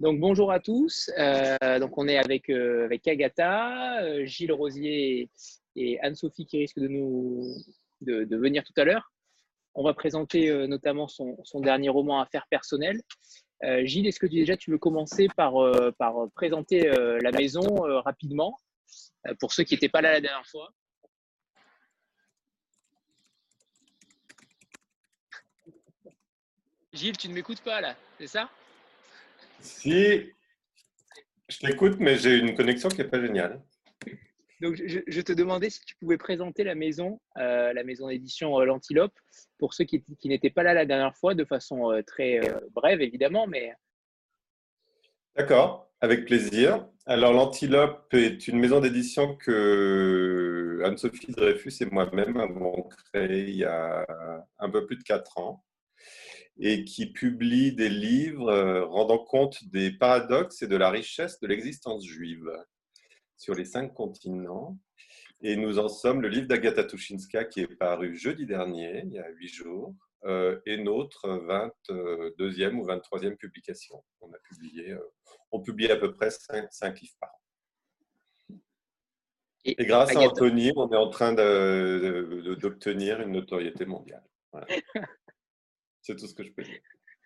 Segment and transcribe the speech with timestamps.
[0.00, 1.10] Donc bonjour à tous.
[1.18, 5.28] Euh, donc on est avec, euh, avec Agatha, euh, Gilles Rosier
[5.74, 7.42] et Anne-Sophie qui risquent de nous
[8.02, 9.12] de, venir tout à l'heure.
[9.74, 13.00] On va présenter notamment son, dernier roman Affaires personnelles.
[13.82, 15.54] Gilles, est-ce que tu, déjà tu veux commencer par,
[15.98, 17.62] par présenter la maison
[18.04, 18.56] rapidement
[19.40, 20.70] pour ceux qui n'étaient pas là la dernière fois?
[26.92, 28.48] Gilles, tu ne m'écoutes pas là, c'est ça?
[29.60, 30.32] Si,
[31.48, 33.62] je t'écoute, mais j'ai une connexion qui n'est pas géniale.
[34.60, 38.64] Donc, je, te demandais si tu pouvais présenter la maison, euh, la maison d'édition euh,
[38.64, 39.16] L'Antilope,
[39.58, 42.40] pour ceux qui, n'étaient pas là la dernière fois, de façon euh, très
[42.74, 43.72] brève, évidemment, mais...
[45.36, 46.88] D'accord, avec plaisir.
[47.06, 53.64] Alors, L'Antilope est une maison d'édition que Anne-Sophie Dreyfus et moi-même avons créée il y
[53.64, 54.04] a
[54.58, 55.64] un peu plus de quatre ans
[56.58, 61.46] et qui publie des livres euh, rendant compte des paradoxes et de la richesse de
[61.46, 62.50] l'existence juive
[63.36, 64.76] sur les cinq continents.
[65.40, 69.20] Et nous en sommes le livre d'Agatha Tushinska qui est paru jeudi dernier, il y
[69.20, 69.94] a huit jours,
[70.24, 74.02] euh, et notre 22e ou 23e publication.
[74.20, 75.12] On a publié, euh,
[75.52, 77.34] on publie à peu près cinq, livres par an.
[79.64, 84.24] Et, grâce à Anthony, on est en train d'obtenir une notoriété mondiale.
[84.50, 84.66] Voilà.
[86.08, 86.80] C'est tout ce que je peux dire.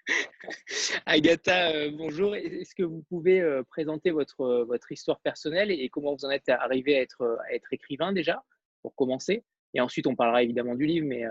[1.06, 2.34] Agatha, euh, bonjour.
[2.34, 6.30] Est-ce que vous pouvez euh, présenter votre, euh, votre histoire personnelle et comment vous en
[6.30, 8.42] êtes arrivé à être, à être écrivain déjà,
[8.82, 9.44] pour commencer?
[9.72, 11.22] Et ensuite, on parlera évidemment du livre, mais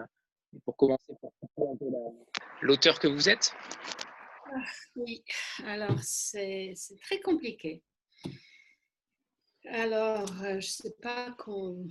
[0.63, 1.13] pour commencer,
[1.55, 1.77] pour
[2.61, 3.53] l'auteur que vous êtes
[4.45, 4.63] ah,
[4.95, 5.21] Oui,
[5.65, 7.83] alors c'est très compliqué.
[9.67, 11.85] Alors, je ne sais pas où,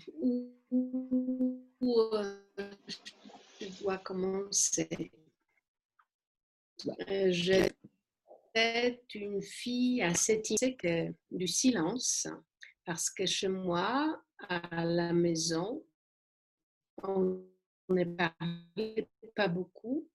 [0.70, 2.14] où,
[3.60, 4.88] je dois commencer.
[7.28, 7.72] J'étais
[9.14, 12.26] une fille assez timide du silence
[12.84, 15.84] parce que chez moi, à la maison,
[17.02, 17.42] on
[17.88, 20.08] ne parlait pas beaucoup,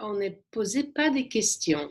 [0.00, 1.90] on ne posait pas de questions.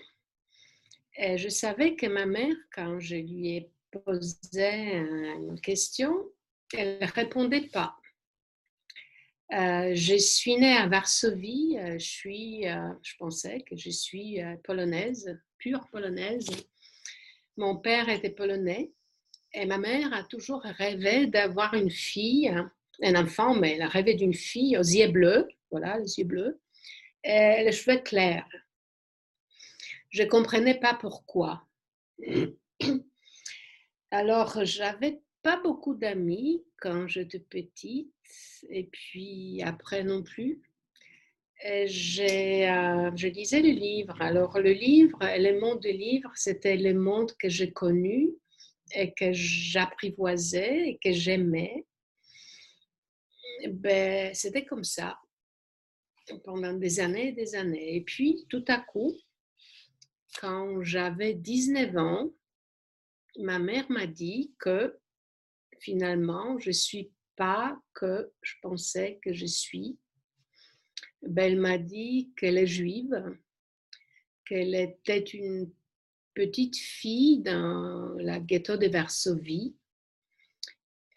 [1.17, 6.31] Je savais que ma mère, quand je lui ai posé une question,
[6.73, 7.95] elle ne répondait pas.
[9.53, 11.77] Euh, je suis née à Varsovie.
[11.77, 16.49] Euh, je, suis, euh, je pensais que je suis polonaise, pure polonaise.
[17.57, 18.93] Mon père était polonais
[19.53, 22.49] et ma mère a toujours rêvé d'avoir une fille,
[23.03, 26.61] un enfant, mais elle a rêvé d'une fille aux yeux bleus, voilà, les yeux bleus,
[27.25, 28.47] et les cheveux clairs.
[30.09, 31.67] Je ne comprenais pas pourquoi.
[34.11, 38.13] Alors, j'avais pas beaucoup d'amis quand j'étais petite
[38.69, 40.61] et puis après non plus.
[41.85, 44.19] J'ai, euh, je lisais le livre.
[44.19, 48.31] Alors le livre, le monde du livre, c'était le monde que j'ai connu
[48.95, 51.85] et que j'apprivoisais et que j'aimais.
[53.69, 55.19] Ben, c'était comme ça
[56.43, 57.95] pendant des années et des années.
[57.95, 59.13] Et puis tout à coup,
[60.39, 62.31] quand j'avais 19 ans,
[63.37, 64.97] ma mère m'a dit que
[65.79, 67.11] finalement, je suis
[67.93, 69.97] que je pensais que je suis.
[71.21, 73.37] Ben, elle m'a dit qu'elle est juive,
[74.45, 75.71] qu'elle était une
[76.33, 79.75] petite fille dans la ghetto de Varsovie.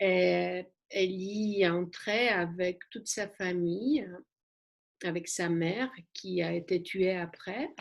[0.01, 4.07] Et elle y entrait avec toute sa famille,
[5.03, 7.75] avec sa mère qui a été tuée après.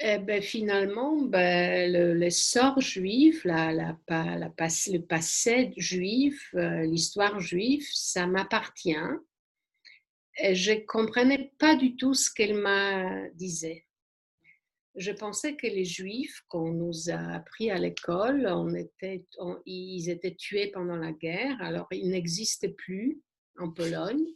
[0.00, 7.86] Eh ben, finalement, ben, le, sort juif, la, la, le passé juif, euh, l'histoire juive,
[7.92, 8.96] ça m'appartient.
[10.36, 13.86] Je ne comprenais pas du tout ce qu'elle m'a disait.
[14.96, 19.24] Je pensais que les juifs qu'on nous a appris à l'école, on était,
[19.64, 23.20] ils étaient tués pendant la guerre, alors ils n'existaient plus
[23.58, 24.26] en Pologne,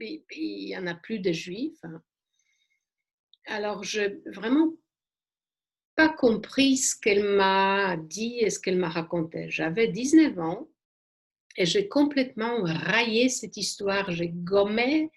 [0.00, 0.22] il
[0.66, 1.80] n'y en a plus de juifs.
[3.46, 4.74] Alors, je, vraiment
[5.98, 9.50] pas compris ce qu'elle m'a dit et ce qu'elle m'a raconté.
[9.50, 10.68] J'avais 19 ans
[11.56, 14.08] et j'ai complètement raillé cette histoire.
[14.12, 15.10] J'ai gommé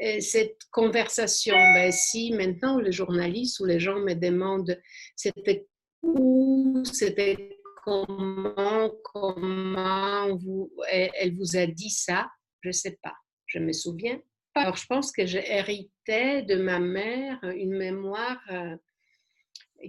[0.00, 1.56] euh, cette conversation.
[1.56, 4.80] Ben, si maintenant les journalistes ou les gens me demandent
[5.16, 5.66] c'était
[6.02, 12.30] où, c'était comment, comment vous, elle vous a dit ça,
[12.60, 13.16] je ne sais pas.
[13.46, 14.20] Je me souviens.
[14.54, 18.76] Alors, je pense que j'ai hérité de ma mère une mémoire euh,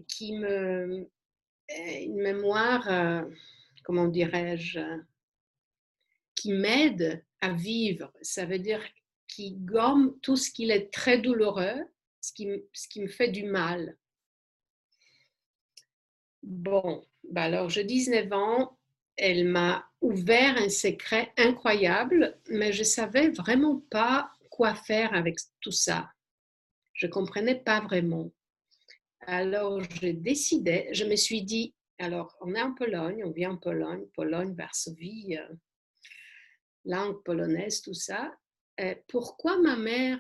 [0.07, 1.09] qui me.
[1.69, 3.23] une mémoire, euh,
[3.83, 4.79] comment dirais-je,
[6.35, 8.11] qui m'aide à vivre.
[8.21, 8.83] Ça veut dire
[9.27, 11.87] qui gomme tout ce qui est très douloureux,
[12.21, 13.97] ce qui, ce qui me fait du mal.
[16.43, 18.77] Bon, bah alors j'ai 19 ans,
[19.15, 25.39] elle m'a ouvert un secret incroyable, mais je ne savais vraiment pas quoi faire avec
[25.61, 26.11] tout ça.
[26.93, 28.31] Je comprenais pas vraiment.
[29.27, 33.57] Alors, j'ai décidé, je me suis dit, alors, on est en Pologne, on vit en
[33.57, 35.55] Pologne, Pologne, Varsovie, euh,
[36.85, 38.35] langue polonaise, tout ça.
[38.79, 40.19] Euh, pourquoi ma mère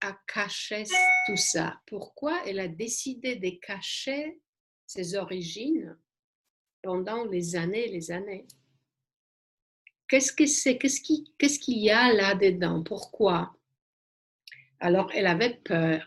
[0.00, 0.84] a caché
[1.26, 1.80] tout ça?
[1.86, 4.40] Pourquoi elle a décidé de cacher
[4.86, 5.98] ses origines
[6.82, 8.46] pendant les années et les années?
[10.08, 12.82] Qu'est-ce que c'est Qu'est-ce qu'il y a là-dedans?
[12.82, 13.54] Pourquoi?
[14.78, 16.06] Alors, elle avait peur.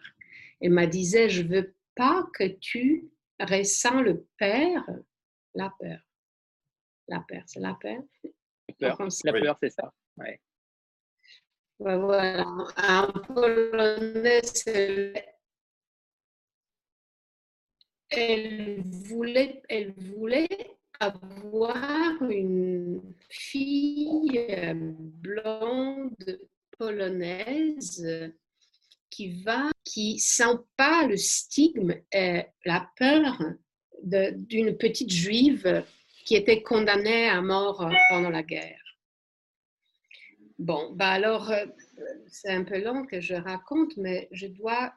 [0.61, 3.09] Elle m'a disait, je veux pas que tu
[3.39, 4.83] ressens le peur,
[5.55, 5.99] la peur.
[7.07, 8.01] La peur, c'est la peur.
[8.79, 9.93] La peur, c'est ça.
[10.17, 10.39] Ouais.
[11.79, 12.45] Voilà.
[12.77, 14.41] En polonais,
[18.09, 24.45] elle voulait, elle voulait avoir une fille
[25.21, 26.39] blonde
[26.77, 28.33] polonaise
[29.09, 33.41] qui va, qui sent pas le stigme et la peur
[34.03, 35.83] d'une petite juive
[36.25, 38.81] qui était condamnée à mort pendant la guerre.
[40.59, 41.65] Bon, bah alors, euh,
[42.27, 44.93] c'est un peu long que je raconte, mais je dois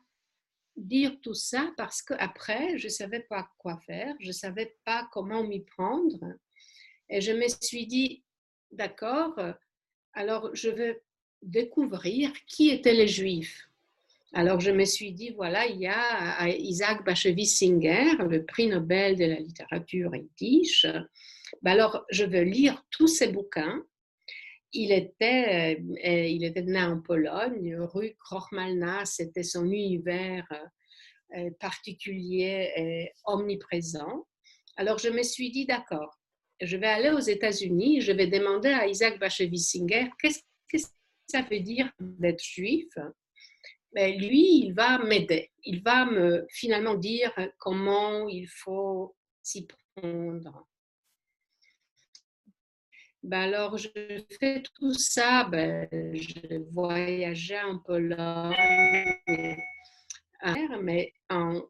[0.76, 5.08] dire tout ça parce qu'après, je ne savais pas quoi faire, je ne savais pas
[5.12, 6.18] comment m'y prendre.
[7.08, 8.24] Et je me suis dit,
[8.72, 9.38] d'accord,
[10.14, 11.00] alors je veux
[11.42, 13.68] découvrir qui étaient les Juifs.
[14.34, 19.16] Alors je me suis dit, voilà, il y a Isaac Bashevis Singer, le prix Nobel
[19.16, 20.86] de la littérature yiddish.
[21.60, 23.84] Ben alors je veux lire tous ses bouquins.
[24.72, 30.46] Il était, euh, il était né en Pologne, rue Krochmalna, c'était son univers
[31.36, 34.26] euh, particulier et omniprésent.
[34.78, 36.18] Alors je me suis dit, d'accord,
[36.62, 40.40] je vais aller aux États-Unis, je vais demander à Isaac Bashevis Singer qu'est-ce
[40.72, 40.78] que
[41.26, 42.88] ça veut dire d'être juif
[43.94, 45.50] mais lui, il va m'aider.
[45.64, 50.68] Il va me finalement dire comment il faut s'y prendre.
[53.22, 53.88] Ben alors, je
[54.40, 55.44] fais tout ça.
[55.44, 58.56] Ben, je voyageais en Pologne,
[60.80, 61.62] mais en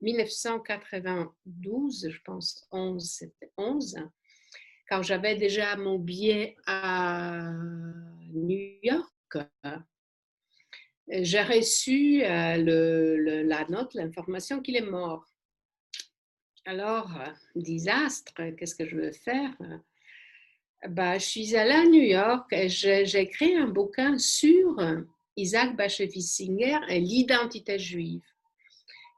[0.00, 3.96] 1992, je pense, 11, c'était 11,
[4.88, 7.52] quand j'avais déjà mon billet à
[8.32, 9.38] New York,
[11.10, 15.24] j'ai reçu euh, la note, l'information qu'il est mort.
[16.64, 19.56] Alors, euh, désastre, qu'est-ce que je veux faire?
[20.88, 24.76] Bah, Je suis allée à New York et j'ai écrit un bouquin sur
[25.36, 28.24] Isaac Bashevis Singer et l'identité juive.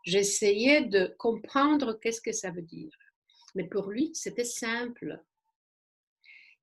[0.05, 2.93] J'essayais de comprendre qu'est-ce que ça veut dire.
[3.55, 5.21] Mais pour lui, c'était simple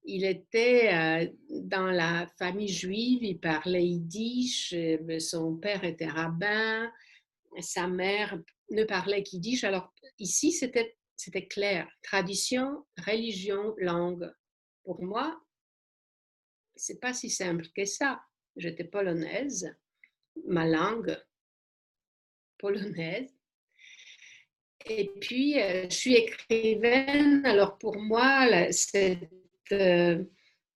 [0.07, 6.89] il était euh, dans la famille juive, il parlait yiddish, euh, son père était rabbin,
[7.59, 8.39] sa mère
[8.71, 9.65] ne parlait qu'yiddish.
[9.65, 14.33] Alors ici, c'était, c'était clair, tradition, religion, langue.
[14.85, 15.39] Pour moi,
[16.77, 18.21] c'est pas si simple que ça.
[18.55, 19.75] J'étais polonaise,
[20.45, 21.21] ma langue
[22.57, 23.29] polonaise.
[24.89, 29.19] Et puis, euh, je suis écrivaine, alors pour moi, c'est
[29.71, 30.23] euh,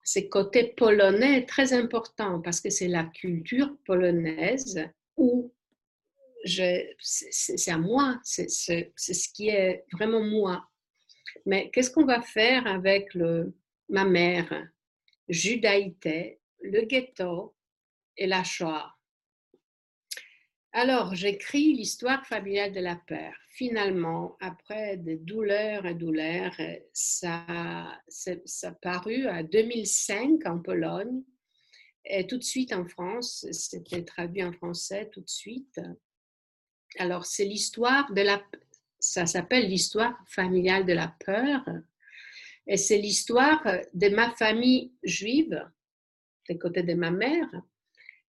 [0.03, 4.79] ce côté polonais très important parce que c'est la culture polonaise
[5.17, 5.53] où
[6.43, 6.95] c'est
[7.67, 10.65] à moi, c'est ce qui est vraiment moi.
[11.45, 13.53] Mais qu'est-ce qu'on va faire avec le,
[13.89, 14.67] ma mère,
[15.29, 17.55] judaïté, le ghetto
[18.17, 18.91] et la Shoah
[20.73, 23.33] alors, j'écris l'histoire familiale de la peur.
[23.49, 26.55] Finalement, après des douleurs et douleurs,
[26.93, 31.23] ça, ça paru à 2005 en Pologne
[32.05, 33.45] et tout de suite en France.
[33.51, 35.81] C'était traduit en français tout de suite.
[36.99, 38.41] Alors, c'est l'histoire de la...
[38.97, 41.65] Ça s'appelle l'histoire familiale de la peur.
[42.65, 43.61] Et c'est l'histoire
[43.93, 45.69] de ma famille juive,
[46.47, 47.49] du côté de ma mère,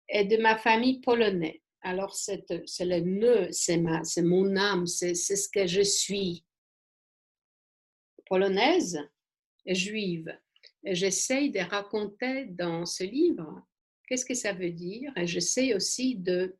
[0.09, 1.60] et de ma famille polonaise.
[1.81, 6.45] Alors, c'est le nœud, c'est mon âme, c'est ce que je suis.
[8.25, 8.99] Polonaise
[9.65, 10.37] et juive.
[10.83, 13.65] J'essaye de raconter dans ce livre
[14.07, 15.11] qu'est-ce que ça veut dire.
[15.17, 16.55] Et j'essaie aussi de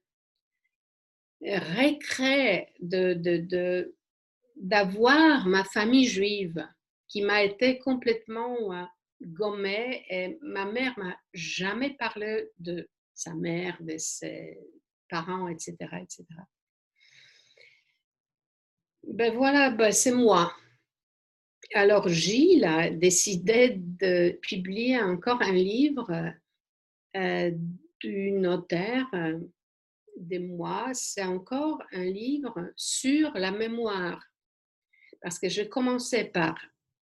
[1.41, 3.93] recréer, de,
[4.55, 6.67] d'avoir ma famille juive
[7.07, 8.83] qui m'a été complètement euh,
[9.21, 14.57] gommée et ma mère m'a jamais parlé de sa mère, de ses,
[15.11, 16.25] parents, etc., etc.
[19.03, 20.53] Ben voilà, ben c'est moi.
[21.73, 26.33] Alors Gilles a décidé de publier encore un livre
[27.15, 27.51] euh,
[27.99, 29.39] du notaire euh,
[30.17, 30.89] de moi.
[30.93, 34.23] C'est encore un livre sur la mémoire.
[35.21, 36.59] Parce que je commençais par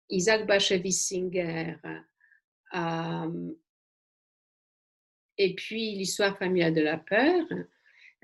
[0.09, 1.77] Isaac Bashevis-Singer,
[2.75, 3.53] euh,
[5.37, 7.45] et puis l'histoire familiale de la peur.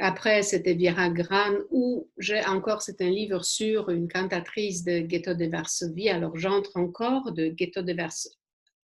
[0.01, 5.33] Après, c'était Viera Gran, où j'ai encore, c'est un livre sur une cantatrice de Ghetto
[5.33, 6.07] de Varsovie.
[6.07, 8.37] Alors, j'entre encore de Ghetto de Varsovie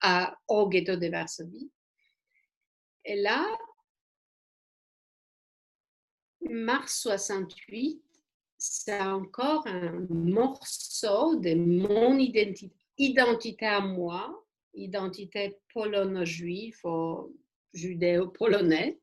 [0.02, 1.70] à, au Ghetto de Varsovie.
[3.06, 3.46] Et là,
[6.50, 8.02] mars 68,
[8.58, 14.44] c'est encore un morceau de mon identité, à moi,
[14.74, 17.38] identité polono-juive ou
[17.74, 19.00] judéo-polonais.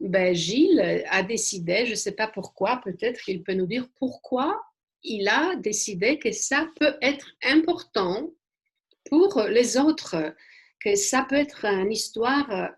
[0.00, 4.60] Ben, Gilles a décidé, je ne sais pas pourquoi, peut-être qu'il peut nous dire pourquoi
[5.02, 8.30] il a décidé que ça peut être important
[9.04, 10.34] pour les autres,
[10.80, 12.70] que ça peut être une histoire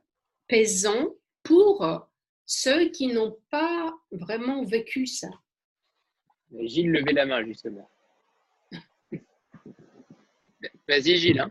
[0.49, 2.08] pesante pour
[2.44, 5.28] ceux qui n'ont pas vraiment vécu ça.
[6.61, 7.90] Gilles levait la main, justement.
[10.88, 11.40] Vas-y, Gilles.
[11.40, 11.50] Hein.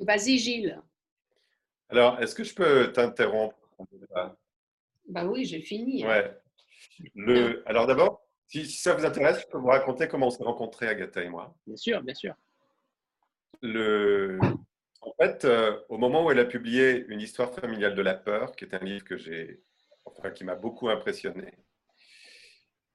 [0.00, 0.80] Vas-y, Gilles.
[1.88, 3.56] Alors, est-ce que je peux t'interrompre
[5.08, 6.04] Bah oui, j'ai fini.
[6.04, 6.08] Hein.
[6.08, 6.38] Ouais.
[7.14, 7.62] Le...
[7.66, 11.22] Alors d'abord, si, ça vous intéresse, je peux vous raconter comment on s'est rencontrés, Agatha
[11.22, 11.54] et moi.
[11.66, 12.34] Bien sûr, bien sûr.
[13.62, 14.38] Le...
[15.00, 18.56] En fait, euh, au moment où elle a publié Une histoire familiale de la peur,
[18.56, 19.62] qui est un livre que j'ai,
[20.04, 21.52] enfin, qui m'a beaucoup impressionné,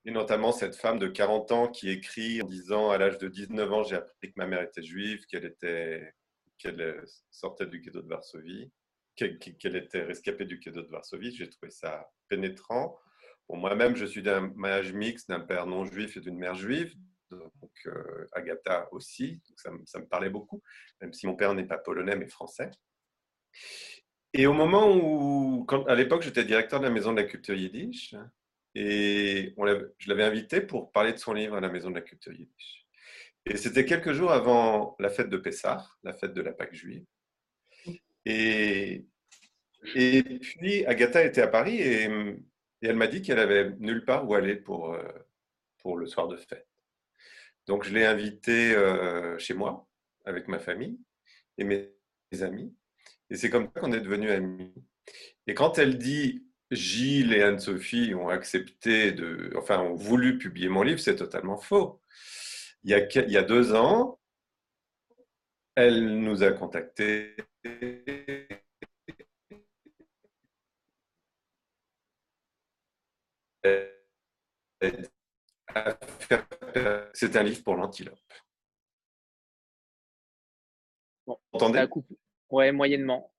[0.04, 3.72] et notamment cette femme de 40 ans qui écrit en disant à l'âge de 19
[3.72, 6.14] ans, j'ai appris que ma mère était juive, qu'elle était,
[6.58, 8.72] qu'elle sortait du ghetto de Varsovie,
[9.16, 11.36] qu'elle était rescapée du ghetto de Varsovie.
[11.36, 12.98] J'ai trouvé ça pénétrant.
[13.50, 16.96] moi-même, je suis d'un mariage mixte d'un père non juif et d'une mère juive
[17.32, 20.62] donc euh, Agatha aussi, ça, me parlait beaucoup,
[21.02, 22.72] même si mon père n'est pas polonais mais français.
[24.34, 27.56] Et au moment où, quand, à l'époque, j'étais directeur de la Maison de la Culture
[27.56, 28.16] Yiddish,
[28.76, 29.54] et
[29.98, 32.88] je l'avais invité pour parler de son livre à la Maison de la Culture Yiddish.
[33.46, 37.06] Et c'était quelques jours avant la fête de Pessah, la fête de la Pâque juive.
[38.26, 39.06] Et,
[40.42, 42.10] puis, Agatha était à Paris et,
[42.84, 45.04] elle m'a dit qu'elle avait nulle part où aller pour, euh,
[45.80, 46.68] pour le soir de fête.
[47.68, 49.88] Donc, je l'ai invité euh, chez moi,
[50.26, 51.00] avec ma famille
[51.58, 51.92] et mes,
[52.42, 52.74] amis.
[53.30, 54.74] Et c'est comme ça qu'on est devenus amis.
[55.46, 60.82] Et quand elle dit Gilles et Anne-Sophie ont accepté de, enfin, ont voulu publier mon
[60.82, 62.02] livre, c'est totalement faux.
[62.84, 64.18] Il y a deux ans,
[65.76, 67.36] elle nous a contactés.
[77.14, 78.20] C'est un livre pour l'antilope.
[81.26, 81.86] Bon, Vous entendez?
[82.50, 83.32] Oui, moyennement.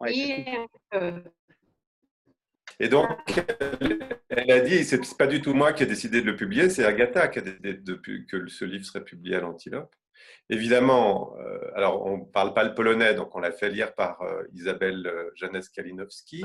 [2.80, 3.08] et donc,
[4.28, 6.84] elle, a dit, c'est pas du tout moi qui ai décidé de le publier, c'est
[6.84, 9.94] Agatha qui a décidé de, que ce livre serait publié à l'antilope.
[10.48, 14.22] Évidemment, euh, alors on ne parle pas le polonais, donc on l'a fait lire par
[14.22, 16.44] euh, Isabelle euh, Janes Kalinowski,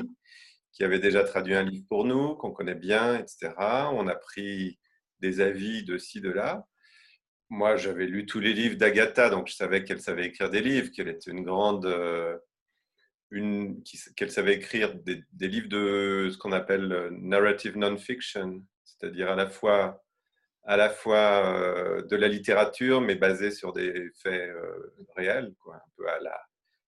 [0.71, 3.53] qui avait déjà traduit un livre pour nous, qu'on connaît bien, etc.
[3.93, 4.79] On a pris
[5.19, 6.65] des avis de ci, de là.
[7.49, 10.91] Moi, j'avais lu tous les livres d'Agatha, donc je savais qu'elle savait écrire des livres,
[10.91, 11.85] qu'elle était une grande.
[11.85, 12.37] Euh,
[14.15, 19.47] qu'elle savait écrire des, livres de ce qu'on appelle euh, narrative non-fiction, c'est-à-dire à la
[19.47, 20.03] fois,
[20.63, 24.53] à la fois euh, de la littérature, mais basée sur des faits
[25.15, 26.41] réels, quoi, un peu à la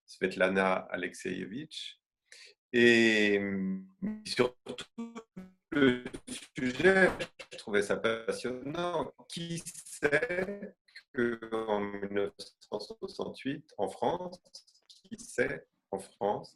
[0.05, 1.99] Svetlana Alexeyevich.
[2.71, 3.41] Et
[4.25, 4.75] surtout,
[5.71, 6.03] le
[6.57, 7.09] sujet,
[7.51, 9.13] je trouvais ça passionnant.
[9.27, 10.75] Qui sait
[11.13, 14.41] qu'en 1968, en France,
[14.87, 16.55] qui sait en France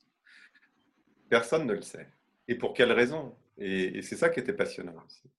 [1.29, 2.07] Personne ne le sait.
[2.47, 3.35] Et pour quelle raison?
[3.57, 5.29] Et, c'est ça qui était passionnant aussi.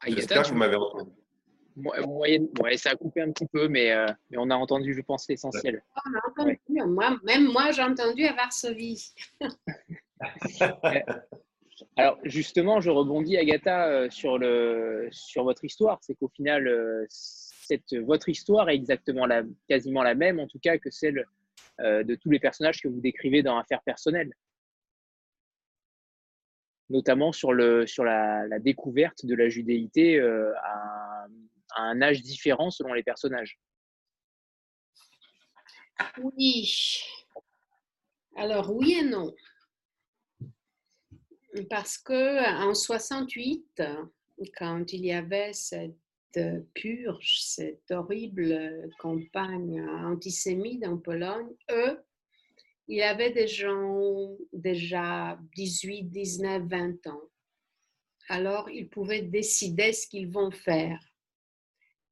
[0.00, 1.12] Ah, J'espère que vous m'avez entendu.
[1.78, 5.00] Moyenne, ouais, ça a coupé un petit peu, mais, euh, mais on a entendu, je
[5.00, 5.82] pense, l'essentiel.
[6.68, 9.12] Moi, même moi, j'ai entendu à Varsovie.
[11.96, 15.98] Alors, justement, je rebondis, Agatha, euh, sur, le, sur votre histoire.
[16.02, 20.58] C'est qu'au final, euh, cette, votre histoire est exactement la, quasiment la même, en tout
[20.58, 21.26] cas, que celle
[21.80, 24.32] de tous les personnages que vous décrivez dans Affaires personnelles
[26.90, 31.28] notamment sur, le, sur la, la découverte de la judéité à,
[31.74, 33.58] à un âge différent selon les personnages.
[36.18, 37.02] Oui.
[38.36, 39.34] Alors, oui et non.
[41.70, 43.82] Parce que en 68,
[44.56, 45.96] quand il y avait cette
[46.74, 52.00] purge, cette horrible campagne antisémite en Pologne, eux,
[52.86, 57.22] il y avait des gens déjà 18, 19, 20 ans.
[58.28, 61.00] Alors, ils pouvaient décider ce qu'ils vont faire.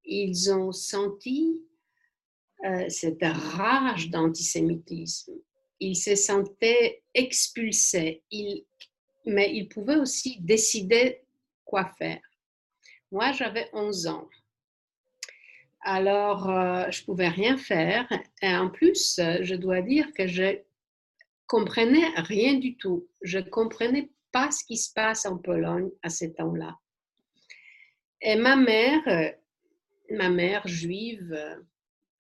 [0.07, 1.63] Ils ont senti
[2.65, 5.35] euh, cette rage d'antisémitisme.
[5.81, 8.23] Ils se sentaient expulsés,
[9.27, 11.21] mais ils pouvaient aussi décider
[11.65, 12.21] quoi faire.
[13.11, 14.29] Moi, j'avais 11 ans.
[15.83, 18.09] Alors, euh, je ne pouvais rien faire.
[18.43, 20.59] Et en plus, je dois dire que je
[21.47, 23.07] comprenais rien du tout.
[23.23, 26.77] Je ne comprenais pas ce qui se passe en Pologne à ce temps-là.
[28.23, 29.35] Et ma mère,
[30.11, 31.37] ma mère juive,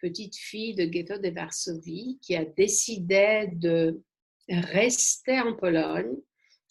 [0.00, 4.02] petite fille de ghetto de Varsovie, qui a décidé de
[4.48, 6.16] rester en Pologne.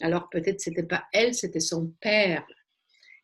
[0.02, 2.46] Alors peut-être c'était pas elle, c'était son père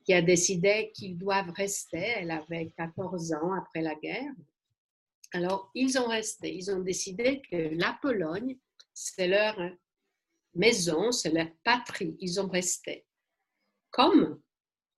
[0.04, 2.14] qui a décidé qu'ils doivent rester.
[2.18, 4.34] Elle avait 14 ans après la guerre.
[5.34, 6.54] Alors, ils ont resté.
[6.54, 8.58] Ils ont décidé que la Pologne,
[8.94, 9.58] c'est leur
[10.54, 12.16] maison, c'est leur patrie.
[12.20, 13.06] Ils ont resté.
[13.90, 14.42] Comme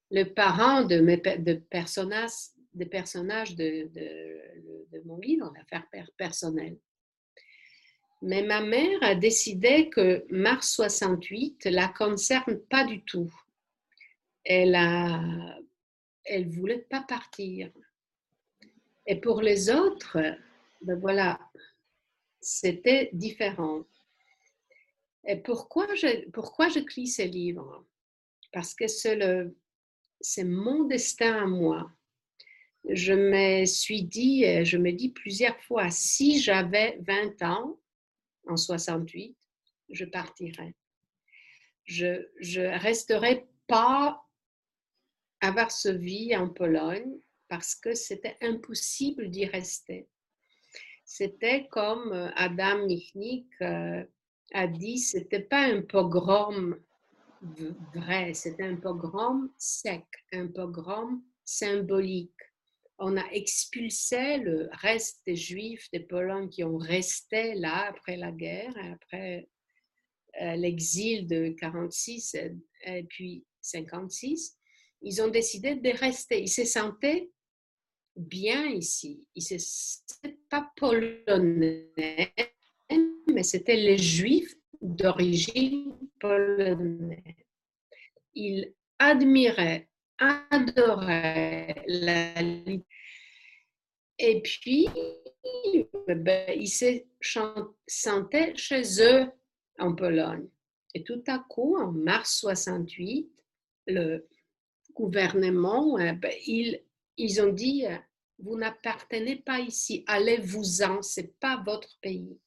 [0.09, 1.00] le parent de,
[1.38, 2.31] de personnages,
[2.74, 3.89] des personnages de,
[5.06, 6.77] mon livre, l'affaire personnelle.
[8.22, 13.32] Mais ma mère a décidé que mars 68 la concerne pas du tout
[14.44, 15.60] elle a,
[16.25, 17.72] elle voulait pas partir.
[19.06, 20.18] Et pour les autres,
[20.82, 21.39] ben voilà,
[22.39, 23.84] c'était différent.
[25.25, 27.86] Et pourquoi je, pourquoi j'écris ces livres?
[28.51, 31.91] Parce que c'est mon destin à moi.
[32.89, 37.80] Je me suis dit, je me dis plusieurs fois, si j'avais 20 ans,
[38.48, 39.38] en 68,
[39.89, 40.76] je partirais.
[41.86, 44.22] Je ne resterai pas
[45.41, 47.19] à Varsovie, en Pologne,
[47.50, 50.08] parce que c'était impossible d'y rester.
[51.06, 54.04] C'était comme euh, Adam Michnik euh,
[54.54, 56.78] a dit, c'était pas un pogrom
[57.93, 62.32] vrai, c'était un pogrom sec, un pogrom symbolique.
[62.99, 68.32] On a expulsé le reste des Juifs de Pologne qui ont resté là après la
[68.32, 69.49] guerre, après
[70.41, 72.36] euh, l'exil de 46
[72.86, 74.58] et puis 56
[75.03, 76.41] ils ont décidé de rester.
[76.41, 77.29] Ils se sentaient
[78.15, 79.27] bien ici.
[79.36, 79.60] Ils
[80.49, 81.91] pas polonais,
[83.27, 87.21] mais c'était les juifs d'origine polonaise.
[88.34, 92.41] Ils admiraient, adoraient la
[94.19, 94.88] et puis,
[96.08, 97.04] ben, ils se
[97.88, 99.32] sentaient chez eux
[99.80, 100.47] en Pologne.
[100.93, 103.30] Et tout à coup, en mars 68,
[103.88, 104.28] le
[104.93, 106.84] gouvernement, euh, ben, ils,
[107.17, 107.97] ils ont dit, euh,
[108.39, 112.39] vous n'appartenez pas ici, allez-vous-en, ce n'est pas votre pays.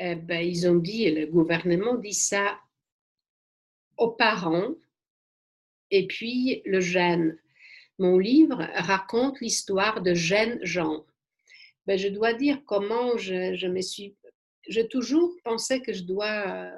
[0.00, 2.58] Euh, ben, ils ont dit, le gouvernement dit ça
[3.98, 4.74] aux parents
[5.90, 7.38] et puis le jeune.
[7.98, 11.04] Mon livre raconte l'histoire de jeunes gens.
[11.86, 14.16] Ben, je dois dire comment je, je me suis...
[14.68, 16.70] J'ai toujours pensé que je dois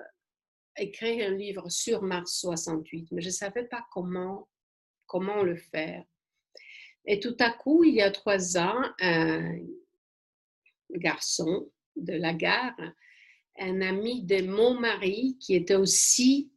[0.76, 4.48] écrire un livre sur mars 68, mais je ne savais pas comment,
[5.06, 6.04] comment le faire.
[7.04, 9.58] Et tout à coup, il y a trois ans, un
[10.90, 12.76] garçon de la gare,
[13.58, 16.50] un ami de mon mari qui était aussi,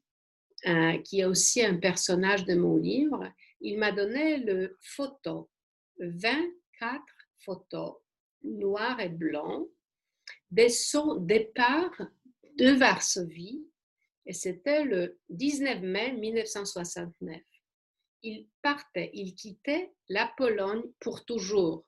[0.67, 5.49] euh, qui est aussi un personnage de mon livre, il m'a donné le photo,
[5.99, 7.01] 24
[7.39, 7.95] photos
[8.43, 9.69] noires et blancs
[10.51, 11.91] de son départ
[12.57, 13.65] de Varsovie
[14.25, 17.41] et c'était le 19 mai 1969.
[18.23, 21.85] Il partait, il quittait la Pologne pour toujours,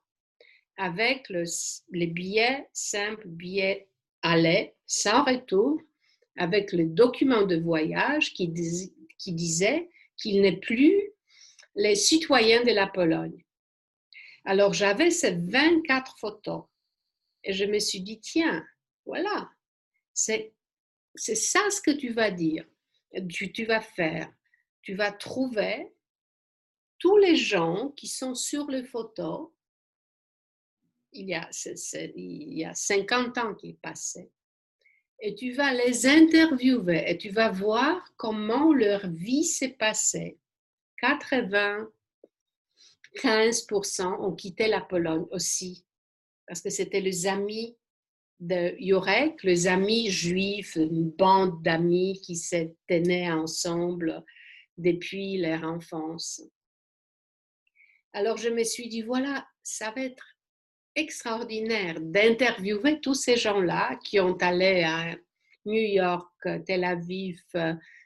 [0.76, 3.88] avec les billets simples, billets
[4.20, 5.80] aller, sans retour,
[6.36, 11.12] avec le document de voyage qui, disait qu'il n'est plus
[11.74, 13.44] les citoyens de la Pologne.
[14.44, 16.64] Alors j'avais ces 24 photos
[17.42, 18.64] et je me suis dit, tiens,
[19.04, 19.50] voilà,
[20.14, 20.54] c'est
[21.16, 22.64] ça ce que tu vas dire,
[23.28, 24.30] tu, tu vas faire.
[24.82, 25.92] Tu vas trouver
[26.98, 29.50] tous les gens qui sont sur les photos.
[31.12, 31.48] Il y a,
[32.14, 34.30] il y a 50 ans qui est passé.
[35.20, 40.38] Et tu vas les interviewer et tu vas voir comment leur vie s'est passée.
[41.02, 41.88] 95%
[44.20, 45.86] ont quitté la Pologne aussi,
[46.46, 47.76] parce que c'était les amis
[48.40, 54.22] de Yurek, les amis juifs, une bande d'amis qui s'étaient nés ensemble
[54.76, 56.42] depuis leur enfance.
[58.12, 60.35] Alors je me suis dit, voilà, ça va être
[60.96, 65.14] extraordinaire d'interviewer tous ces gens-là qui ont allé à
[65.66, 66.32] New York,
[66.66, 67.40] Tel Aviv,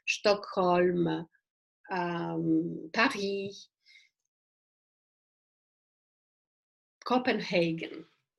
[0.05, 1.25] Stockholm,
[1.91, 3.71] euh, Paris,
[7.05, 7.89] Copenhague,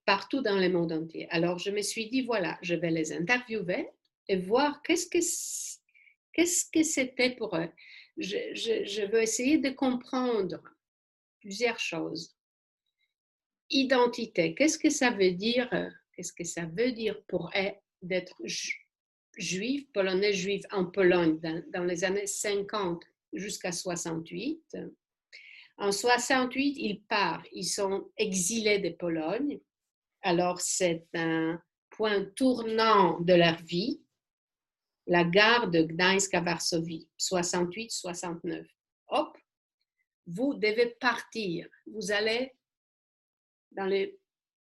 [0.04, 1.28] partout dans le monde entier.
[1.30, 3.88] Alors je me suis dit, voilà, je vais les interviewer
[4.28, 7.70] et voir qu'est-ce que c'était pour eux.
[8.18, 10.62] Je veux essayer de comprendre
[11.40, 12.36] plusieurs choses.
[13.74, 17.50] Identité, qu'est-ce que ça veut dire euh, Qu'est-ce que ça veut dire pour
[18.02, 18.37] d'être
[19.38, 21.40] juif, polonais juif en Pologne
[21.72, 24.76] dans, les années 50 jusqu'à 68
[25.78, 29.58] En 68, ils partent, ils sont exilés de Pologne.
[30.20, 31.58] Alors c'est un
[31.90, 34.02] point tournant de leur vie,
[35.06, 38.66] la gare de Gdańsk à Varsovie, 68-69.
[39.08, 39.37] Hop,
[40.26, 41.66] vous devez partir.
[41.87, 42.52] Vous allez
[43.76, 44.18] dans les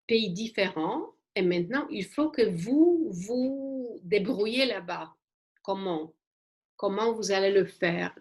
[0.07, 1.13] pays différents.
[1.35, 5.13] Et maintenant, il faut que vous vous débrouillez là-bas.
[5.61, 6.13] Comment?
[6.75, 8.17] Comment vous allez le faire?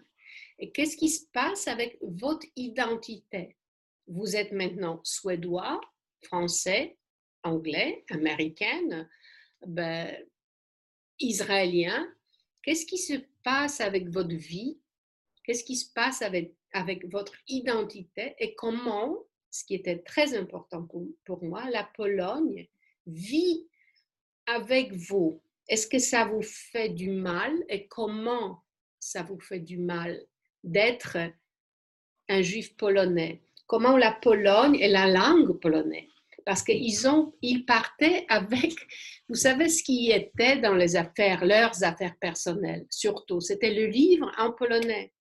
[0.59, 3.57] Et qu'est-ce qui se passe avec votre identité?
[4.07, 5.79] Vous êtes maintenant suédois,
[6.23, 6.97] français,
[7.43, 9.09] anglais, américaine,
[9.65, 10.15] ben,
[11.19, 12.13] israélien.
[12.61, 14.79] Qu'est-ce qui se passe avec votre vie?
[15.43, 18.35] Qu'est-ce qui se passe avec avec votre identité?
[18.39, 19.17] Et comment,
[19.51, 20.87] ce qui était très important
[21.25, 22.67] pour, moi, la Pologne
[23.07, 23.67] vit
[24.45, 25.41] avec vous.
[25.67, 28.63] Est-ce que ça vous fait du mal et comment
[28.99, 30.19] ça vous fait du mal
[30.63, 31.17] d'être
[32.27, 33.41] un juif polonais?
[33.67, 36.07] Comment la Pologne et la langue polonaise?
[36.45, 36.95] Parce qu'ils
[37.43, 38.73] ils partaient avec,
[39.27, 44.31] vous savez ce qui était dans les affaires, leurs affaires personnelles, surtout, c'était le livre
[44.37, 45.13] en polonais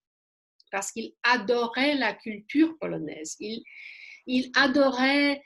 [0.70, 3.36] parce qu'il adorait la culture polonaise.
[4.28, 5.42] Il adorait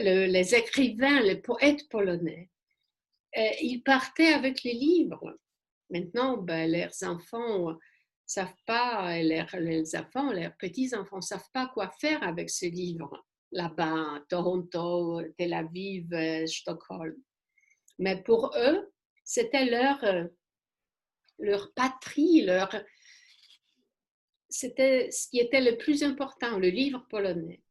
[0.00, 2.50] les écrivains, les poètes polonais.
[3.36, 5.38] il partait avec les livres.
[5.90, 7.76] Maintenant, ben, leurs enfants
[8.26, 15.22] savent pas, les enfants, leurs petits-enfants savent pas quoi faire avec ce livre là-bas, Toronto,
[15.36, 16.08] Tel Aviv,
[16.46, 17.16] Stockholm.
[17.98, 18.90] Mais pour eux,
[19.22, 20.02] c'était leur,
[21.38, 22.74] leur patrie, leur,
[24.48, 27.63] c'était ce qui était le plus important, le livre polonais.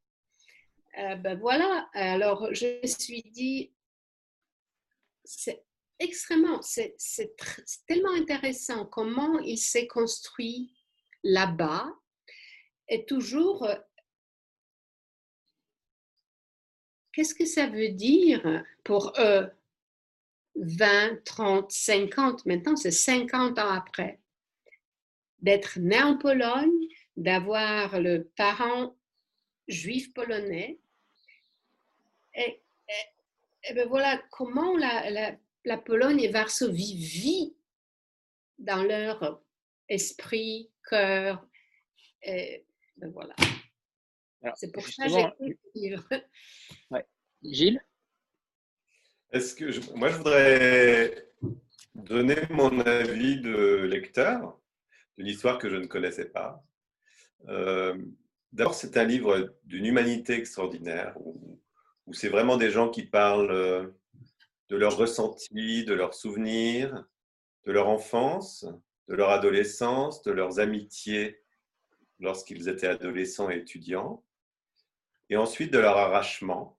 [1.00, 3.74] Euh, ben voilà, alors je me suis dit,
[5.24, 5.64] c'est
[6.00, 6.96] extrêmement, c'est
[7.88, 10.72] tellement intéressant comment il s'est construit
[11.24, 11.92] là-bas
[12.90, 13.68] et toujours,
[17.12, 19.50] qu'est-ce que ça veut dire pour eux
[20.56, 24.20] 20, 30, 50, maintenant c'est 50 ans après
[25.40, 28.96] d'être né en Pologne, d'avoir le parent
[29.68, 30.80] juif polonais.
[32.36, 32.62] Et,
[33.74, 37.56] ben voilà comment la, la, Pologne et Varsovie vit
[38.60, 39.42] dans leur
[39.88, 41.48] esprit, cœur.
[42.22, 42.66] Et,
[42.98, 43.36] ben voilà.
[44.56, 46.08] C'est pour ça que j'ai livre.
[46.92, 47.06] Ouais.
[47.44, 47.82] Gilles?
[49.32, 51.32] Est-ce que moi je voudrais
[51.96, 54.60] donner mon avis de lecteur
[55.18, 56.64] d'une histoire que je ne connaissais pas.
[57.48, 57.98] Euh,
[58.52, 61.60] d'abord, c'est un livre d'une humanité extraordinaire, où,
[62.12, 63.88] c'est vraiment des gens qui parlent euh,
[64.70, 67.06] de leurs ressentis, de leurs souvenirs,
[67.66, 68.66] de leur enfance,
[69.08, 71.42] de leur adolescence, de leurs amitiés
[72.20, 74.24] lorsqu'ils étaient adolescents et étudiants,
[75.30, 76.78] et ensuite de leur arrachement,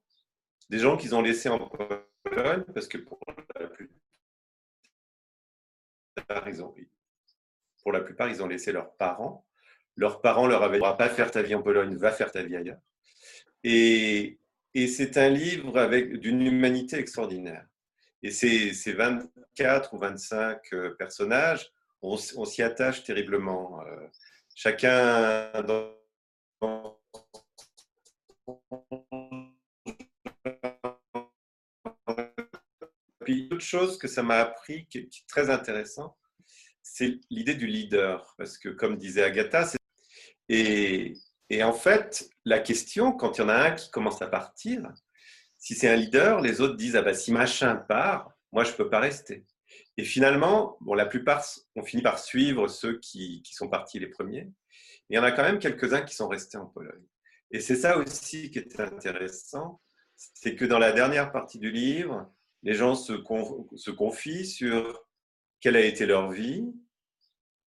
[0.69, 1.59] des gens qu'ils ont laissés en
[2.23, 3.19] Pologne, parce que pour
[3.57, 3.67] la
[8.01, 9.45] plupart, ils ont, laissé leurs parents.
[9.95, 12.55] Leurs parents leur avaient dit pas faire ta vie en Pologne, va faire ta vie
[12.55, 12.79] ailleurs.
[13.63, 14.39] Et,
[14.87, 17.65] c'est un livre avec d'une humanité extraordinaire.
[18.21, 23.81] Et ces, 24 ou 25 euh, personnages, on, s'y attache terriblement.
[23.81, 24.07] Euh,
[24.53, 25.95] chacun dans
[33.23, 36.15] Puis, autre chose que ça m'a appris qui est très intéressant,
[36.83, 38.35] c'est l'idée du leader.
[38.37, 39.71] Parce que, comme disait Agatha,
[40.49, 41.13] et,
[41.49, 44.91] et, en fait, la question, quand il y en a un qui commence à partir,
[45.57, 48.75] si c'est un leader, les autres disent Ah bah, si machin part, moi, je ne
[48.77, 49.45] peux pas rester.
[49.97, 51.43] Et finalement, bon, la plupart
[51.75, 54.51] ont fini par suivre ceux qui, qui sont partis les premiers.
[55.09, 57.05] Il y en a quand même quelques-uns qui sont restés en Pologne.
[57.51, 59.81] Et c'est ça aussi qui est intéressant,
[60.15, 62.31] c'est que dans la dernière partie du livre,
[62.63, 63.13] les gens se,
[63.75, 65.05] se confient sur
[65.59, 66.65] quelle a été leur vie,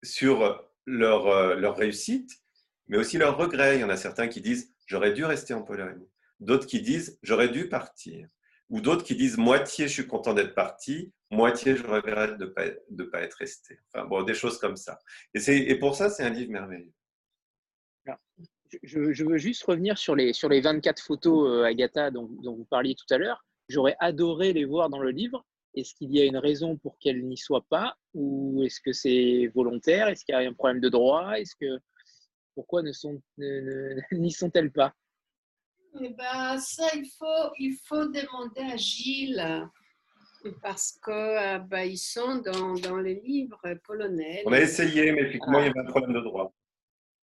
[0.03, 2.31] sur leur, euh, leur réussite,
[2.89, 3.77] mais aussi leurs regrets.
[3.77, 6.05] Il y en a certains qui disent j'aurais dû rester en Pologne,
[6.39, 8.27] d'autres qui disent j'aurais dû partir,
[8.69, 12.49] ou d'autres qui disent moitié je suis content d'être parti, moitié je regrette de ne
[12.49, 13.79] pas, de pas être resté.
[14.09, 14.99] Bon, des choses comme ça.
[15.33, 16.93] Et, et pour ça, c'est un livre merveilleux.
[18.83, 22.55] je, je, veux juste revenir sur les, sur les 24 photos, euh, Agatha, dont, dont
[22.55, 23.45] vous parliez tout à l'heure.
[23.69, 25.45] J'aurais adoré les voir dans le livre.
[25.75, 27.95] Est-ce qu'il y a une raison pour qu'elles n'y soient pas?
[28.15, 30.07] Ou est-ce que c'est volontaire?
[30.07, 31.33] Est-ce qu'il y a un problème de droit?
[31.39, 31.79] Est-ce que
[32.59, 33.21] pourquoi ne sont
[34.11, 34.93] n'y sont-elles pas
[36.01, 39.69] eh ben, ça, il faut, il faut demander à Gilles
[40.61, 44.43] parce que euh, ben, sont dans, dans, les livres polonais.
[44.45, 46.53] On a essayé, mais effectivement, il y avait un problème de droit.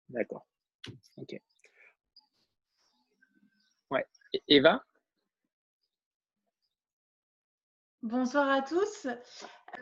[0.08, 0.46] D'accord.
[1.18, 1.38] Ok.
[3.90, 4.06] Ouais.
[4.48, 4.82] Eva?
[8.02, 9.06] Bonsoir à tous.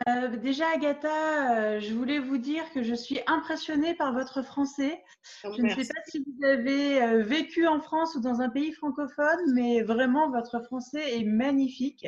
[0.09, 5.03] Euh, déjà, Agatha, euh, je voulais vous dire que je suis impressionnée par votre français.
[5.43, 8.49] Oh, je ne sais pas si vous avez euh, vécu en France ou dans un
[8.49, 12.07] pays francophone, mais vraiment, votre français est magnifique.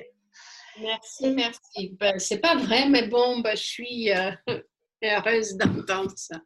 [0.80, 1.96] Merci, merci.
[2.00, 4.10] Ben, C'est pas vrai, mais bon, ben, je suis
[5.04, 6.42] heureuse d'entendre ça.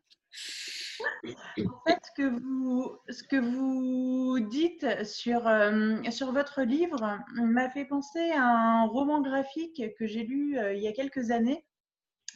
[1.26, 8.44] En fait, ce que vous, dites sur, euh, sur votre livre m'a fait penser à
[8.44, 11.66] un roman graphique que j'ai lu euh, il y a quelques années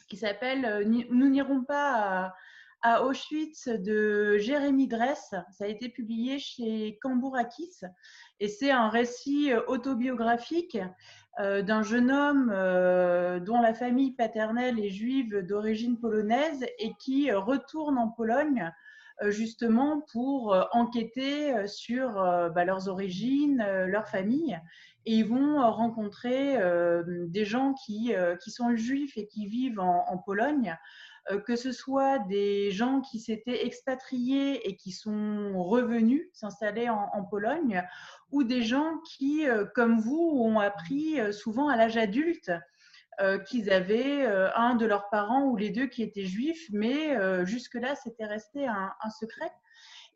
[0.08, 2.32] qui s'appelle euh, Nous n'irons pas
[3.02, 5.34] Auschwitz de Jérémy Dress.
[5.50, 7.80] Ça a été publié chez Cambourakis
[8.40, 10.78] et c'est un récit autobiographique
[11.38, 17.30] euh, d'un jeune homme euh, dont la famille paternelle est juive d'origine polonaise et qui
[17.30, 18.72] retourne en Pologne
[19.22, 22.12] euh, justement pour enquêter sur
[22.54, 24.58] bah, leurs origines, leur famille.
[25.04, 26.58] Et ils vont rencontrer
[27.06, 28.12] des gens qui,
[28.48, 30.76] sont juifs et qui vivent en, Pologne,
[31.46, 37.82] que ce soit des gens qui s'étaient expatriés et qui sont revenus s'installer en, Pologne,
[38.30, 42.52] ou des gens qui, euh, comme vous, ont appris euh, souvent à l'âge adulte
[43.20, 47.94] euh, qu'ils avaient un de leurs parents ou les deux qui étaient juifs, mais jusque-là,
[47.96, 49.50] c'était resté un, secret.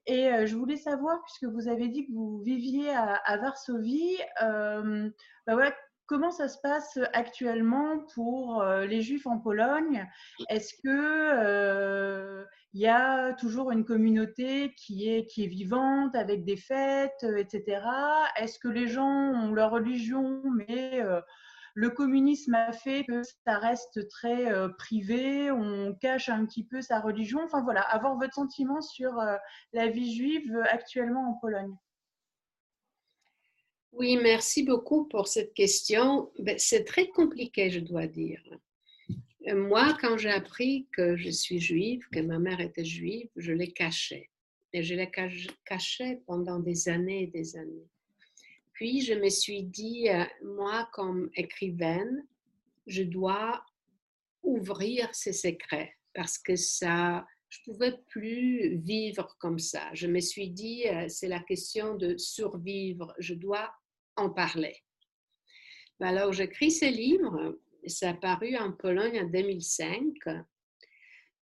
[0.07, 5.75] Et je voulais savoir, puisque vous avez dit que vous viviez à, Varsovie, bah voilà,
[6.11, 10.11] comment ça se passe actuellement pour les Juifs en Pologne?
[10.49, 16.57] Est-ce que il y a toujours une communauté qui est, qui est vivante avec des
[16.57, 17.81] fêtes, etc.
[18.37, 21.01] Est-ce que les gens ont leur religion, mais
[21.75, 26.99] le communisme a fait que ça reste très privé, on cache un petit peu sa
[26.99, 27.41] religion?
[27.45, 29.15] Enfin voilà, avoir votre sentiment sur
[29.73, 31.77] la vie juive actuellement en Pologne.
[33.93, 36.31] Oui, merci beaucoup pour cette question.
[36.39, 38.43] Ben, c'est très compliqué, je dois dire.
[39.49, 43.53] Euh, moi, quand j'ai appris que je suis juive, que ma mère était juive, je
[43.53, 44.31] l'ai cachée.
[44.73, 45.11] Et je l'ai
[45.65, 47.89] cachée pendant des années et des années.
[48.73, 52.25] Puis, je me suis dit, euh, moi, comme écrivaine,
[52.87, 53.65] je dois
[54.43, 59.91] ouvrir ces secrets parce que ça, je pouvais plus vivre comme ça.
[59.93, 63.13] Je me suis dit, euh, c'est la question de survivre.
[63.19, 63.71] Je dois
[64.17, 64.77] en parler.
[65.99, 70.15] Ben alors, j'écris ce livre, ça a paru en Pologne en 2005.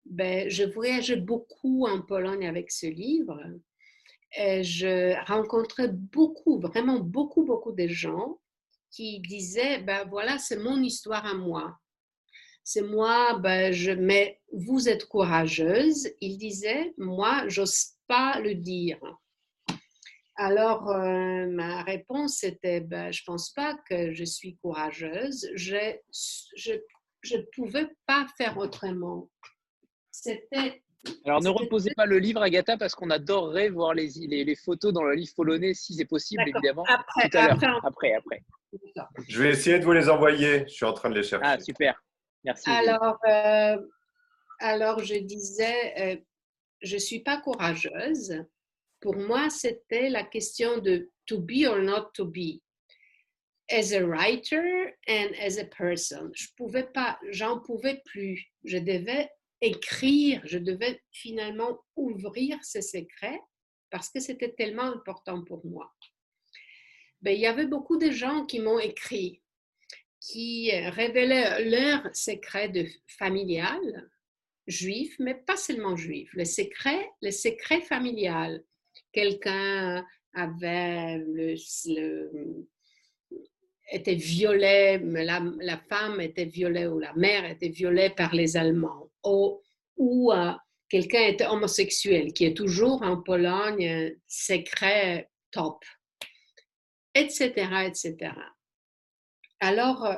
[0.06, 3.38] Ben, je voyageais beaucoup en Pologne avec ce livre.
[4.36, 8.40] Et je rencontrais beaucoup, vraiment beaucoup, beaucoup de gens
[8.90, 11.78] qui disaient, ben voilà, c'est mon histoire à moi.
[12.70, 16.10] C'est moi, ben, je, mais vous êtes courageuse.
[16.20, 19.00] Il disait, moi, j'ose pas le dire.
[20.36, 25.48] Alors, euh, ma réponse était, ben, je ne pense pas que je suis courageuse.
[25.54, 25.96] Je
[26.66, 29.30] ne pouvais pas faire autrement.
[30.10, 30.82] C'était...
[31.24, 35.04] Alors, ne reposez pas le livre, Agatha, parce qu'on adorerait voir les, les, photos dans
[35.04, 36.84] le livre polonais, si c'est possible, évidemment.
[36.86, 37.34] Après,
[37.82, 38.42] après, après,
[39.26, 40.64] Je vais essayer de vous les envoyer.
[40.66, 41.46] Je suis en train de les chercher.
[41.48, 41.98] Ah, super.
[42.66, 43.76] Alors, euh,
[44.60, 46.16] alors je disais, euh,
[46.82, 48.44] je ne suis pas courageuse
[49.00, 52.60] pour moi, c'était la question de to be or not to be.
[53.70, 56.30] As a writer and as a person.
[56.34, 58.50] Je pouvais pas, j'en pouvais plus.
[58.64, 63.40] Je devais écrire, je devais finalement ouvrir ces secrets
[63.90, 65.92] parce que c'était tellement important pour moi.
[67.20, 69.42] Ben, il y avait beaucoup de gens qui m'ont écrit,
[70.20, 74.10] qui révélaient leurs secrets de familial,
[74.66, 78.62] juifs, mais pas seulement juifs, les secrets, les secrets familial
[79.12, 80.04] quelqu'un
[80.34, 81.56] avait le,
[83.90, 89.10] était violée, la, la, femme était violée ou la mère était violée par les Allemands,
[89.24, 89.60] ou,
[89.96, 90.52] ou euh,
[90.88, 95.82] quelqu'un était homosexuel, qui est toujours en Pologne secret top,
[97.14, 97.50] etc.,
[97.86, 98.32] etc.
[99.60, 100.16] Alors, euh,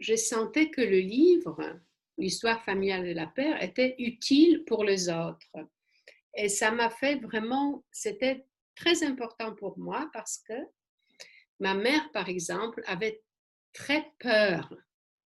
[0.00, 1.80] je sentais que le livre,
[2.18, 5.50] l'histoire familiale de la paix, était utile pour les autres.
[6.36, 10.54] Et ça m'a fait vraiment, c'était très important pour moi parce que
[11.60, 13.22] ma mère, par exemple, avait
[13.72, 14.74] très peur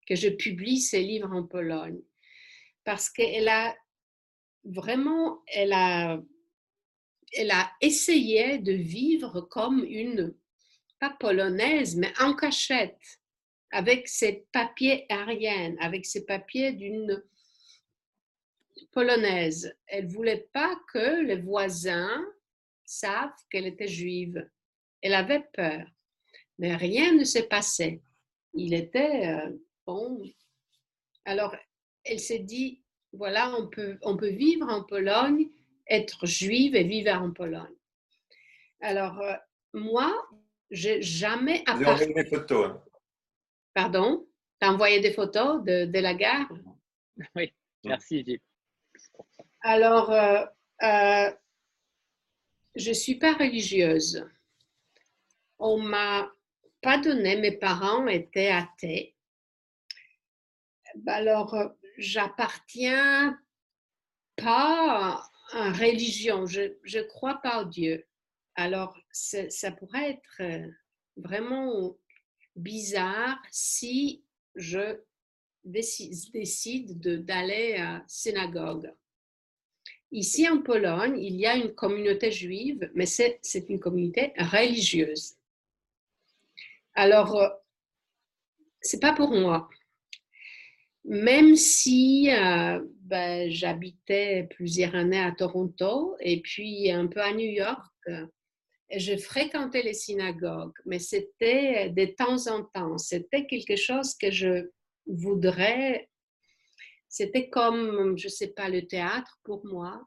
[0.08, 2.02] que je publie ces livres en Pologne
[2.84, 3.76] parce qu'elle a
[4.64, 6.22] vraiment, elle a,
[7.34, 10.34] elle a essayé de vivre comme une,
[11.00, 13.20] pas polonaise, mais en cachette,
[13.72, 17.24] avec ses papiers ariens, avec ses papiers d'une
[18.92, 19.76] polonaise.
[19.88, 22.26] Elle voulait pas que les voisins
[22.86, 24.50] savent qu'elle était juive.
[25.02, 25.86] Elle avait peur.
[26.58, 28.02] Mais rien ne s'est passé.
[28.54, 29.52] Il était euh,
[29.86, 30.24] bon.
[31.26, 31.56] Alors,
[32.04, 32.82] elle s'est dit,
[33.14, 35.48] voilà, on peut, on peut vivre en Pologne,
[35.88, 37.76] être juive et vivre en Pologne.
[38.82, 39.36] Alors, euh,
[39.74, 40.12] moi,
[40.70, 42.72] j'ai jamais envoyé des photos.
[42.72, 42.84] Hein.
[43.74, 44.28] Pardon?
[44.60, 46.52] Tu as envoyé des photos de, de la gare?
[47.36, 47.54] Oui,
[47.84, 48.44] merci, Philippe.
[49.62, 50.46] Alors, euh,
[50.84, 51.32] euh,
[52.76, 54.28] je ne suis pas religieuse.
[55.60, 56.32] On m'a
[56.82, 59.16] pas donné, mes parents étaient athées.
[61.08, 61.56] Alors,
[61.98, 63.40] j'appartiens
[64.36, 68.08] pas à une religion, je ne crois pas au Dieu.
[68.56, 68.98] Alors,
[69.50, 70.68] ça pourrait être euh,
[71.16, 71.98] vraiment
[72.56, 74.24] bizarre si
[74.56, 75.00] je
[75.64, 78.92] décide d'aller à synagogue.
[80.12, 85.34] Ici en Pologne, il y a une communauté juive, mais c'est une communauté religieuse.
[86.94, 87.50] Alors, euh,
[88.82, 89.70] c'est pas pour moi.
[91.04, 97.50] Même si euh, ben, j'habitais plusieurs années à Toronto et puis un peu à New
[97.50, 97.94] York,
[98.96, 102.98] je fréquentais les synagogues, mais c'était de temps en temps.
[102.98, 104.70] C'était quelque chose que je
[105.06, 106.10] voudrais.
[107.10, 110.02] C'était comme, je ne sais pas, le théâtre pour moi.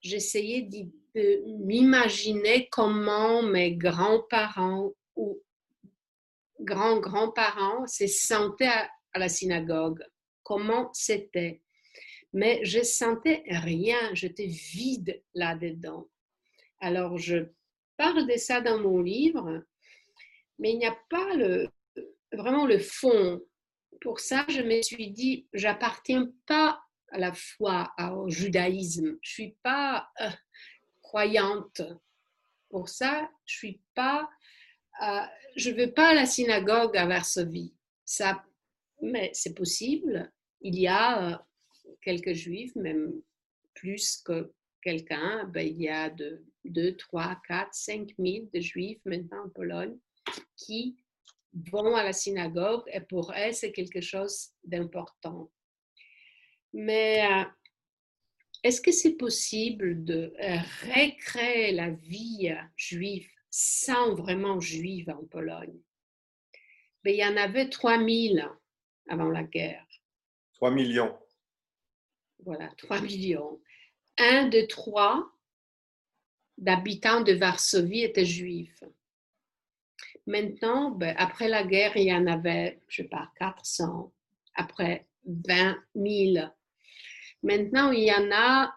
[0.00, 5.40] J'essayais de m'imaginer comment mes grands-parents ou
[6.60, 10.02] grands-grands-parents se sentaient à, la synagogue,
[10.42, 11.60] comment c'était.
[12.32, 16.08] Mais je sentais rien, j'étais vide là-dedans.
[16.80, 17.44] Alors, je
[18.02, 19.62] parle de ça dans mon livre,
[20.58, 21.68] mais il n'y a pas le,
[22.32, 23.40] vraiment le fond.
[24.00, 29.18] Pour ça, je me suis dit, j'appartiens pas à la foi, au judaïsme.
[29.22, 30.30] Je suis pas euh,
[31.00, 31.82] croyante.
[32.70, 34.28] Pour ça, je suis pas,
[35.04, 35.20] euh,
[35.54, 37.72] je veux pas à la synagogue à Varsovie.
[38.04, 38.44] Ça,
[39.00, 40.32] mais c'est possible.
[40.60, 41.36] Il y a euh,
[42.02, 43.12] quelques juifs, même
[43.74, 49.00] plus que quelqu'un, ben, il y a de 2, 3, 4, 5 000 de juifs
[49.04, 49.96] maintenant en Pologne
[50.56, 50.96] qui
[51.70, 55.50] vont à la synagogue et pour eux, c'est quelque chose d'important.
[56.72, 57.44] Mais euh,
[58.62, 60.32] est-ce que c'est possible de
[60.94, 65.78] recréer la vie juive sans vraiment juive en Pologne?
[67.04, 68.38] Ben, il y en avait 3 000
[69.08, 69.86] avant la guerre.
[70.54, 71.18] 3 millions.
[72.44, 73.60] Voilà, 3 millions.
[74.24, 75.28] Un de trois
[76.56, 78.84] d'habitants de Varsovie étaient juifs.
[80.28, 84.12] Maintenant, ben, après la guerre, il y en avait, je ne sais pas, 400,
[84.54, 86.46] après 20 000.
[87.42, 88.72] Maintenant, il y en a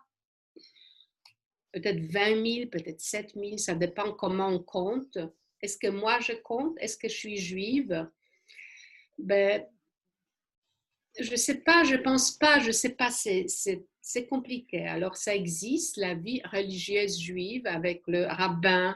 [1.74, 5.20] peut-être 20 000, peut-être 7 000, ça dépend comment on compte.
[5.62, 6.76] Est-ce que moi je compte?
[6.80, 8.10] Est-ce que je suis juive?
[9.20, 9.64] Ben,
[11.20, 13.46] je ne sais pas, je ne pense pas, je ne sais pas, c'est
[14.28, 14.86] compliqué.
[14.86, 18.96] Alors, ça existe, la vie religieuse juive, avec le rabbin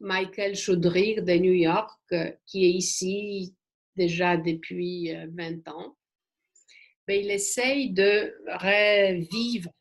[0.00, 3.54] Michael Chaudry de New York, euh, qui est ici
[3.96, 5.96] déjà depuis 20 euh, ans.
[7.08, 9.72] Mais il essaye de revivre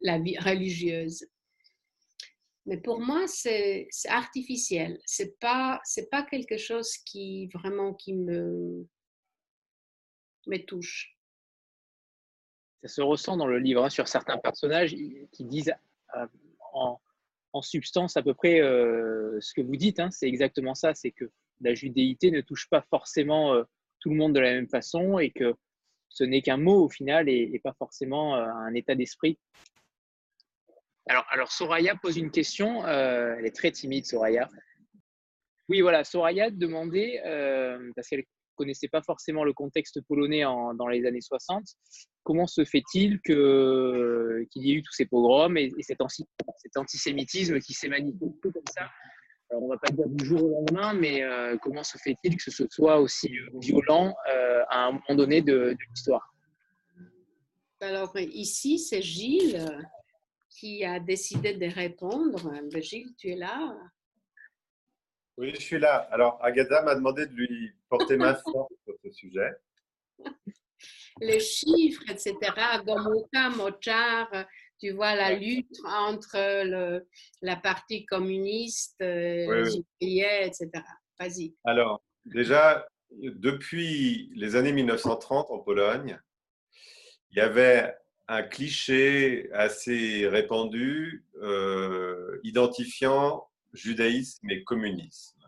[0.00, 1.24] la vie religieuse.
[2.66, 5.00] Mais pour moi, c'est artificiel.
[5.04, 8.86] C'est pas, c'est pas quelque chose qui vraiment qui me
[10.46, 11.16] me touche.
[12.82, 14.94] Ça se ressent dans le livre hein, sur certains personnages
[15.32, 15.74] qui disent
[16.16, 16.26] euh,
[16.72, 16.98] en,
[17.62, 20.00] substance à peu près euh, ce que vous dites.
[20.00, 20.10] Hein.
[20.10, 23.64] c'est exactement ça, c'est que la judéité ne touche pas forcément euh,
[23.98, 25.54] tout le monde de la même façon et que
[26.08, 29.38] ce n'est qu'un mot au final et, pas forcément un état d'esprit.
[31.06, 34.48] Alors, alors, Soraya pose une question, elle est très timide, Soraya.
[35.68, 37.20] Oui, voilà, Soraya demandait,
[37.94, 38.24] parce qu'elle
[38.60, 41.64] connaissait pas forcément le contexte polonais dans les années 60,
[42.24, 46.00] comment se fait-il qu'il y ait eu tous ces pogroms et, cet,
[46.76, 48.90] antisémitisme qui s'est manifesté comme ça?
[49.50, 52.36] Alors, on ne va pas dire du jour au lendemain, mais euh, comment se fait-il
[52.36, 53.30] que ce soit aussi
[53.60, 56.34] violent euh, à un moment donné de, l'histoire?
[57.80, 59.66] Alors, ici, c'est Gilles
[60.50, 62.52] qui a décidé de répondre.
[62.80, 63.74] Gilles, tu es là?
[65.40, 66.06] Oui, je suis là.
[66.10, 69.50] Alors, Agatha m'a demandé de lui porter ma force sur ce sujet.
[71.18, 72.34] Les chiffres, etc.
[72.84, 74.28] Gomuka, Mochar,
[74.78, 77.08] tu vois la lutte entre le,
[77.40, 80.68] la partie communiste, oui, etc.
[81.18, 81.54] Vas-y.
[81.64, 86.20] Alors, déjà, depuis les années 1930 en Pologne,
[87.30, 87.94] il y avait
[88.28, 95.40] un cliché assez répandu euh, identifiant judaïsme et communisme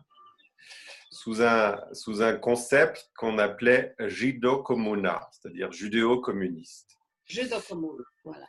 [1.13, 6.97] sous un, sous un concept qu'on appelait Jido-Komuna, c'est-à-dire judéo-communiste.
[7.25, 8.45] Judéo-communiste, voilà.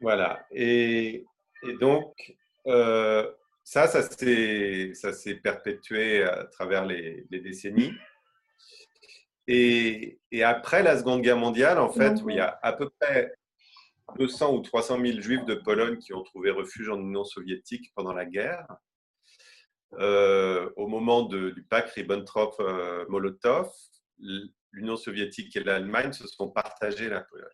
[0.00, 0.46] Voilà.
[0.52, 1.26] Et,
[1.64, 2.36] et donc,
[2.66, 3.30] euh,
[3.64, 7.92] ça, ça s'est perpétué à travers les, les décennies.
[9.48, 12.90] Et, et, après la Seconde Guerre mondiale, en fait, où il y a à peu
[13.00, 13.34] près
[14.18, 18.12] 200 ou 300 000 juifs de Pologne qui ont trouvé refuge en Union soviétique pendant
[18.12, 18.66] la guerre.
[19.94, 23.70] Euh, au moment du pacte Ribbentrop-Molotov,
[24.72, 27.48] l'Union soviétique et l'Allemagne se sont partagés la Pologne.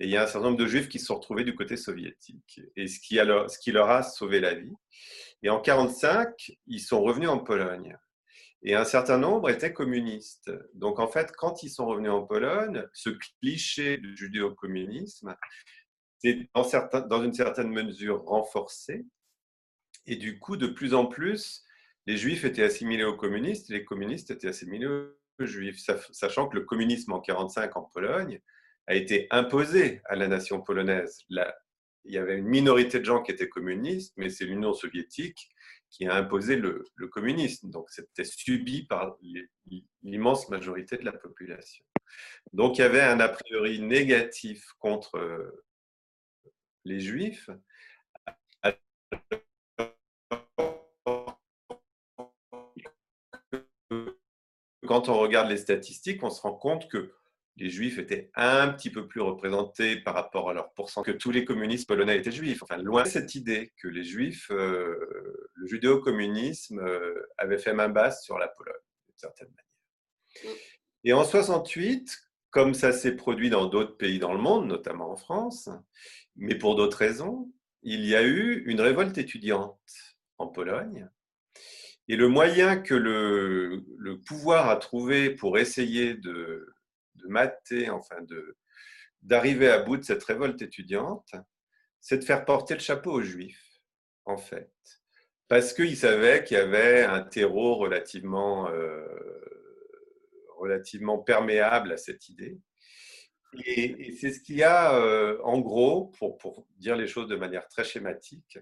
[0.00, 1.76] Et il y a un certain nombre de juifs qui se sont retrouvés du côté
[1.76, 3.16] soviétique, et ce qui,
[3.72, 4.74] leur a sauvé la vie.
[5.42, 7.96] Et en 1945, ils sont revenus en Pologne.
[8.64, 10.50] Et un certain nombre étaient communistes.
[10.74, 15.36] Donc en fait, quand ils sont revenus en Pologne, ce cliché du judéo-communisme
[16.22, 16.68] est dans,
[17.08, 19.04] dans une certaine mesure renforcé.
[20.06, 21.64] Et du coup, de plus en plus,
[22.06, 25.78] les juifs étaient assimilés aux communistes les communistes étaient assimilés aux juifs,
[26.10, 28.40] sachant que le communisme en 1945 en Pologne
[28.86, 31.20] a été imposé à la nation polonaise.
[31.30, 35.48] il y avait une minorité de gens qui étaient communistes, mais c'est l'Union soviétique
[35.90, 37.70] qui a imposé le, communisme.
[37.70, 39.16] Donc, c'était subi par
[40.02, 41.84] l'immense majorité de la population.
[42.52, 45.64] Donc, il y avait un a priori négatif contre euh,
[46.84, 47.48] les juifs.
[54.86, 57.12] Quand on regarde les statistiques, on se rend compte que
[57.56, 61.30] les juifs étaient un petit peu plus représentés par rapport à leur pourcentage, que tous
[61.30, 62.62] les communistes polonais étaient juifs.
[62.62, 67.88] Enfin, loin de cette idée que les juifs, euh, le judéo-communisme euh, avait fait main
[67.88, 68.74] basse sur la Pologne,
[69.06, 70.54] d'une certaine manière.
[70.54, 70.58] Mm.
[71.04, 72.18] Et en 68,
[72.50, 75.68] comme ça s'est produit dans d'autres pays dans le monde, notamment en France,
[76.36, 77.50] mais pour d'autres raisons,
[77.82, 79.78] il y a eu une révolte étudiante
[80.38, 81.08] en Pologne.
[82.08, 83.84] Et le moyen que le,
[84.26, 86.74] pouvoir a trouvé pour essayer de
[87.28, 88.16] mater, enfin
[89.22, 91.32] d'arriver à bout de cette révolte étudiante,
[92.00, 93.80] c'est de faire porter le chapeau aux Juifs,
[94.24, 94.72] en fait,
[95.48, 99.06] parce qu'ils savaient qu'il y avait un terreau relativement euh,
[100.58, 102.58] relativement perméable à cette idée.
[103.66, 107.68] Et, c'est ce qui a, euh, en gros, pour, pour, dire les choses de manière
[107.68, 108.58] très schématique,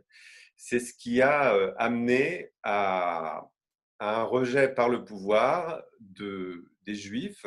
[0.63, 3.51] c'est ce qui a euh, amené à,
[3.99, 7.47] un rejet par le pouvoir de, des Juifs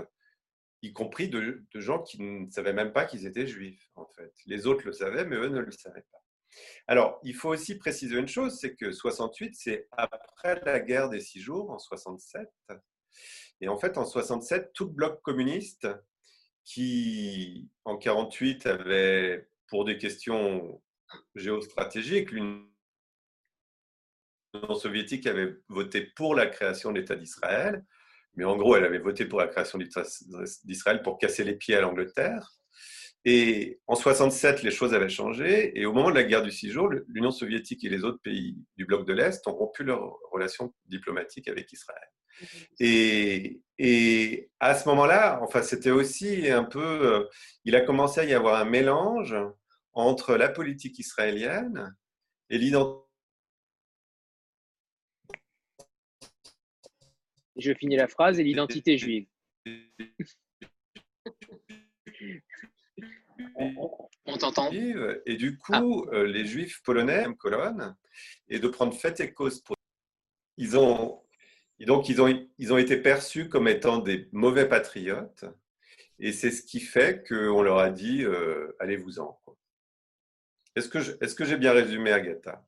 [0.81, 4.33] y compris de, gens qui ne savaient même pas qu'ils étaient juifs, en fait.
[4.47, 6.17] Les autres le savaient, mais eux ne le savaient pas.
[6.87, 11.21] Alors, il faut aussi préciser une chose, c'est que 68, c'est après la guerre des
[11.21, 12.49] six jours, en 67.
[13.61, 15.87] Et en fait, en 67, tout le bloc communiste,
[16.65, 20.81] qui en 48 avait, pour des questions
[21.35, 22.67] géostratégiques, l'Union
[24.75, 27.83] soviétique avait voté pour la création de l'État d'Israël.
[28.35, 31.81] Mais en gros, elle avait voté pour la création d'Israël pour casser les pieds à
[31.81, 32.51] l'Angleterre.
[33.25, 35.79] Et en 67, les choses avaient changé.
[35.79, 38.57] Et au moment de la guerre du six jours, l'Union soviétique et les autres pays
[38.75, 42.09] du bloc de l'Est ont rompu leurs relations diplomatiques avec Israël.
[42.79, 46.79] Et, et à ce moment-là, enfin, c'était aussi un peu.
[46.81, 47.29] Euh,
[47.63, 49.35] il a commencé à y avoir un mélange
[49.93, 51.95] entre la politique israélienne
[52.49, 53.02] et l'identité
[57.57, 59.27] Je finis la phrase et l'identité juive.
[64.25, 66.15] On t'entend Et du coup, ah.
[66.15, 67.95] euh, les juifs polonais, colonne,
[68.47, 69.75] et de prendre fait et cause pour.
[70.57, 71.23] Ils ont,
[71.79, 75.45] donc, ils ont, ils ont été perçus comme étant des mauvais patriotes.
[76.19, 79.39] Et c'est ce qui fait qu'on leur a dit euh, allez-vous-en.
[80.75, 82.65] Est-ce que j'ai bien résumé, Agatha?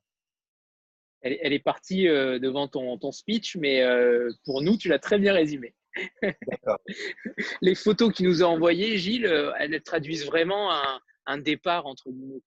[1.26, 5.18] Elle, est partie euh, devant ton, ton, speech, mais euh, pour nous, tu l'as très
[5.18, 5.74] bien résumé.
[7.62, 12.10] Les photos qu'il nous a envoyées, Gilles, euh, elles traduisent vraiment un, un départ entre
[12.10, 12.42] guillemets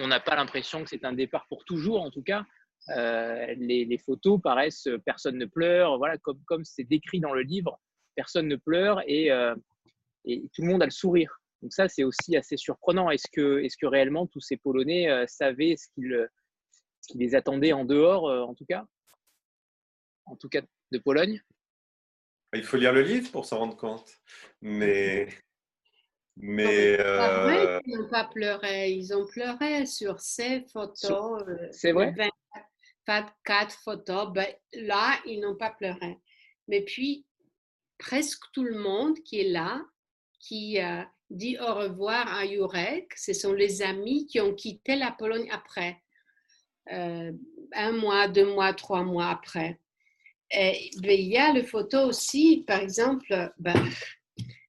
[0.00, 2.44] On n'a pas l'impression que c'est un départ pour toujours, en tout cas.
[2.88, 7.80] les, les, photos paraissent personne ne pleure, voilà, comme comme c'est décrit dans le livre,
[8.14, 9.28] personne ne pleure et,
[10.26, 11.40] et tout le monde a le sourire.
[11.62, 13.10] Donc ça, c'est aussi assez surprenant.
[13.10, 16.28] Est-ce que, est -ce que réellement tous ces Polonais savaient ce qu'ils
[17.06, 18.84] qui les attendait en dehors, euh, en tout cas,
[20.26, 21.42] en tout cas de Pologne?
[22.54, 24.10] Il faut lire le livre pour s'en rendre compte.
[24.60, 25.28] Mais.
[26.36, 26.98] Mais.
[27.00, 27.80] Euh...
[27.84, 28.90] Ils n'ont pas pleuré.
[28.90, 31.42] Ils ont pleuré sur ces photos.
[31.48, 32.14] Euh, c'est vrai?
[33.06, 34.32] 24 photos.
[34.32, 36.18] Ben, là, ils n'ont pas pleuré.
[36.68, 37.26] Mais puis,
[37.98, 39.84] presque tout le monde qui est là,
[40.38, 40.78] qui
[41.30, 46.02] dit au revoir à Jurek, ce sont les amis qui ont quitté la Pologne après.
[46.92, 47.32] Euh,
[47.72, 49.78] un mois, deux mois, trois mois après.
[50.50, 53.88] Et, ben, il y a les photos aussi, par exemple, ben,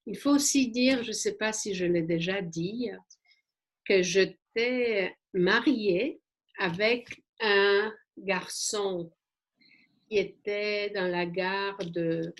[0.06, 2.90] il faut aussi dire, je ne sais pas si je l'ai déjà dit,
[3.84, 6.20] que j'étais mariée
[6.58, 9.12] avec un garçon
[10.08, 12.34] qui était dans la gare de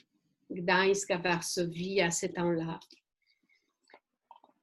[0.50, 2.80] Gdańsk à Varsovie à ce temps-là.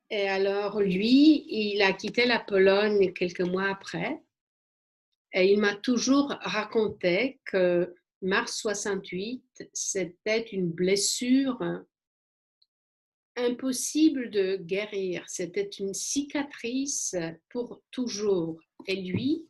[0.10, 4.22] Et alors, lui, il a quitté la Pologne quelques mois après.
[5.34, 11.60] Et il m'a toujours raconté que mars 68, c'était une blessure
[13.36, 15.24] impossible de guérir.
[15.28, 17.16] C'était une cicatrice
[17.50, 18.60] pour toujours.
[18.86, 19.48] Et lui,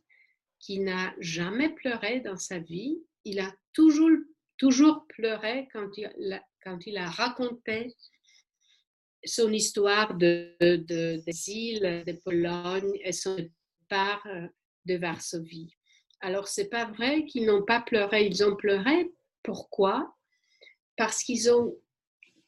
[0.58, 4.10] qui n'a jamais pleuré dans sa vie, il a toujours,
[4.56, 7.94] toujours pleuré quand il, a raconté
[9.24, 14.26] son histoire de, de, des îles de Pologne et son départ
[14.86, 15.74] de Varsovie.
[16.20, 19.12] Alors, c'est pas vrai qu'ils n'ont pas pleuré, ils ont pleuré.
[19.42, 20.14] Pourquoi?
[20.96, 21.76] Parce qu'ils ont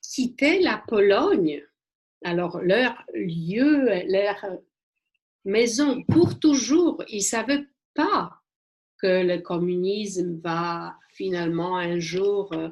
[0.01, 1.63] quitté la Pologne,
[2.25, 4.37] alors leur lieu, leur
[5.45, 7.03] maison pour toujours.
[7.09, 8.33] Ils ne savaient pas
[8.99, 12.71] que le communisme va finalement un jour euh,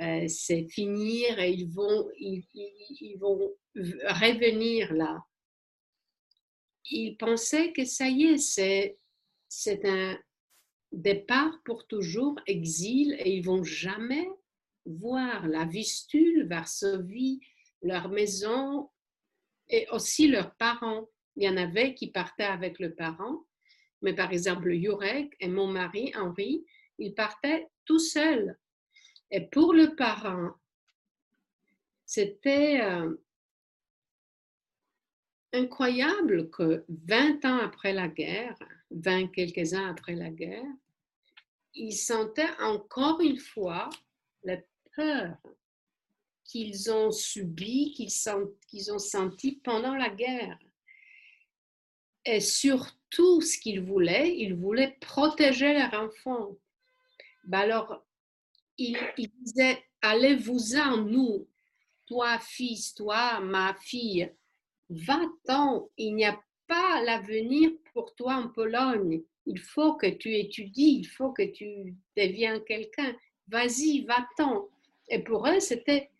[0.00, 0.26] euh
[0.68, 5.24] finir et ils vont, ils vont revenir là
[6.90, 8.98] ils pensaient que ça y est, c'est,
[9.48, 10.18] c'est un
[10.92, 14.28] départ pour toujours, exil, et ils vont jamais
[14.84, 17.40] voir la Vistule, Varsovie,
[17.82, 18.90] leur maison
[19.68, 21.08] et aussi leurs parents.
[21.36, 23.46] Il y en avait qui partaient avec le parent,
[24.02, 26.64] mais par exemple, Jurek et mon mari, Henri,
[26.98, 28.58] ils partaient tout seuls.
[29.30, 30.52] Et pour le parent,
[32.04, 33.14] c'était euh,
[35.52, 38.56] incroyable que 20 ans après la guerre,
[38.90, 40.64] 20 quelques ans après la guerre,
[41.74, 43.88] ils sentaient encore une fois
[44.44, 44.58] la
[44.94, 45.36] peur
[46.44, 50.58] qu'ils ont subie, qu'ils ont senti pendant la guerre.
[52.24, 56.56] Et surtout, ce qu'ils voulaient, ils voulaient protéger leur enfant.
[57.44, 58.04] Ben alors,
[58.78, 61.48] ils, ils disaient, allez-vous-en, nous,
[62.06, 64.30] toi, fils, toi, ma fille,
[64.92, 69.22] va-t'en, il n'y a pas l'avenir pour toi en Pologne.
[69.46, 73.14] Il faut que tu étudies, il faut que tu deviens quelqu'un.
[73.48, 74.68] Vas-y, va-t'en.
[75.08, 76.10] Et pour eux, c'était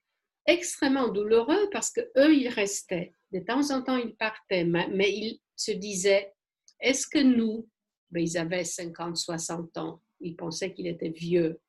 [0.47, 3.12] extrêmement douloureux parce que eux, ils restaient.
[3.33, 6.33] De temps en temps, ils partaient, mais ils se disaient,
[6.81, 7.68] est-ce que nous,
[8.11, 11.61] ben, ils avaient 50, 60 ans, ils pensaient qu'il était vieux,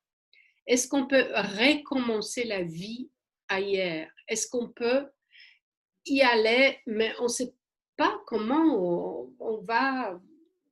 [0.66, 3.10] est-ce qu'on peut recommencer la vie
[3.48, 4.10] ailleurs?
[4.28, 5.08] Est-ce qu'on peut
[6.06, 7.54] y aller, mais on ne sait
[7.98, 10.20] pas comment on, va,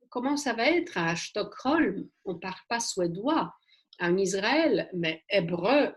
[0.09, 2.09] comment ça va être à Stockholm.
[2.25, 3.53] On ne parle pas suédois.
[3.99, 5.93] En Israël, mais hébreu,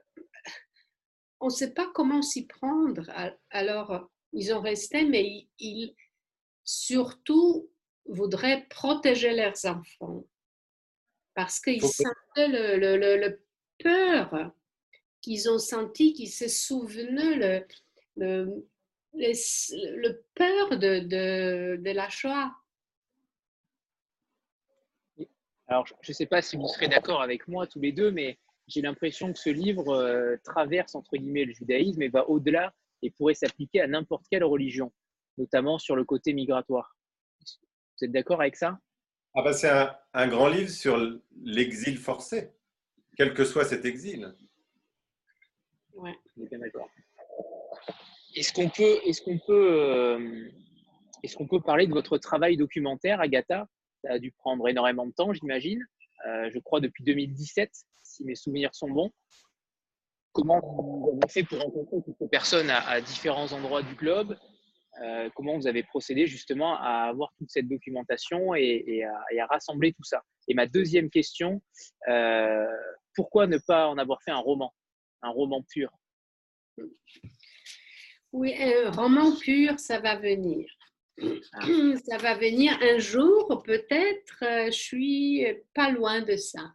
[1.40, 3.10] on ne sait pas comment s'y prendre.
[3.50, 5.94] Alors, ils ont resté, mais ils,
[6.64, 7.70] surtout
[8.06, 10.24] voudraient protéger leurs enfants
[11.34, 13.42] parce qu'ils sentaient le, le,
[13.78, 14.52] peur
[15.20, 17.66] qu'ils ont senti, qu'ils se souvenaient le,
[18.16, 18.66] le
[20.34, 22.52] peur de, de, de, la Shoah.
[25.66, 28.38] Alors, je ne sais pas si vous serez d'accord avec moi tous les deux, mais
[28.66, 33.10] j'ai l'impression que ce livre euh, traverse, entre guillemets, le judaïsme et va au-delà et
[33.10, 34.92] pourrait s'appliquer à n'importe quelle religion,
[35.38, 36.96] notamment sur le côté migratoire.
[37.40, 38.78] Vous êtes d'accord avec ça?
[39.34, 40.96] Ah bah C'est un, un, grand livre sur
[41.42, 42.50] l'exil forcé,
[43.16, 44.34] quel que soit cet exil.
[45.94, 46.88] Ouais, on est bien d'accord.
[48.36, 48.40] Euh,
[51.22, 53.66] est-ce qu'on peut parler de votre travail documentaire, Agatha?
[54.02, 55.82] Ça a dû prendre énormément de temps, j'imagine.
[56.24, 57.70] je crois depuis 2017,
[58.02, 59.10] si mes souvenirs sont bons.
[60.32, 64.36] Comment vous avez fait pour rencontrer toutes ces personnes à, différents endroits du globe?
[65.34, 70.22] Comment vous avez procédé justement à avoir toute cette documentation et, à, rassembler tout ça?
[70.48, 71.62] Et ma deuxième question,
[73.14, 74.74] pourquoi ne pas en avoir fait un roman,
[75.22, 75.90] un roman pur?
[78.34, 80.66] Oui, un roman pur, ça va venir.
[81.52, 81.60] Ah.
[82.04, 84.42] Ça va venir un jour, peut-être.
[84.42, 86.74] Euh, je suis pas loin de ça.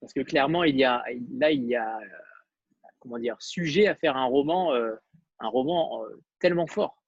[0.00, 1.04] Parce que clairement, il y a,
[1.38, 4.96] là, il y a, euh, comment dire, sujet à faire un roman, euh,
[5.38, 6.02] un roman
[6.40, 7.00] tellement fort.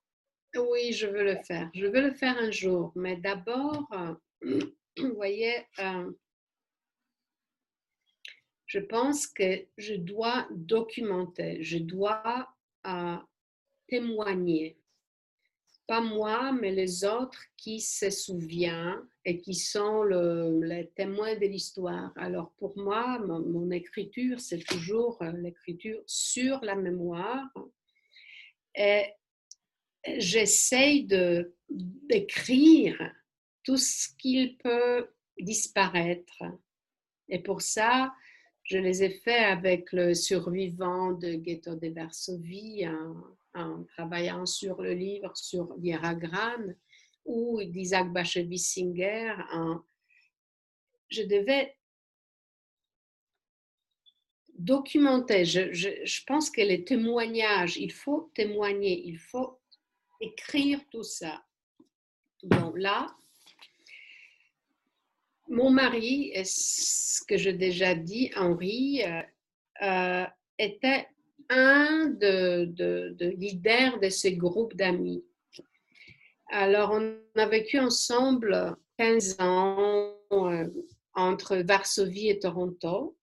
[0.57, 1.69] Oui, je veux le faire.
[1.75, 2.93] Je veux le faire un jour.
[2.95, 3.89] Mais d'abord,
[4.43, 5.67] vous voyez,
[8.67, 11.65] je pense que je dois documenter.
[11.65, 12.47] Je dois
[13.89, 14.79] témoigner.
[15.87, 21.47] Pas moi, mais les autres qui se souviennent et qui sont le, les témoins de
[21.47, 22.13] l'histoire.
[22.17, 27.49] Alors pour moi, mon, écriture, c'est toujours euh, l'écriture sur la mémoire.
[28.75, 29.07] Et
[30.19, 32.97] j'essaye de, d'écrire
[33.63, 35.09] tout ce qu'il peut
[35.39, 36.43] disparaître.
[37.29, 38.13] Et pour ça,
[38.63, 42.87] je les ai faits avec le survivant de Ghetto de Varsovie,
[43.55, 46.75] en travaillant sur le livre sur Diagramme
[47.25, 49.35] ou d'Isaac Bashevis-Singer.
[51.11, 51.79] Je devais
[54.59, 55.45] documenter.
[55.45, 59.61] Je, pense que les témoignages, il faut témoigner, il faut
[60.21, 61.45] écrire tout ça.
[62.43, 63.07] Bon, là,
[65.49, 69.23] mon mari, ce que j'ai déjà dit, Henri, euh,
[69.83, 70.27] euh,
[70.59, 71.09] était
[71.51, 75.25] un de, de, de leaders de ces groupes d'amis.
[76.51, 80.67] Alors, on a vécu ensemble 15 ans euh,
[81.15, 83.17] entre Varsovie et Toronto.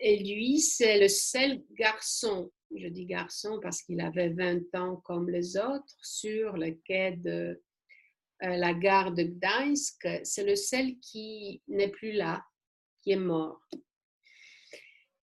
[0.00, 5.28] Et lui, c'est le seul garçon, je dis garçon parce qu'il avait 20 ans comme
[5.28, 7.62] les autres, sur le quai de
[8.42, 10.08] euh, la gare de Gdańsk.
[10.24, 12.42] C'est le seul qui n'est plus là,
[13.02, 13.60] qui est mort.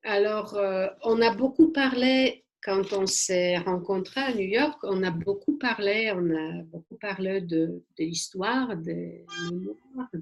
[0.10, 5.12] Alors, euh, on a beaucoup parlé, quand on s'est rencontrés à New York, on a
[5.12, 9.26] beaucoup parlé, on a beaucoup parlé de, l'histoire, de,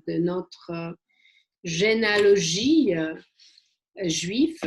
[0.08, 0.92] de, notre euh,
[1.64, 3.14] généalogie euh,
[4.06, 4.60] juive.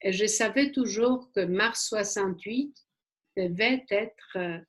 [0.00, 2.72] Et je savais toujours que mars 68
[3.36, 4.62] devait être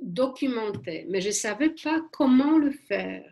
[0.00, 3.31] documenté, mais je ne savais pas comment le faire.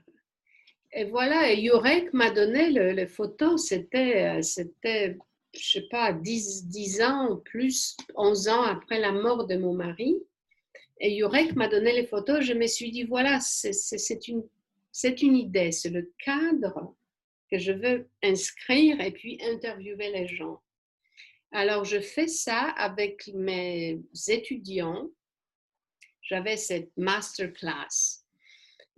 [0.93, 5.17] Et voilà, et Yurek m'a donné les photos, c'était, c'était,
[5.55, 10.17] je sais pas, 10, 10 ans, plus 11 ans après la mort de mon mari.
[10.99, 14.43] Et Yurek m'a donné les photos, je me suis dit, voilà, c'est une,
[15.05, 16.97] une idée, c'est le cadre
[17.51, 20.61] que je veux inscrire et puis interviewer les gens.
[21.53, 25.09] Alors, je fais ça avec mes étudiants.
[26.23, 28.20] J'avais cette masterclass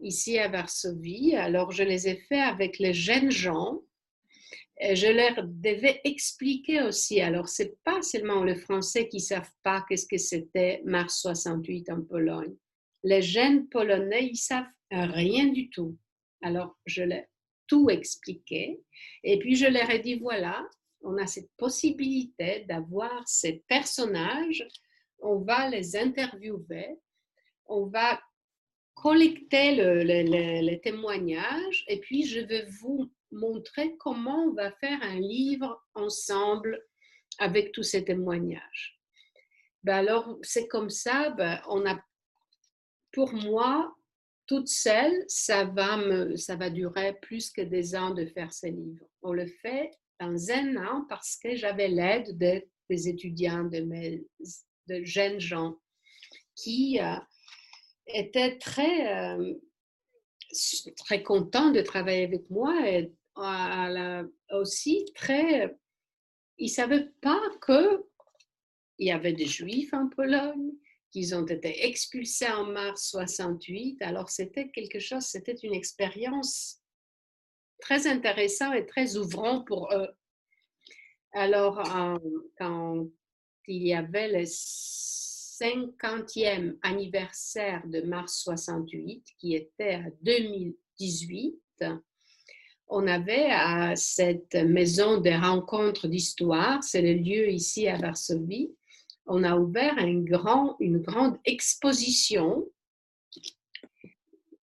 [0.03, 1.35] ici à Varsovie.
[1.37, 3.81] Alors, je les ai fait avec les jeunes gens.
[4.81, 7.21] Et je leur devais expliquer aussi.
[7.21, 12.03] Alors, c'est pas seulement les Français qui savent pas qu'est-ce que c'était mars 68 en
[12.03, 12.57] Pologne.
[13.05, 15.97] Les jeunes Polonais, ils savent rien du tout.
[16.43, 17.29] Alors, je leur ai
[17.67, 18.81] tout expliqué.
[19.23, 20.67] Et puis, je leur ai dit, voilà,
[21.03, 24.67] on a cette possibilité d'avoir ces personnages.
[25.21, 26.99] On va les interviewer.
[27.67, 28.21] On va
[28.95, 35.83] collecter le, témoignages et puis je vais vous montrer comment on va faire un livre
[35.95, 36.81] ensemble
[37.39, 39.01] avec tous ces témoignages.
[39.83, 42.01] Ben alors, c'est comme ça, ben, on a,
[43.13, 43.95] pour moi,
[44.47, 48.71] toute seule, ça va, me, ça va durer plus que des ans de faire ces
[48.71, 49.07] livres.
[49.23, 49.91] On le fait
[50.21, 54.25] dans un an parce que j'avais l'aide des étudiants, de, mes,
[54.89, 55.79] de jeunes gens
[56.55, 57.17] qui, euh,
[58.07, 59.55] était très, euh,
[60.97, 63.13] très content de travailler avec moi et
[64.51, 65.77] aussi très.
[66.59, 67.99] Il ne savait pas qu'il
[68.99, 70.73] y avait des Juifs en Pologne,
[71.11, 74.03] qu'ils ont été expulsés en mars 68.
[74.03, 76.83] Alors c'était quelque chose, c'était une expérience
[77.81, 80.09] très intéressante et très ouvrant pour eux.
[81.35, 81.83] Alors,
[82.59, 83.09] quand
[83.67, 84.47] il y avait les
[85.63, 91.85] 50e anniversaire de mars 68, qui était à 2018,
[92.89, 98.75] on avait à cette maison des rencontres d'histoire, c'est le lieu ici à Varsovie,
[99.27, 102.69] on a ouvert une grande exposition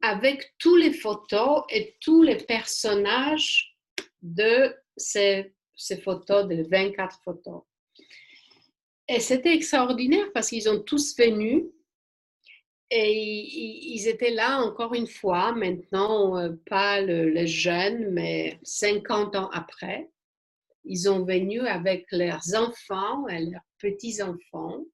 [0.02, 3.78] avec tous les photos et tous les personnages
[4.22, 5.54] de ces
[6.04, 7.62] photos, de 24 photos.
[9.12, 11.66] Et c'était extraordinaire parce qu'ils ont tous venu
[12.92, 19.50] et ils étaient là encore une fois, maintenant, euh, pas le, jeune, mais 50 ans
[19.50, 20.10] après.
[20.86, 24.86] Ils ont venu avec leurs enfants et leurs petits-enfants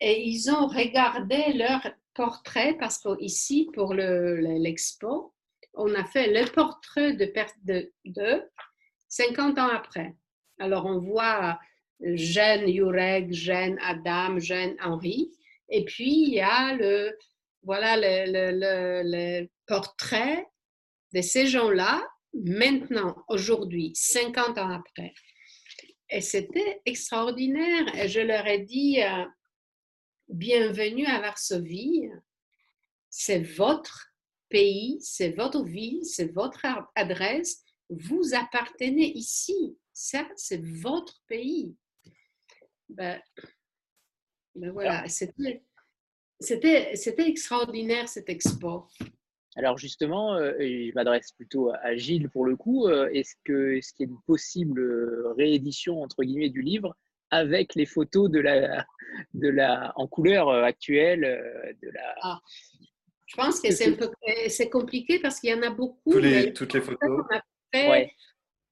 [0.00, 5.34] et ils ont regardé leurs portraits parce qu'ici, pour l'expo,
[5.72, 7.32] on a fait le portrait de,
[7.64, 8.42] de, de
[9.08, 10.14] 50 ans après.
[10.58, 11.58] Alors, on voit
[12.00, 15.30] jeune Jurek, jeune Adam, jeune Henri.
[15.68, 17.16] Et puis, il y a le,
[17.62, 20.46] voilà, le, portrait
[21.14, 25.14] de ces gens-là, maintenant, aujourd'hui, 50 ans après.
[26.10, 27.94] Et c'était extraordinaire.
[27.96, 29.24] Et je leur ai dit, euh,
[30.28, 32.10] bienvenue à Varsovie.
[33.08, 34.12] C'est votre
[34.48, 37.62] pays, c'est votre ville, c'est votre adresse.
[37.88, 39.76] Vous appartenez ici.
[39.92, 41.74] Ça, c'est votre pays.
[42.94, 43.20] Ben,
[44.54, 45.62] ben voilà, c'était
[47.18, 48.86] extraordinaire cette expo.
[49.56, 52.88] Alors justement, euh, je m'adresse plutôt à Gilles pour le coup.
[52.88, 56.96] Euh, est-ce que ce qu'il y a une possible euh, réédition entre guillemets du livre
[57.30, 58.86] avec les photos de la,
[59.34, 61.22] de la en couleur actuelle
[61.82, 62.14] de la.
[62.22, 62.40] Ah,
[63.26, 64.10] je pense que c'est un peu
[64.48, 66.12] c'est compliqué parce qu'il y en a beaucoup.
[66.54, 67.24] toutes les photos.
[67.72, 68.12] Ouais.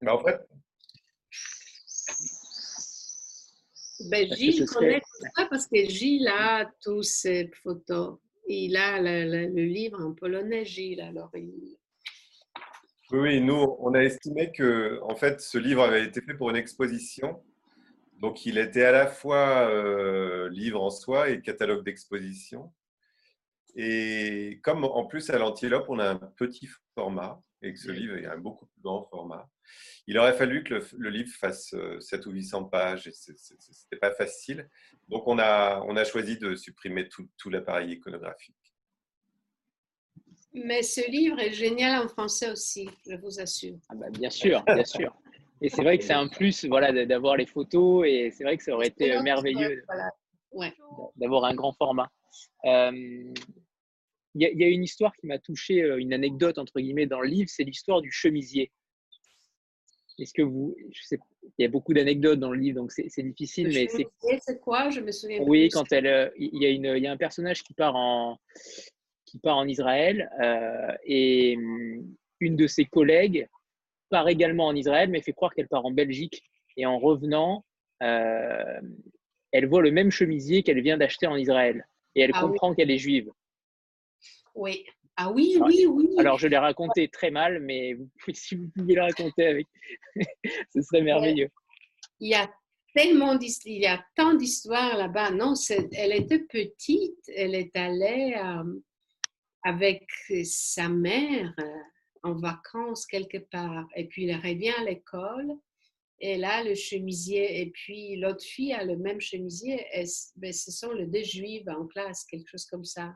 [0.00, 0.40] Mais en fait,
[4.10, 8.18] Ben, Gilles connaît tout ça parce que Gilles a tous ces photos.
[8.48, 11.00] Il a le, livre en polonais, Gilles.
[11.00, 11.30] Alors
[13.12, 16.56] Oui, nous, on a estimé que en fait, ce livre avait été fait pour une
[16.56, 17.42] exposition.
[18.20, 22.72] Donc, il était à la fois euh, livre en soi et catalogue d'exposition.
[23.74, 28.16] Et comme en plus à l'Antilope, on a un petit format et que ce livre
[28.16, 29.48] est un beaucoup plus grand format,
[30.06, 34.00] il aurait fallu que le, livre fasse 7 euh, ou 800 pages et ce n'était
[34.00, 34.68] pas facile.
[35.08, 38.56] Donc, on a, on a choisi de supprimer tout, tout l'appareil iconographique.
[40.54, 43.78] Mais ce livre est génial en français aussi, je vous assure.
[43.88, 45.14] Ah bah, bien sûr, bien sûr.
[45.62, 48.64] Et c'est vrai que c'est un plus voilà, d'avoir les photos et c'est vrai que
[48.64, 49.82] ça aurait été merveilleux
[51.16, 52.10] d'avoir un grand format.
[52.64, 52.90] Euh,
[54.34, 57.20] il y, y, a une histoire qui m'a touché, euh, une anecdote entre guillemets dans
[57.20, 58.72] le livre, c'est l'histoire du chemisier.
[60.18, 61.18] Est-ce que vous, je sais,
[61.58, 64.06] il y a beaucoup d'anecdotes dans le livre, donc c'est difficile, mais c'est.
[64.40, 64.90] C'est quoi?
[64.90, 65.40] Je me souviens.
[65.42, 67.96] Oui, quand elle, euh, il y a une, il y a un personnage qui part
[67.96, 68.38] en,
[69.24, 73.48] qui part en Israël euh, et hum, une de ses collègues
[74.10, 76.42] part également en Israël, mais fait croire qu'elle part en Belgique
[76.76, 77.64] et en revenant,
[78.02, 78.80] euh,
[79.52, 82.90] elle voit le même chemisier qu'elle vient d'acheter en Israël et elle ah comprend qu'elle
[82.90, 83.30] est juive.
[84.54, 84.84] Oui.
[85.16, 86.08] Ah oui, oui, oui.
[86.18, 87.96] Alors, je l'ai raconté très mal, mais
[88.34, 89.66] si vous pouviez le raconter avec,
[90.74, 91.48] ce serait merveilleux.
[92.20, 92.50] Il y a
[92.94, 95.30] tellement il y a tant d'histoires là-bas.
[95.30, 95.54] Non,
[95.92, 98.80] elle était petite, elle est allée euh,
[99.62, 100.06] avec
[100.44, 101.64] sa mère euh,
[102.22, 105.52] en vacances quelque part, et puis elle revient à l'école.
[106.20, 109.84] Et là, le chemisier, et puis l'autre fille a le même chemisier.
[109.92, 110.04] Et,
[110.36, 113.12] ben, ce sont les deux juives en classe, quelque chose comme ça.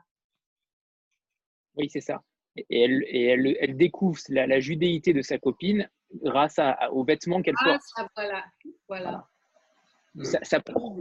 [1.77, 2.21] Oui, c'est ça.
[2.55, 5.89] Et, elle, et elle, elle, découvre la, judéité de sa copine
[6.23, 7.81] grâce à, aux vêtements qu'elle ah, porte.
[7.95, 8.45] Ça, voilà.
[8.87, 9.27] voilà.
[10.23, 10.99] Ça, ça, prouve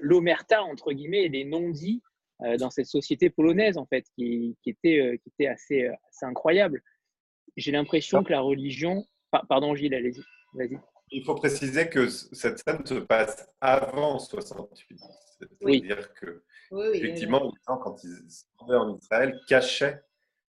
[0.00, 2.02] l'omerta, entre guillemets, et les non-dits
[2.42, 5.94] euh, dans cette société polonaise, en fait, qui, qui était, euh, qui était assez, euh,
[6.08, 6.82] assez incroyable.
[7.56, 9.06] J'ai l'impression que la religion.
[9.30, 10.22] Pardon, Gilles, allez-y.
[10.54, 10.78] Vas-y.
[11.12, 15.00] Il faut préciser que cette scène se passe avant 68.
[15.38, 16.42] C'est-à-dire que
[16.94, 20.00] Effectivement, les gens, quand ils se rendaient en Israël, cachaient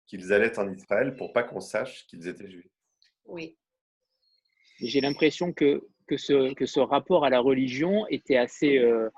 [0.07, 2.71] qu'ils allaient en Israël pour pas qu'on sache qu'ils étaient juifs.
[3.25, 3.57] Oui.
[4.79, 9.09] J'ai l'impression que, que, ce, que ce rapport à la religion était assez, euh,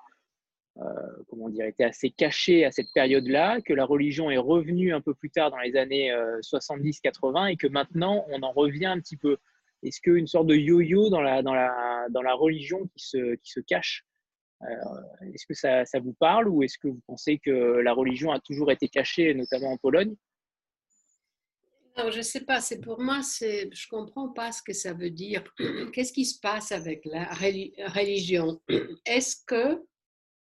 [0.78, 0.84] euh,
[1.30, 5.14] comment dire, était assez caché à cette période-là, que la religion est revenue un peu
[5.14, 6.12] plus tard dans les années
[6.42, 9.38] 70-80 euh, et que maintenant on en revient un petit peu.
[9.84, 13.52] Est-ce qu'une sorte de yo-yo dans la, dans, la, dans la religion qui se, qui
[13.52, 14.06] se cache
[14.64, 18.32] euh, est-ce que ça, ça, vous parle ou est-ce que vous pensez que la religion
[18.32, 20.16] a toujours été cachée, notamment en Pologne?
[21.98, 22.60] Non, je ne sais pas.
[22.60, 25.44] C'est pour moi, je ne comprends pas ce que ça veut dire.
[25.94, 28.60] Qu'est-ce qui se passe avec la religion?
[29.06, 29.84] Est-ce que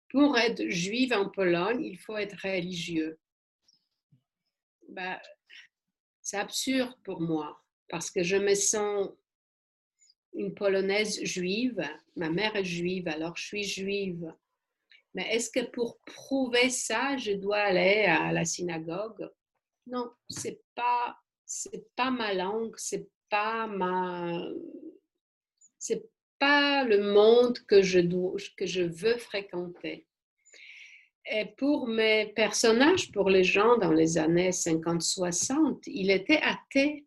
[0.09, 3.19] pour être juive en Pologne, il faut être religieux?
[4.89, 5.19] Ben,
[6.23, 9.11] C'est absurde pour moi parce que je me sens
[10.33, 11.83] une Polonaise juive.
[12.17, 14.33] Ma mère est juive, alors je suis juive.
[15.15, 19.29] Mais est-ce que pour prouver ça, je dois aller à la synagogue?
[19.87, 24.41] Non, c'est pas, c'est pas ma langue, c'est pas ma,
[25.79, 28.01] c'est pas le monde que je
[28.57, 30.07] que je veux fréquenter.
[31.31, 37.07] Et pour mes personnages, pour les gens dans les années 50-60, il était athée.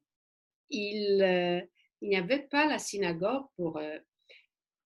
[0.69, 1.61] Il, euh,
[2.01, 3.99] il n'y avait pas la synagogue pour eux.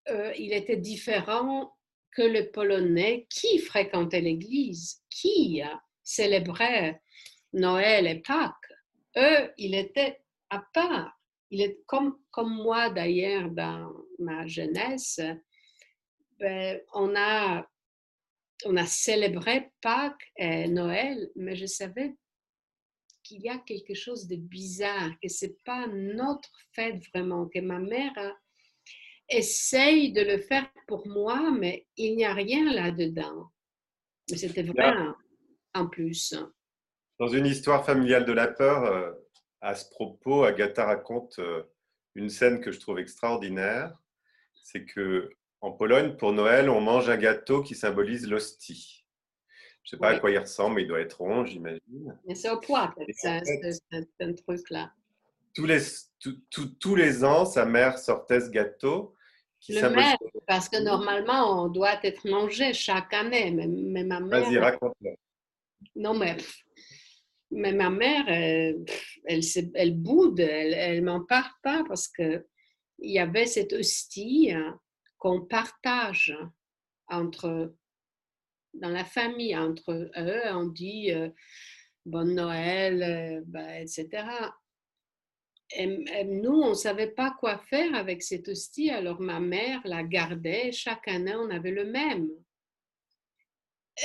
[0.09, 1.73] Euh, il était différent
[2.11, 5.61] que le Polonais qui fréquentait l'église, qui
[6.03, 7.01] célébrait
[7.53, 8.53] Noël et Pâques.
[9.17, 11.19] Eux, il était à part.
[11.49, 15.19] Il est comme, comme moi d'ailleurs dans ma jeunesse.
[16.39, 17.67] Ben, on a
[18.65, 22.15] on a célébré Pâques et Noël, mais je savais
[23.27, 27.79] qu'il y a quelque chose de bizarre, que c'est pas notre fête vraiment, que ma
[27.79, 28.13] mère
[29.29, 33.51] essaye de le faire pour moi, mais il n'y a rien là-dedans.
[34.31, 34.93] Mais c'était vrai
[35.73, 36.33] en plus.
[37.19, 39.11] Dans une histoire familiale de la peur, euh,
[39.61, 41.63] à ce propos, Agatha raconte euh,
[42.15, 43.97] une scène que je trouve extraordinaire.
[44.63, 45.29] C'est que
[45.61, 49.06] en Pologne, pour Noël, on mange un gâteau qui symbolise l'hostie.
[49.87, 52.19] Je ne sais pas à quoi il ressemble, mais il doit être rond, j'imagine.
[52.35, 53.41] C'est au poids, c'est
[54.19, 54.91] un truc-là.
[55.53, 55.79] Tous les,
[56.81, 59.15] tous les ans, sa mère sortait ce gâteau.
[59.61, 60.05] Qui le symbolise...
[60.05, 63.49] même, parce que normalement, on doit être mangé chaque année.
[63.51, 64.41] Mais, ma mère.
[64.41, 65.11] Vas-y, raconte-le.
[65.95, 66.35] Non, mais,
[67.49, 68.83] mais ma mère, elle,
[69.23, 69.41] elle,
[69.73, 72.43] elle boude, elle ne m'en parle pas parce qu'il
[72.99, 74.77] y avait cette hostie hein,
[75.17, 76.37] qu'on partage
[77.07, 77.73] entre,
[78.79, 81.29] dans la famille, entre eux, on dit euh,
[82.05, 84.25] Bonne Noël, euh, ben, etc.
[85.71, 90.03] Et, nous, on ne savait pas quoi faire avec cette hostie, alors ma mère la
[90.03, 92.29] gardait, chaque année on avait le même.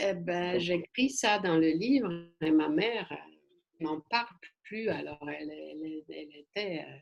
[0.03, 2.11] Eh ben, j'écris ça dans le livre
[2.41, 3.13] et ma mère
[3.81, 5.53] n'en parle plus, alors elle,
[6.09, 6.99] elle était euh,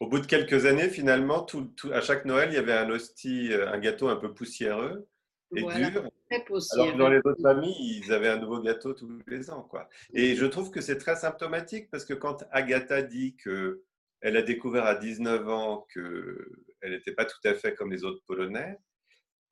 [0.00, 3.52] au bout de quelques années, finalement, tout, à chaque Noël, il y avait un hostie,
[3.52, 5.06] euh, un gâteau un peu poussiéreux
[5.54, 6.10] et dur.
[6.30, 9.62] Alors que dans les autres familles, ils avaient un nouveau gâteau tous les ans.
[9.62, 9.88] Quoi.
[10.14, 14.84] Et je trouve que c'est très symptomatique parce que quand Agatha dit qu'elle a découvert
[14.84, 18.78] à 19 ans qu'elle n'était pas tout à fait comme les autres Polonais,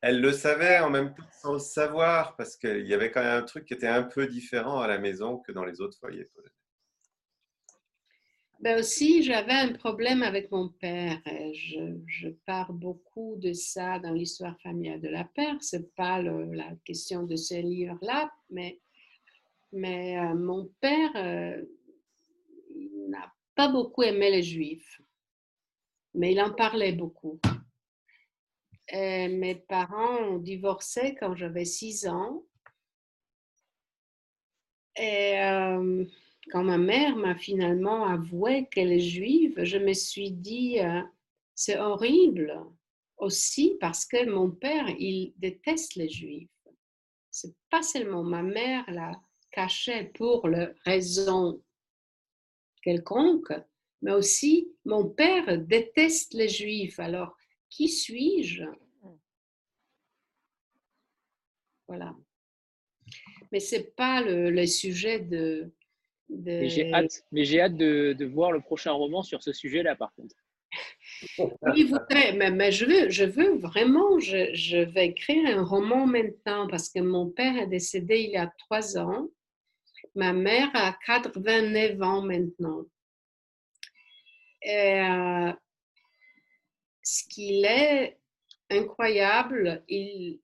[0.01, 3.43] elle le savait en même temps sans le savoir parce qu'il y avait quand même
[3.43, 6.27] un truc qui était un peu différent à la maison que dans les autres foyers
[6.33, 6.53] polonais.
[8.61, 11.21] Ben aussi, j'avais un problème avec mon père.
[11.27, 15.63] Je, parle beaucoup de ça dans l'histoire familiale de la père.
[15.63, 18.81] Ce n'est pas la question de ce livre-là, mais,
[19.75, 21.63] euh, mon père euh,
[23.09, 25.01] n'a pas beaucoup aimé les juifs,
[26.15, 27.39] mais il en parlait beaucoup.
[28.93, 32.43] Mes parents ont divorcé quand j'avais six ans.
[34.97, 35.39] Et.
[35.39, 36.05] Euh,
[36.51, 41.03] quand ma mère m'a finalement avoué qu'elle est juive, je me suis dit, euh,
[41.55, 42.59] c'est horrible
[43.17, 46.49] aussi parce que mon père, il déteste les juifs.
[47.31, 49.13] C'est pas seulement ma mère la
[49.51, 51.63] cachait pour le raison
[52.83, 53.53] quelconque,
[54.03, 56.99] mais aussi mon père déteste les juifs.
[56.99, 57.37] Alors,
[57.69, 58.65] qui suis-je?
[61.87, 62.15] Voilà.
[63.51, 65.73] Mais c'est pas le, le sujet de,
[66.31, 70.13] j'ai hâte, mais j'ai hâte de, de, voir le prochain roman sur ce sujet-là, par
[70.15, 70.37] contre.
[71.39, 71.91] oui,
[72.37, 76.91] mais, mais, je, veux, je veux vraiment, je, je, vais écrire un roman maintenant parce
[76.91, 79.29] que mon père est décédé il y a trois ans.
[80.15, 82.85] Ma mère a 89 ans maintenant.
[84.63, 85.53] Et euh,
[87.03, 88.19] ce qu'il est
[88.71, 90.41] incroyable, il,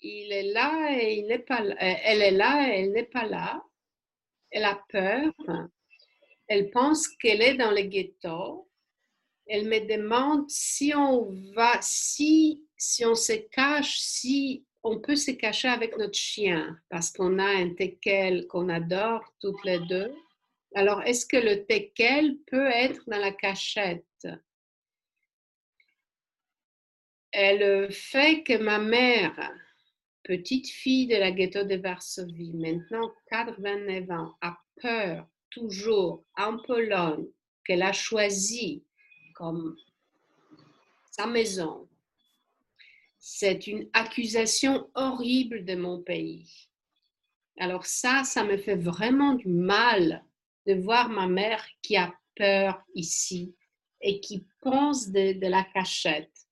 [0.00, 1.74] il est là et il n'est pas là.
[1.78, 3.64] Elle est là et elle n'est pas là
[4.56, 5.34] elle a peur,
[6.48, 8.70] elle pense qu'elle est dans le ghetto.
[9.46, 15.32] Elle me demande si on va, si, si on se cache, si on peut se
[15.32, 20.14] cacher avec notre chien parce qu'on a un teckel qu'on adore toutes les deux.
[20.74, 24.26] Alors, est-ce que le teckel peut être dans la cachette?
[27.30, 29.52] Elle fait que ma mère
[30.26, 37.26] petite fille de la ghetto de Varsovie, maintenant 89 ans, a peur toujours en Pologne
[37.64, 38.84] qu'elle a choisi
[39.34, 39.76] comme
[41.12, 41.88] sa maison.
[43.18, 46.68] C'est une accusation horrible de mon pays.
[47.58, 50.24] Alors ça, ça me fait vraiment du mal
[50.66, 53.54] de voir ma mère qui a peur ici
[54.00, 56.45] et qui pense de la cachette.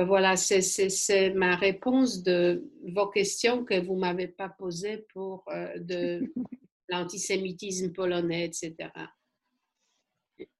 [0.00, 5.44] Ben voilà, c'est ma réponse de vos questions que vous ne m'avez pas posées pour
[5.48, 6.22] euh, de,
[6.88, 8.88] l'antisémitisme polonais, etc.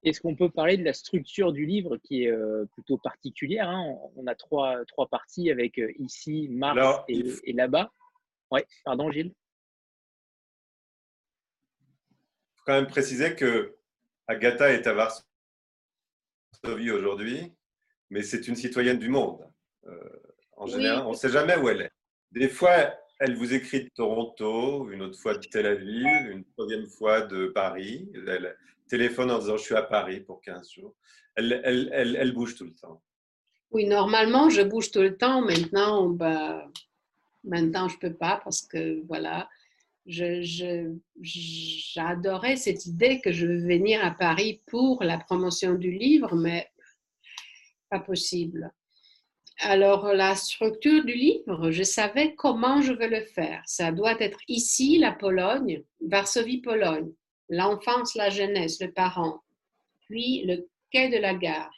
[0.03, 3.97] Est-ce qu'on peut parler de la structure du livre qui est euh, plutôt particulière hein?
[4.15, 7.91] On a trois, trois parties avec euh, ici, Mars et, là-bas.
[8.51, 9.33] Oui, pardon Gilles.
[11.81, 13.75] Il faut quand même préciser que
[14.27, 17.55] Agatha est à Varsovie aujourd'hui,
[18.11, 19.41] mais c'est une citoyenne du monde.
[19.87, 19.95] Euh,
[20.57, 21.91] en général, on ne sait jamais où elle est.
[22.33, 26.87] Des fois, elle vous écrit de Toronto, une autre fois de Tel Aviv, une troisième
[26.87, 28.11] fois de Paris.
[28.15, 28.57] Elle
[28.89, 30.95] téléphone en disant je suis à Paris pour 15 jours.
[31.37, 33.01] Elle, elle, elle, elle bouge tout le temps.
[33.71, 35.43] Oui, normalement, je bouge tout le temps.
[35.43, 36.69] Maintenant, bah,
[37.45, 39.49] maintenant je ne peux pas parce que voilà,
[40.07, 40.97] j'adorais
[42.57, 46.69] je, cette idée que je veux venir à Paris pour la promotion du livre, mais
[47.91, 48.73] pas possible.
[49.59, 53.63] Alors, la structure du livre, je savais comment je veux le faire.
[53.67, 57.13] Ça doit être ici, la Pologne, Varsovie, Pologne,
[57.51, 59.43] l'enfance, la jeunesse, le parent,
[60.09, 61.75] puis le quai de la gare.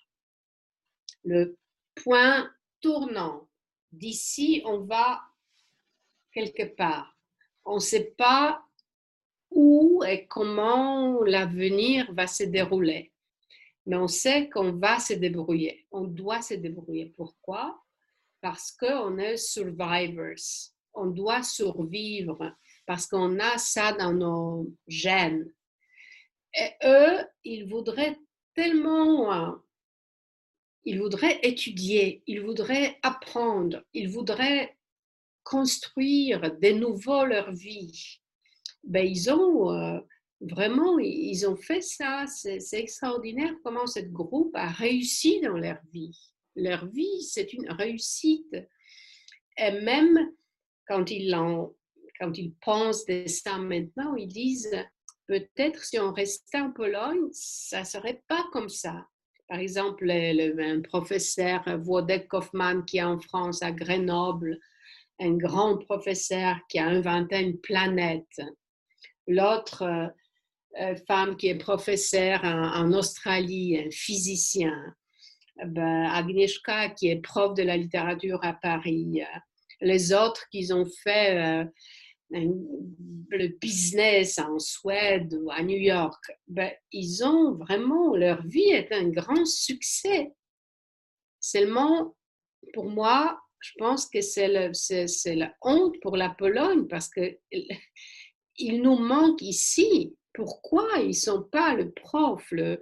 [1.24, 1.56] Le
[1.96, 2.48] point
[2.80, 3.48] tournant.
[3.90, 5.20] D'ici, on va
[6.32, 7.16] quelque part.
[7.64, 8.62] On ne sait pas
[9.50, 13.11] où et comment l'avenir va se dérouler
[13.86, 15.86] mais on sait qu'on va se débrouiller.
[15.90, 17.06] On doit se débrouiller.
[17.16, 17.82] Pourquoi?
[18.40, 20.70] Parce qu'on est survivors.
[20.94, 22.54] On doit survivre
[22.86, 25.52] parce qu'on a ça dans nos gènes.
[26.54, 28.18] Et eux, ils voudraient
[28.54, 29.56] tellement,
[30.84, 34.76] ils voudraient étudier, ils voudraient apprendre, ils voudraient
[35.44, 38.20] construire de nouveau leur vie.
[38.84, 40.00] Ben, ils ont euh,
[40.42, 42.24] Vraiment, ils ont fait ça.
[42.26, 46.18] C'est extraordinaire comment ce groupe a réussi dans leur vie.
[46.56, 48.56] Leur vie, c'est une réussite.
[49.56, 50.32] Et même
[50.88, 51.32] quand ils,
[52.18, 54.76] quand ils pensent de ça maintenant, ils disent
[55.28, 59.06] peut-être si on restait en Pologne, ça ne serait pas comme ça.
[59.48, 64.58] Par exemple, le, un professeur Wodek Kaufmann qui est en France à Grenoble,
[65.20, 68.40] un grand professeur qui a inventé une planète.
[69.28, 70.12] L'autre,
[71.06, 74.94] femme qui est professeure en, Australie, un physicien.
[75.66, 79.22] Ben, Agnieszka qui est prof de la littérature à Paris.
[79.80, 81.64] Les autres qui ont fait euh,
[82.30, 88.92] le business en Suède ou à New York, ben, ils ont vraiment, leur vie est
[88.92, 90.32] un grand succès.
[91.38, 92.16] Seulement,
[92.72, 97.38] pour moi, je pense que c'est la honte pour la Pologne parce que
[98.56, 102.78] il nous manque ici pourquoi ils ne sont pas le prof, les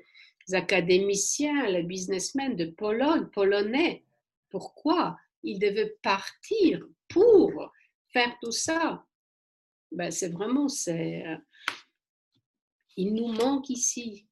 [0.53, 4.05] académiciens, les businessmen de Pologne, polonais?
[4.51, 7.73] Pourquoi ils devaient partir pour
[8.13, 9.05] faire tout ça?
[9.93, 11.37] Ben, C'est vraiment, c'est, euh,
[12.97, 14.27] il nous manque ici.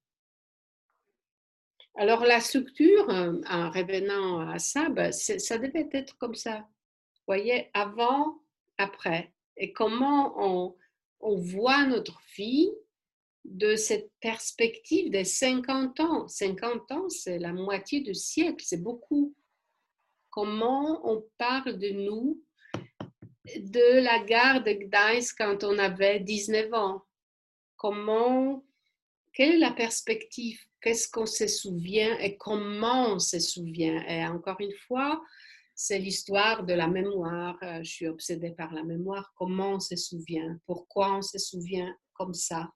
[1.95, 6.59] Alors la structure, euh, en revenant à ça, ben, ça devait être comme ça.
[6.59, 8.41] Vous voyez, avant,
[8.77, 9.33] après.
[9.57, 10.75] Et comment on,
[11.19, 12.71] on voit notre vie
[13.49, 16.27] de cette perspective des 50 ans.
[16.27, 19.35] 50 ans, c'est la moitié du siècle, c'est beaucoup.
[20.29, 22.43] Comment on parle de nous,
[23.55, 27.01] de la gare de Gdańsk quand on avait 19 ans?
[27.75, 28.63] Comment,
[29.33, 30.59] quelle est la perspective?
[30.81, 34.01] Qu'est-ce qu'on se souvient et comment on se souvient?
[34.07, 35.21] Et encore une fois,
[35.73, 37.57] c'est l'histoire de la mémoire.
[37.63, 39.33] Euh, je suis obsédée par la mémoire.
[39.35, 40.59] Comment on se souvient?
[40.65, 42.69] Pourquoi on se souvient comme ça?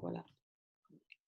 [0.00, 0.24] Voilà.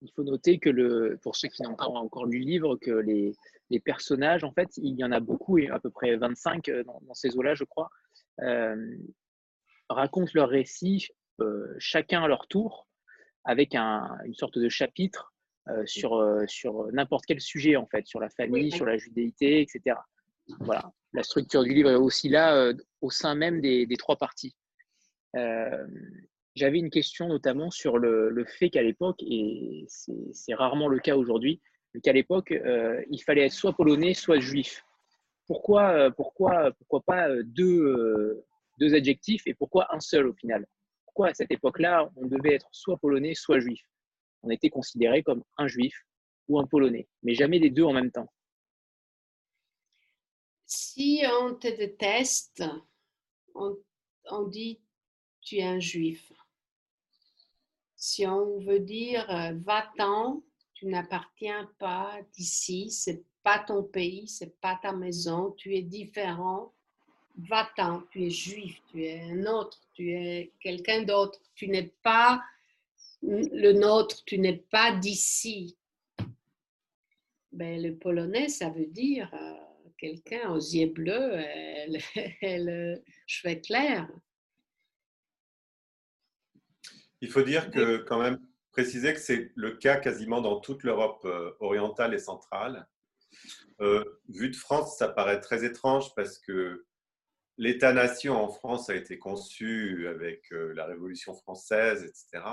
[0.00, 2.90] Il faut noter que le, pour ceux qui n'ont pas encore lu le livre, que
[2.90, 3.36] les,
[3.70, 7.14] les, personnages, en fait, il y en a beaucoup, à peu près 25 euh, dans,
[7.14, 7.88] ces eaux-là, je crois,
[8.40, 8.96] euh,
[9.88, 11.08] racontent leur récit,
[11.40, 12.88] euh, chacun à leur tour,
[13.44, 15.32] avec un, une sorte de chapitre
[15.84, 19.96] sur, sur n'importe quel sujet, en fait, sur la famille, sur la judéité, etc.
[20.58, 20.92] Voilà.
[21.12, 24.56] La structure du livre est aussi là, au sein même des, des trois parties.
[26.55, 31.61] J'avais une question notamment sur le, fait qu'à l'époque, et c'est rarement le cas aujourd'hui,
[32.03, 34.84] qu'à l'époque, euh, il fallait être soit polonais, soit juif.
[35.46, 38.44] Pourquoi, euh, pourquoi, pourquoi pas euh, deux,
[38.78, 40.66] deux adjectifs et pourquoi un seul au final?
[41.05, 43.82] Pourquoi à cette époque-là, on devait être soit polonais, soit juif?
[44.42, 45.94] On était considéré comme un juif
[46.48, 48.30] ou un polonais, mais jamais les deux en même temps.
[50.66, 52.64] Si on te déteste,
[53.55, 54.80] on dit
[55.42, 56.32] tu es un juif.
[58.05, 60.42] Si on veut dire euh, va-t'en,
[60.74, 66.74] tu n'appartiens pas d'ici, c'est pas ton pays, c'est pas ta maison, tu es différent,
[67.48, 72.42] va-t'en, tu es juif, tu es un autre, tu es quelqu'un d'autre, tu n'es pas
[73.22, 75.78] le nôtre, tu n'es pas d'ici.
[77.53, 79.55] Ben, le polonais, ça veut dire euh,
[79.96, 81.38] quelqu'un aux yeux bleus
[82.42, 84.11] et le cheveux clairs.
[87.22, 88.40] Il faut dire que, quand même,
[88.72, 92.88] préciser que c'est le cas quasiment dans toute l'Europe euh, orientale et centrale.
[93.80, 96.84] Euh, vu de France, ça paraît très étrange parce que
[97.58, 102.44] l'État-nation en France a été conçu avec euh, la Révolution française, etc.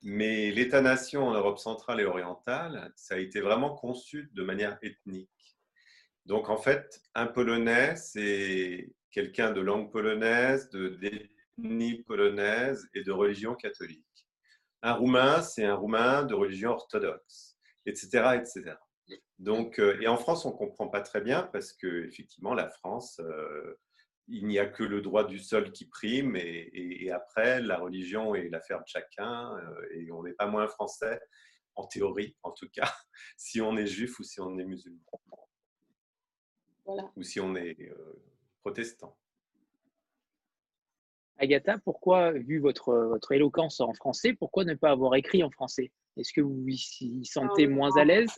[0.00, 5.58] Mais l'État-nation en Europe centrale et orientale, ça a été vraiment conçu de manière ethnique.
[6.24, 10.70] Donc en fait, un Polonais, c'est quelqu'un de langue polonaise,
[11.60, 14.04] d'ethnie polonaise et de religion catholique.
[14.82, 18.40] Un Roumain, c'est un Roumain de religion orthodoxe, etc.
[18.40, 18.76] etc.
[19.38, 22.68] Donc, euh, et en France, on ne comprend pas très bien parce que effectivement, la
[22.68, 23.78] France, euh,
[24.28, 28.48] il n'y a que le droit du sol qui prime et, après, la religion est
[28.48, 31.20] l'affaire de chacun euh, et on n'est pas moins français,
[31.74, 32.92] en théorie en tout cas,
[33.36, 35.00] si on est juif ou si on est musulman.
[37.16, 37.92] Ou si on est
[38.62, 39.19] protestant.
[41.40, 45.90] Agatha, pourquoi, vu votre, votre éloquence en français, pourquoi ne pas avoir écrit en français?
[46.16, 48.30] Est-ce que vous vous y sentez moins à l'aise?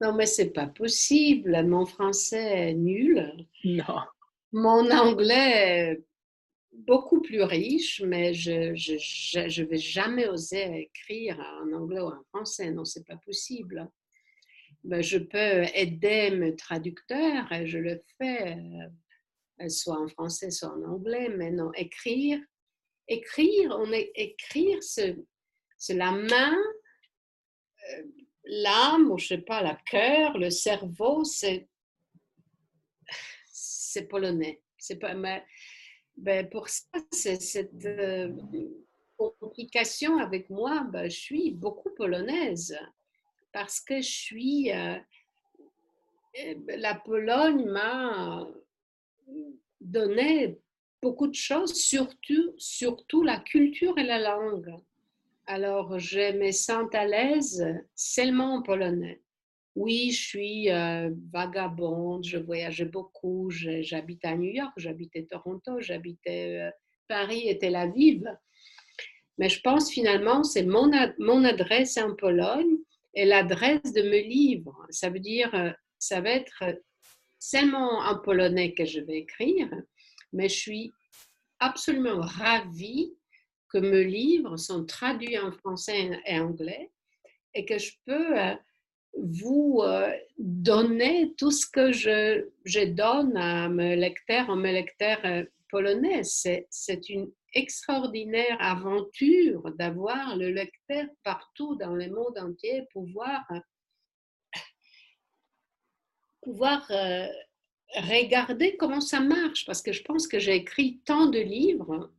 [0.00, 1.62] Non, mais c'est pas possible.
[1.64, 3.46] Mon français est nul.
[3.64, 4.00] Non.
[4.50, 5.52] Mon anglais
[5.92, 6.04] est
[6.72, 12.22] beaucoup plus riche, mais je ne je, vais jamais oser écrire en anglais ou en
[12.30, 12.70] français.
[12.70, 13.88] Non, c'est pas possible.
[14.84, 18.56] Ben, je peux aider mes traducteurs et je le fais
[19.68, 22.40] soit en français, soit en anglais, mais non, écrire,
[23.08, 25.16] écrire, on est, écrire, c'est
[25.94, 26.56] la main,
[27.90, 28.02] euh,
[28.44, 31.68] l'âme, ou je sais pas, la cœur, le cerveau, c'est
[33.92, 34.62] c'est polonais.
[34.78, 35.44] C'est pas, mais,
[36.16, 38.34] ben pour ça, c'est cette euh,
[39.38, 42.76] complication avec moi, ben, je suis beaucoup polonaise
[43.52, 44.96] parce que je suis euh,
[46.78, 48.48] la Pologne m'a
[49.80, 50.58] donnait
[51.02, 54.72] beaucoup de choses, surtout, surtout la culture et la langue.
[55.46, 59.20] Alors, je me sens à l'aise seulement en polonais.
[59.74, 66.58] Oui, je suis euh, vagabonde, je voyageais beaucoup, j'habite à New York, j'habitais Toronto, j'habitais
[66.60, 66.70] euh,
[67.08, 68.22] Paris et Tel Aviv.
[69.38, 72.76] Mais je pense finalement, c'est mon, mon adresse en Pologne
[73.14, 74.86] et l'adresse de mes livres.
[74.90, 76.62] Ça veut dire, euh, ça va être
[77.42, 79.68] seulement en polonais que je vais écrire,
[80.32, 80.92] mais je suis
[81.58, 83.12] absolument ravie
[83.68, 86.92] que mes livres sont traduits en français et anglais
[87.52, 88.54] et que je peux euh,
[89.18, 95.44] vous euh, donner tout ce que je, donne à mes lecteurs, à mes lecteurs euh,
[95.68, 96.22] polonais.
[96.22, 103.44] C'est une extraordinaire aventure d'avoir le lecteur partout dans le monde entier, pouvoir
[106.42, 107.26] pouvoir euh,
[107.94, 112.12] regarder comment ça marche, parce que je pense que j'ai écrit tant de livres,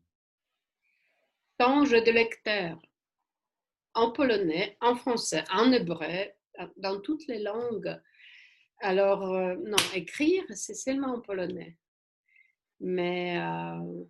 [1.58, 2.82] tant de lecteurs,
[3.94, 6.32] en polonais, en français, en hébreu,
[6.78, 8.00] dans toutes les langues.
[8.80, 11.78] Alors, euh, non, écrire, c'est seulement en polonais.
[12.80, 14.04] Mais, euh,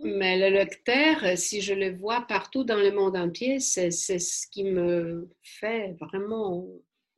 [0.00, 4.64] mais le lecteur, si je le vois partout dans le monde entier, c'est ce qui
[4.64, 6.66] me fait vraiment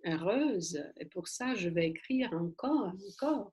[0.05, 0.82] heureuse.
[0.98, 3.52] Et pour ça, je vais écrire encore, encore.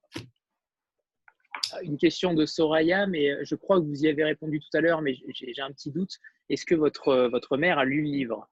[1.84, 5.02] Une question de Soraya, mais je crois que vous y avez répondu tout à l'heure,
[5.02, 6.18] mais j'ai un petit doute.
[6.50, 8.50] Est-ce que votre, votre mère a lu le livre?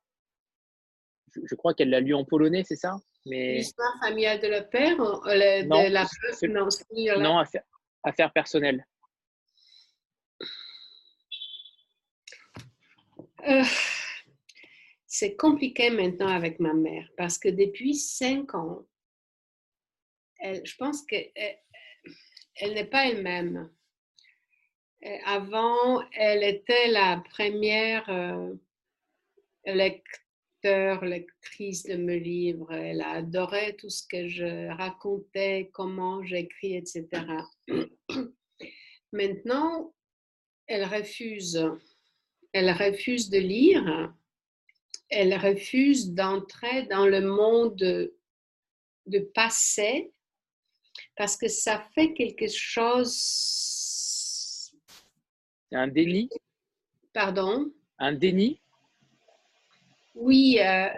[1.36, 2.98] Je, crois qu'elle l'a lu en polonais, c'est ça?
[3.26, 3.56] Mais...
[3.56, 7.64] L'histoire familiale de le père de la Non, affaire,
[8.04, 8.86] affaire personnelle.
[13.48, 13.64] Euh,
[15.12, 18.86] c'est compliqué maintenant avec ma mère parce que depuis cinq ans,
[20.42, 21.32] je pense qu'elle
[22.56, 23.72] elle, n'est pas elle-même.
[25.26, 28.54] Avant, elle était la première euh,
[29.66, 32.72] lecteur, lectrice de mes livres.
[32.72, 37.08] Elle adorait tout ce que je racontais, comment j'écris, etc.
[39.12, 39.96] Maintenant,
[40.68, 41.66] elle refuse.
[42.54, 44.14] Elle refuse de lire
[45.10, 48.14] elle refuse d'entrer dans le monde de,
[49.34, 50.12] passé
[51.16, 53.12] parce que ça fait quelque chose.
[55.72, 56.30] Un déni?
[57.14, 57.72] Pardon?
[57.98, 58.62] Un déni?
[60.16, 60.60] Oui.
[60.60, 60.90] Euh,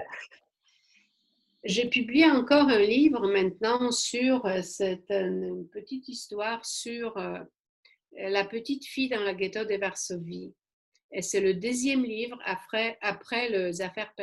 [1.64, 7.16] J'ai publié encore un livre maintenant sur cette une petite histoire sur
[8.14, 10.54] la petite fille dans la ghetto de Varsovie.
[11.14, 14.14] Et c'est le deuxième livre après, après les affaires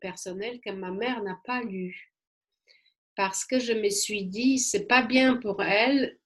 [0.00, 2.12] personnelles que ma mère n'a pas lu.
[3.14, 6.18] Parce que je me suis dit, c'est pas bien pour elle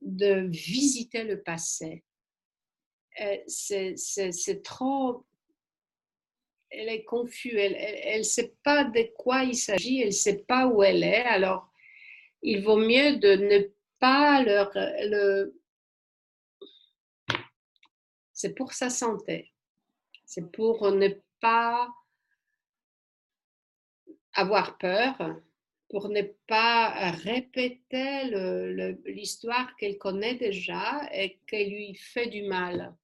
[0.00, 2.04] de visiter le passé.
[3.46, 5.26] C'est trop.
[6.70, 10.68] Elle est confuse, elle ne sait pas de quoi il s'agit, elle ne sait pas
[10.68, 11.24] où elle est.
[11.24, 11.68] Alors,
[12.42, 13.68] il vaut mieux de ne
[13.98, 15.59] pas leur, le,
[18.40, 19.52] c'est pour sa santé.
[20.24, 21.08] C'est pour ne
[21.40, 21.88] pas
[24.32, 25.40] avoir peur,
[25.90, 28.30] pour ne pas répéter
[29.04, 32.96] l'histoire qu'elle connaît déjà et qui lui fait du mal.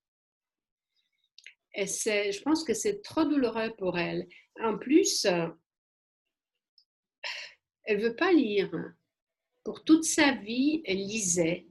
[1.74, 4.26] Et je pense que c'est trop douloureux pour elle.
[4.60, 5.26] En plus,
[7.84, 8.70] elle veut pas lire.
[9.64, 11.66] Pour toute sa vie, elle lisait.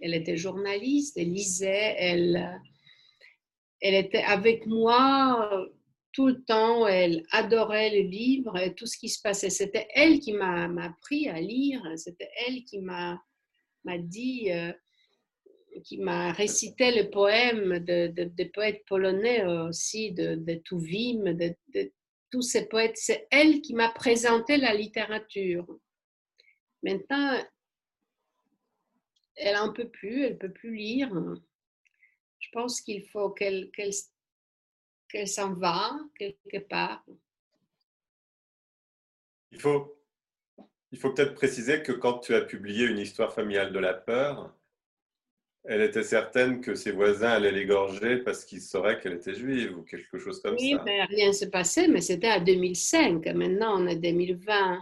[0.00, 2.60] Elle était journaliste, elle lisait, elle,
[3.82, 5.66] elle était avec moi euh,
[6.12, 9.50] tout le temps, elle adorait les livres et tout ce qui se passait.
[9.50, 13.18] C'était elle qui m'a appris à lire, c'était elle qui m'a
[13.98, 14.72] dit, euh,
[15.84, 21.56] qui m'a récité le poème des de, poètes polonais aussi, de, de Tuvim, de,
[22.30, 22.96] tous ces poètes.
[22.96, 25.66] C'est elle qui m'a présenté la littérature.
[26.82, 27.42] Maintenant,
[29.36, 31.10] elle n'en peut plus, elle ne peut plus lire
[32.42, 33.62] je pense qu'il faut qu'elle
[35.26, 37.04] s'en va quelque part.
[39.52, 39.96] Il faut,
[40.90, 44.54] il faut peut-être préciser que quand tu as publié une histoire familiale de la peur,
[45.64, 49.82] elle était certaine que ses voisins allaient l'égorger parce qu'ils sauraient qu'elle était juive ou
[49.82, 50.64] quelque chose comme ça.
[50.64, 53.24] Oui, mais rien ne s'est passé, mais c'était en 2005.
[53.26, 54.80] Maintenant, on est 2020.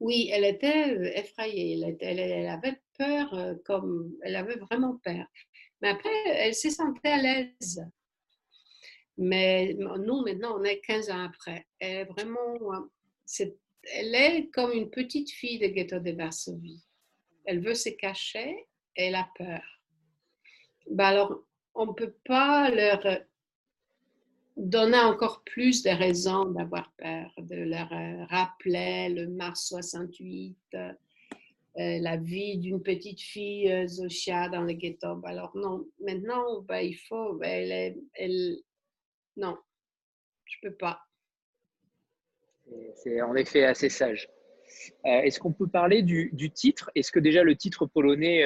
[0.00, 1.80] Oui, elle était euh, effrayée.
[2.00, 5.26] Elle, elle avait peur, euh, comme elle avait vraiment peur.
[5.80, 7.82] Mais après, elle s'est sentie à l'aise.
[9.16, 11.66] Mais nous, maintenant, on est 15 ans après.
[11.78, 12.88] Elle est vraiment.
[13.38, 16.82] elle est comme une petite fille de ghetto de Varsovie.
[17.44, 18.66] Elle veut se cacher
[18.96, 19.62] et elle a peur.
[20.90, 21.44] Ben alors,
[21.74, 23.02] on ne peut pas leur
[24.56, 27.88] donner encore plus de raisons d'avoir peur, de leur
[28.28, 30.92] rappeler le mars 68, euh,
[31.76, 35.20] la vie d'une petite fille euh, Zosia dans le ghetto.
[35.24, 38.56] Alors non, maintenant, ben, il faut, ben, elle, elle,
[39.36, 39.56] non,
[40.44, 41.00] je peux pas.
[42.96, 44.28] C'est en effet assez sage.
[45.04, 46.90] Euh, est-ce qu'on peut parler du, titre?
[46.94, 48.42] Est-ce que déjà le titre polonais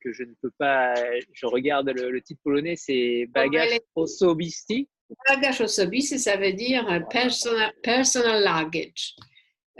[0.00, 0.94] que je ne peux pas,
[1.32, 4.88] je regarde le, titre polonais, c'est Bagage Osobisti
[5.28, 9.16] Bagage Osobisti, ça veut dire personal, personal luggage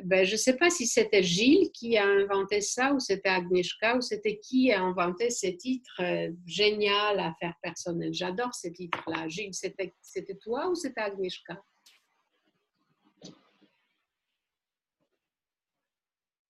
[0.03, 3.97] ben, je ne sais pas si c'était Gilles qui a inventé ça ou c'était Agnieszka
[3.97, 8.13] ou c'était qui a inventé ce titre euh, génial à faire personnel.
[8.13, 9.29] J'adore ce titre-là.
[9.29, 11.63] Gilles, c'était toi ou c'était Agnieszka?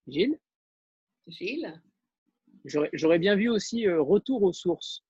[0.07, 0.39] Gilles?
[1.27, 1.83] Gilles?
[2.65, 5.05] J'aurais bien vu aussi euh, Retour aux sources.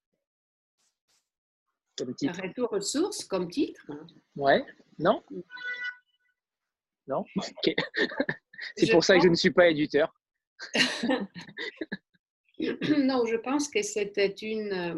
[1.97, 2.41] Comme titre.
[2.43, 3.87] Retour aux sources comme titre?
[4.35, 4.65] Ouais,
[4.99, 5.23] non?
[7.07, 7.25] Non
[8.77, 10.15] C'est pour ça que je ne suis pas éditeur.
[12.99, 14.95] non, je pense que c'était une euh,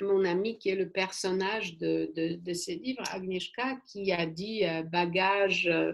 [0.00, 4.82] mon amie qui est le personnage de, de, ces livres, Agnieszka, qui a dit euh,
[4.82, 5.92] bagage, euh,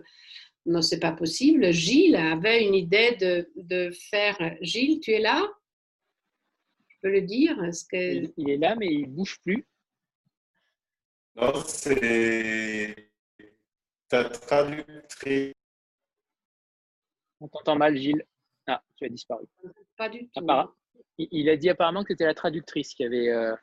[0.64, 1.72] non, c'est pas possible.
[1.72, 4.36] Gilles avait une idée de, de, faire.
[4.60, 5.48] Gilles, tu es là?
[6.88, 7.56] Je peux le dire
[7.90, 8.30] que...
[8.36, 9.66] il, est là, mais il bouge plus.
[11.36, 13.05] Non, c'est
[14.08, 15.54] ta traductrice.
[17.40, 18.24] On t'entend mal, Gilles.
[18.66, 19.44] Ah, tu as disparu.
[19.96, 20.46] Pas du tout.
[21.18, 23.54] il a dit apparemment que c'était la traductrice qui avait, euh,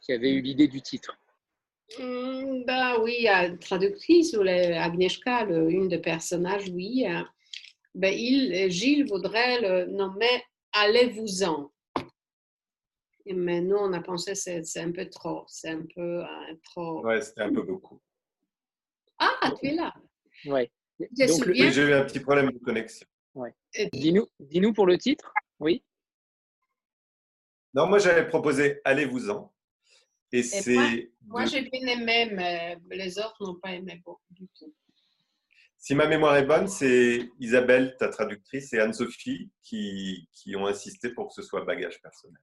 [0.00, 1.16] qui avait eu l'idée du titre.
[1.98, 7.06] Hmm, ben oui, la traductrice ou Agnieszka, une des personnages, oui.
[7.06, 7.28] Hein.
[7.94, 11.72] Ben, il, Gilles voudrait le nommer Allez-vous-en.
[13.26, 15.44] Mais nous, on a pensé que c'est un peu trop.
[15.48, 17.04] C'est un peu hein, trop.
[17.04, 18.00] Ouais, c'était un peu beaucoup.
[19.18, 19.94] Ah, tu es là.
[20.46, 20.70] Oui.
[21.16, 23.06] j'ai eu un petit problème de connexion.
[23.34, 23.54] Ouais.
[23.92, 25.32] Dis-nous dis pour le titre.
[25.60, 25.84] Oui.
[27.74, 29.52] Non, moi j'avais proposé Allez-vous-en.
[30.32, 31.10] Et, c'est.
[31.26, 34.74] Moi, j'ai bien aimé, mais les autres n'ont pas aimé beaucoup du tout.
[35.78, 41.10] Si ma mémoire est bonne, c'est Isabelle, ta traductrice, et Anne-Sophie qui, qui, ont insisté
[41.10, 42.42] pour que ce soit bagage personnel.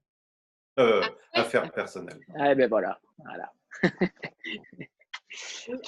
[0.78, 2.20] Euh, ah, affaire personnelle.
[2.38, 3.00] Ah ben voilà.
[3.18, 3.52] voilà.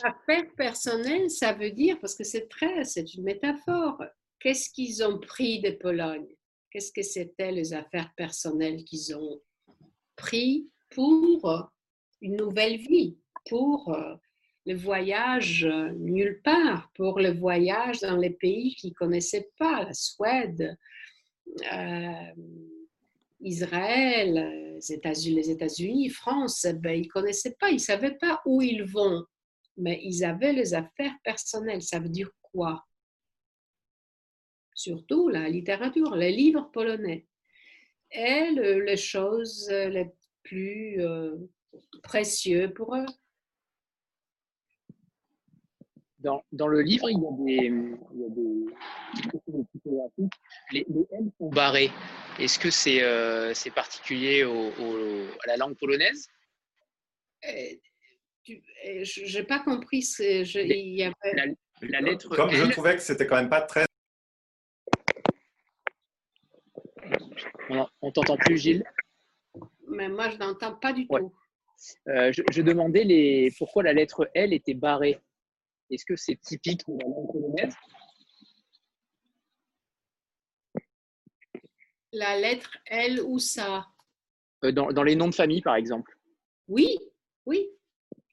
[0.02, 4.02] Affaires personnelles, ça veut dire, parce que c'est très, c'est une métaphore.
[4.40, 6.26] Qu'est-ce qu'ils ont pris de Pologne?
[6.70, 9.40] Qu'est-ce que c'était les affaires personnelles qu'ils ont
[10.16, 11.72] pris pour
[12.20, 13.16] une nouvelle vie,
[13.48, 14.14] pour euh,
[14.66, 19.84] le voyage euh, nulle part, pour le voyage dans les pays qu'ils ne connaissaient pas,
[19.84, 20.76] la Suède,
[21.72, 22.32] euh,
[23.40, 28.84] Israël, les États-Unis, France, ben, ils ne connaissaient pas, ils ne savaient pas où ils
[28.84, 29.24] vont,
[29.78, 31.82] mais ils avaient les affaires personnelles.
[31.82, 32.84] Ça veut dire quoi?
[34.74, 37.26] Surtout la littérature, les livres polonais.
[38.10, 40.10] Et les choses les
[40.42, 41.36] plus euh,
[42.02, 43.06] précieuses pour eux.
[46.20, 47.66] Dans, dans, le livre, il y a des,
[48.12, 48.59] il y a des,
[50.72, 51.90] les, les L sont barrés.
[52.40, 56.28] Est-ce que c'est euh, particulier au, au, à la langue polonaise?
[58.84, 60.02] Je n'ai pas compris.
[60.02, 61.14] Je, il y avait...
[61.34, 61.44] la,
[61.82, 63.86] la, lettre Comme L, je trouvais que c'était quand même pas très.
[68.00, 68.84] On t'entend plus, Gilles?
[69.88, 71.20] Mais moi, je n'entends pas du ouais.
[71.20, 71.34] tout.
[72.08, 75.20] Euh, je, je, demandais les, pourquoi la lettre L était barrée.
[75.90, 77.74] Est-ce que c'est typique de la langue polonaise
[82.12, 83.86] La lettre L ou ça?
[84.64, 86.18] Euh, dans, dans, les noms de famille, par exemple.
[86.66, 86.98] Oui,
[87.46, 87.68] oui.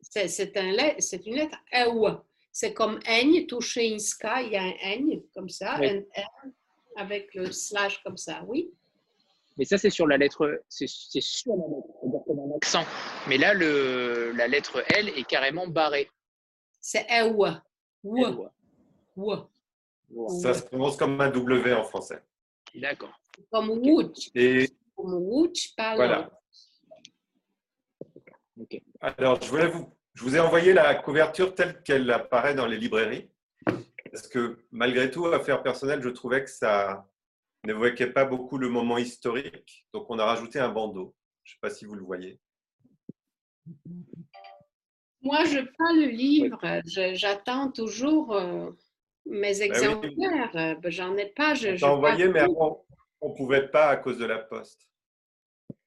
[0.10, 2.18] C'est un, une lettre E.
[2.52, 5.88] C'est comme N, Tushinska, il y a un N comme ça, oui.
[5.88, 6.54] un N
[6.96, 8.72] avec le slash comme ça, oui.
[9.58, 12.84] Mais ça, c'est sur la lettre, c'est sur la lettre, un accent.
[13.28, 16.10] Mais là, le, la lettre L est carrément barrée.
[16.80, 17.62] C'est E.
[18.04, 18.36] Ou.
[20.42, 22.22] Ça se prononce comme un W en français.
[22.76, 23.20] D'accord.
[23.52, 24.30] Comme Wouch.
[24.36, 26.30] Et Comme pas voilà.
[28.62, 28.84] Okay.
[29.02, 32.78] Alors, je, voulais vous, je vous ai envoyé la couverture telle qu'elle apparaît dans les
[32.78, 33.30] librairies.
[34.12, 37.06] Parce que malgré tout, affaire personnelle, je trouvais que ça
[37.66, 39.86] n'évoquait pas beaucoup le moment historique.
[39.94, 41.14] Donc, on a rajouté un bandeau.
[41.44, 42.40] Je ne sais pas si vous le voyez.
[45.22, 46.62] Moi, je pas le livre.
[46.86, 48.72] J'attends toujours euh,
[49.26, 50.52] mes exemplaires.
[50.54, 50.92] Ben oui.
[50.92, 51.56] J'en ai pas.
[51.56, 54.88] Je, je envoyé, mais on ne pouvait pas à cause de la poste.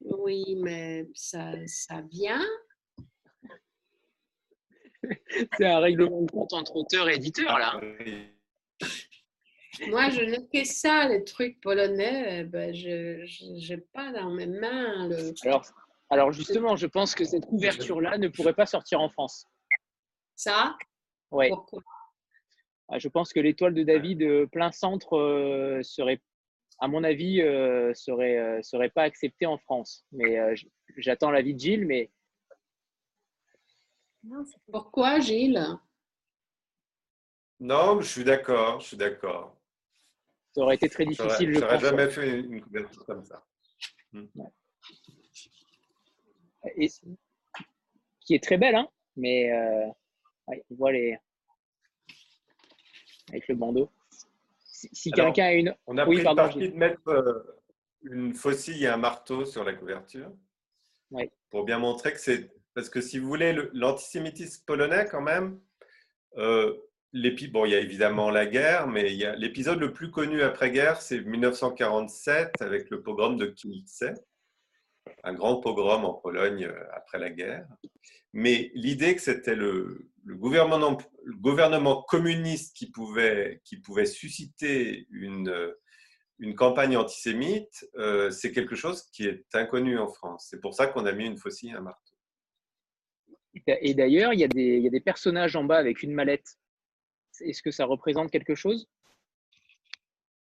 [0.00, 2.44] Oui, mais ça, ça vient.
[5.56, 7.80] C'est un règlement de compte entre auteur et éditeur, là.
[9.88, 12.44] Moi, je n'ai que ça, les trucs polonais.
[12.44, 15.32] Ben, je n'ai pas dans mes mains le.
[15.44, 15.64] Alors,
[16.10, 19.46] alors justement, je pense que cette couverture-là ne pourrait pas sortir en France.
[20.34, 20.76] Ça?
[21.30, 21.48] Oui.
[21.48, 21.82] Pourquoi?
[22.96, 26.20] Je pense que l'étoile de David euh, plein centre euh, serait,
[26.80, 30.06] à mon avis, euh, serait, euh, serait pas acceptée en France.
[30.10, 30.38] Mais
[30.96, 32.10] j'attends l'avis de Gilles, mais.
[34.70, 35.64] Pourquoi, Gilles?
[37.60, 39.56] Non, je suis d'accord, je suis d'accord.
[40.54, 41.54] Ça aurait été très difficile.
[41.54, 43.44] Je n'aurais jamais fait une couverture comme ça.
[46.76, 46.88] Et,
[48.20, 48.88] qui est très belle, hein
[49.18, 49.86] mais euh,
[50.46, 51.18] ouais, on voit les.
[53.28, 53.90] avec le bandeau.
[54.64, 55.76] Si, si quelqu'un a une.
[55.86, 57.60] On a oui, pris pardon, le parti de mettre euh,
[58.02, 60.30] une faucille et un marteau sur la couverture.
[61.10, 61.30] Oui.
[61.50, 62.50] Pour bien montrer que c'est.
[62.78, 65.58] Parce que si vous voulez, l'antisémitisme polonais, quand même,
[66.36, 66.76] euh,
[67.50, 72.62] bon, il y a évidemment la guerre, mais l'épisode le plus connu après-guerre, c'est 1947
[72.62, 74.04] avec le pogrom de Kielce
[75.24, 77.66] un grand pogrom en Pologne après la guerre.
[78.32, 83.60] Mais l'idée que c'était le, gouvernement, communiste qui pouvait,
[84.04, 85.74] susciter une,
[86.56, 90.46] campagne antisémite, euh, c'est quelque chose qui est inconnu en France.
[90.48, 91.84] C'est pour ça qu'on a mis une faucille et un.
[93.80, 96.58] Et d'ailleurs, il, il y a des personnages en bas avec une mallette.
[97.40, 98.88] Est-ce que ça représente quelque chose?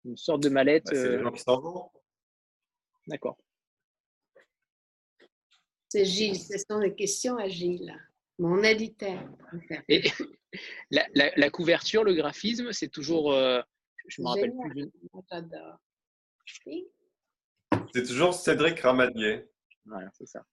[0.05, 1.91] Une sorte de mallette bah, C'est les gens qui s'en vont.
[3.07, 3.37] D'accord.
[5.89, 7.93] C'est Gilles, ce sont des questions à Gilles,
[8.39, 9.21] mon éditeur.
[9.89, 10.03] Et
[10.91, 13.33] la, la, la, couverture, le graphisme, c'est toujours.
[13.33, 13.61] Euh,
[14.07, 14.89] je me rappelle plus.
[15.29, 15.79] J'adore.
[17.93, 19.45] C'est toujours Cédric Ramadier.
[19.85, 20.45] Voilà, c'est ça.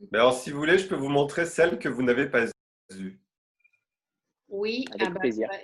[0.00, 2.44] Mais alors, si vous voulez, je peux vous montrer celle que vous n'avez pas
[2.90, 3.20] vue.
[4.48, 5.48] Oui, avec ah bah, plaisir.
[5.50, 5.58] Bah,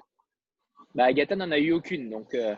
[0.95, 2.35] bah, Agatha n'en a eu aucune, donc.
[2.35, 2.55] Euh...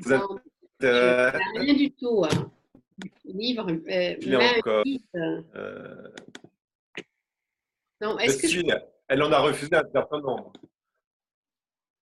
[0.00, 0.40] Vous non,
[0.82, 1.30] euh...
[1.56, 2.24] Rien du tout.
[2.24, 2.52] Hein
[3.24, 4.84] livre, euh, encore.
[5.14, 6.08] Euh...
[8.00, 8.48] Non, est-ce que
[9.08, 10.52] elle en a refusé un certain nombre.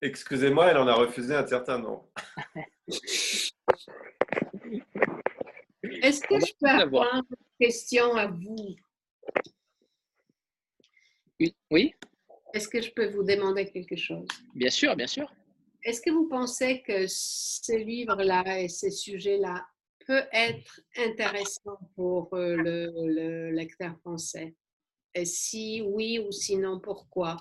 [0.00, 2.08] Excusez-moi, elle en a refusé un certain nombre.
[6.02, 8.74] Est-ce que je peux avoir une question à vous?
[11.70, 11.92] Oui,
[12.54, 14.26] Est-ce que je peux vous demander quelque chose?
[14.54, 15.32] Bien sûr, bien sûr.
[15.82, 19.66] Est-ce que vous pensez que ce livre-là et ces sujets-là
[20.06, 24.54] peut être intéressant pour euh, le, le lecteur français?
[25.14, 27.36] Et si oui ou sinon, pourquoi?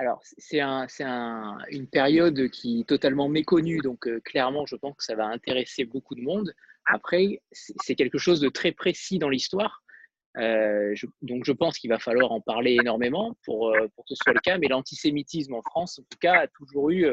[0.00, 4.74] Alors, c'est un, c'est un- une période qui est totalement méconnue, donc euh, clairement, je
[4.76, 6.54] pense que ça va intéresser beaucoup de monde.
[6.86, 9.82] Après, c'est quelque chose de très précis dans l'histoire,
[10.36, 14.22] Euh, donc je pense qu'il va falloir en parler énormément pour, euh, pour que ce
[14.22, 14.58] soit le cas.
[14.58, 17.12] Mais l'antisémitisme en France, en tout cas, a toujours eu,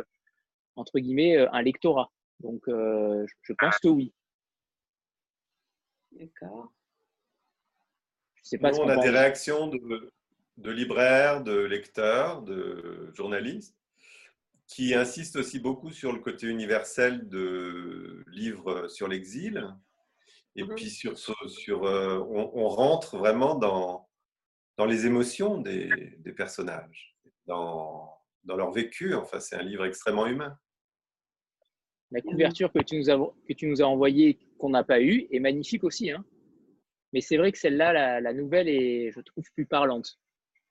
[0.76, 2.12] entre guillemets, un lectorat.
[2.42, 4.14] Donc, euh, je- pense que oui.
[6.12, 6.72] D'accord.
[8.36, 10.12] Je sais pas Nous, ce on a des réactions de,
[10.58, 13.76] de libraires, de lecteurs, de journalistes
[14.68, 19.66] qui insistent aussi beaucoup sur le côté universel de livres sur l'exil.
[20.56, 20.76] Et Mhm.
[20.76, 24.10] puis, sur, sur, euh, on, on rentre vraiment dans,
[24.76, 27.16] dans les émotions des, des personnages,
[27.46, 28.12] dans,
[28.44, 29.14] dans leur vécu.
[29.14, 30.58] Enfin, c'est un livre extrêmement humain.
[32.12, 33.18] La couverture que tu nous as,
[33.48, 36.10] que tu nous as envoyée, qu'on n'a pas eue, est magnifique aussi.
[36.12, 36.26] hein.
[37.14, 40.20] Mais c'est vrai que celle-là, la, la nouvelle, est, je trouve, plus parlante.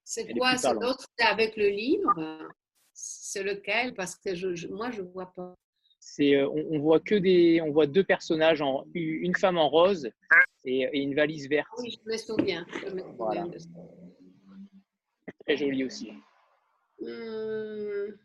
[0.08, 0.56] C'est quoi?
[0.56, 2.48] C'est l'autre avec le livre?
[2.92, 3.92] C'est lequel?
[3.92, 5.52] Parce que je, je- moi, je ne vois pas.
[5.98, 9.68] C'est, euh, on, on voit que des, on voit deux personnages, en, une femme en
[9.68, 10.08] rose
[10.64, 11.66] et, et une valise verte.
[11.72, 12.64] Ah Oui, je me souviens.
[12.70, 13.42] Je me souviens Voilà.
[13.48, 13.68] de ça.
[15.44, 16.12] Très jolie aussi.
[17.02, 18.16] Hum,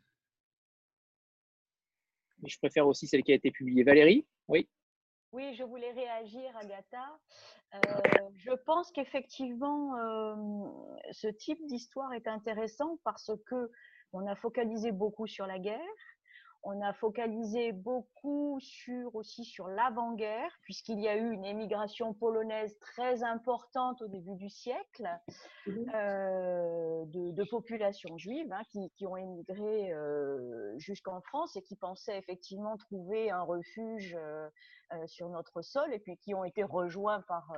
[2.46, 3.84] je préfère aussi celle qui a été publiée.
[3.84, 4.28] Valérie?
[4.48, 4.70] Oui.
[5.32, 7.18] Oui, je voulais réagir, Agatha.
[7.74, 7.80] Euh,
[8.38, 10.36] je pense qu'effectivement, euh,
[11.12, 13.72] ce type d'histoire est intéressant parce que
[14.14, 15.80] on a focalisé beaucoup sur la guerre.
[16.64, 22.78] On a focalisé beaucoup sur aussi sur l'avant-guerre, puisqu'il y a eu une émigration polonaise
[22.80, 25.10] très importante au début du siècle
[25.68, 25.92] Mhm.
[25.94, 31.76] euh, de, de populations juives hein, qui, qui ont émigré euh, jusqu'en France et qui
[31.76, 34.50] pensaient effectivement trouver un refuge euh,
[35.06, 37.54] sur notre sol et puis qui ont été rejoints par,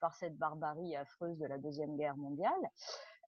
[0.00, 2.50] par cette barbarie affreuse de la Deuxième Guerre mondiale.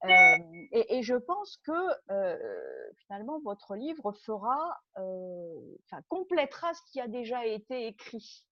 [0.04, 0.36] Euh,
[0.72, 1.72] et, et je pense que
[2.10, 8.44] euh, finalement votre livre fera, euh, enfin complétera ce qui a déjà été écrit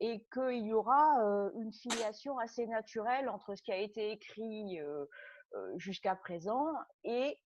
[0.00, 4.78] et qu'il y aura une filiation assez naturelle entre ce qui a été écrit
[5.76, 7.36] jusqu'à présent et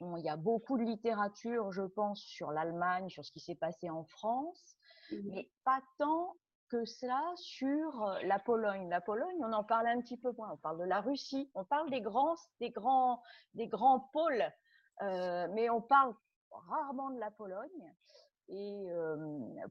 [0.00, 3.54] bon, il y a beaucoup de littérature, je pense, sur l'Allemagne, sur ce qui s'est
[3.54, 4.76] passé en France,
[5.10, 5.22] Mhm.
[5.34, 6.34] mais pas tant
[6.70, 8.88] que cela sur euh, la Pologne.
[8.88, 10.52] La Pologne, on en parle un petit peu moins.
[10.52, 13.22] On parle de la Russie, on parle des grands, des grands,
[13.54, 14.44] des grands pôles,
[15.02, 16.14] euh, mais on parle
[16.50, 17.94] rarement de la Pologne.
[18.52, 19.16] Et euh,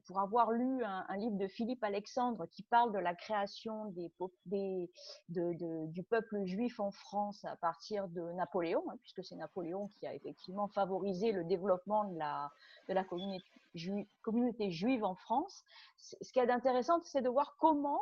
[0.06, 4.10] pour avoir lu un, livre de Philippe Alexandre qui parle de la création des,
[4.46, 4.90] des-
[5.28, 9.88] de- de- du peuple juif en France à partir de Napoléon, hein, puisque c'est Napoléon
[9.88, 12.50] qui a effectivement favorisé le développement de la,
[12.88, 15.64] de la communauté, jui- communauté juive en France.
[15.96, 18.00] Ce qui est intéressant, c'est de voir comment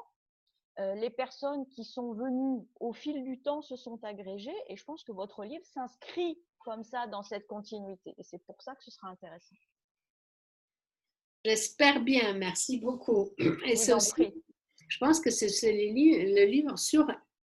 [0.79, 4.55] euh, les personnes qui sont venues au fil du temps se sont agrégées.
[4.69, 8.15] Et je pense que votre livre s'inscrit comme ça dans cette continuité.
[8.19, 9.57] Et c'est pour ça que ce sera intéressant.
[11.45, 13.31] J'espère bien, merci beaucoup.
[13.39, 17.07] Et Je pense que c'est le livre sur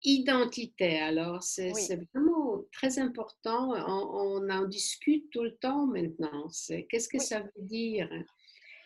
[0.04, 1.00] identité.
[1.00, 1.88] Alors, c'est Oui.
[2.14, 3.72] vraiment très important.
[3.88, 6.48] On, on en discute tout le temps maintenant.
[6.90, 7.24] Qu'est-ce que Oui.
[7.26, 8.10] ça veut dire?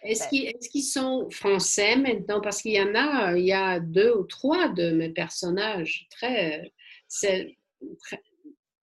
[0.03, 2.41] Est-ce Ben- qu'ils est-ce qu'ils sont français maintenant?
[2.41, 6.71] Parce qu'il y en a, il y a deux ou trois de mes personnages très,
[7.07, 7.57] cé-
[8.01, 8.21] très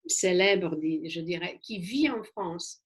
[0.07, 2.81] célèbres, je dirais, qui vivent en France.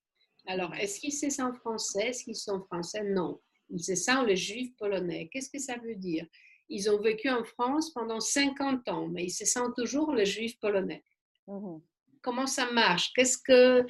[0.47, 2.09] Alors, est-ce qu'ils se sentent français?
[2.09, 3.03] Est-ce qu'ils sont français?
[3.05, 3.41] Non.
[3.71, 5.29] Ils se sentent les juifs polonais.
[5.33, 6.27] Qu'est-ce que ça veut dire?
[6.69, 10.59] Ils ont vécu en France pendant 50 ans, mais ils se sentent toujours les juifs
[10.59, 11.05] polonais.
[11.47, 11.81] Mhm.
[12.23, 13.13] Comment ça marche?
[13.13, 13.87] Qu'est-ce que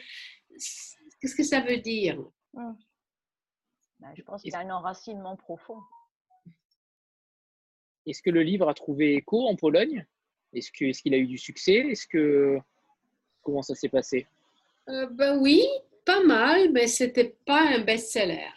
[1.20, 2.20] qu'est-ce que ça veut dire?
[2.52, 2.76] Ben,
[4.16, 5.78] je pense qu'il y a un enracinement profond.
[8.06, 10.04] Est-ce que le livre a trouvé écho en Pologne?
[10.52, 11.76] Est-ce que- est-ce qu'il a eu du succès?
[11.76, 12.58] Est-ce que
[13.42, 14.26] comment ça s'est passé?
[14.88, 15.64] Euh, Ben oui,
[16.04, 18.48] pas mal, mais c'était pas un best-seller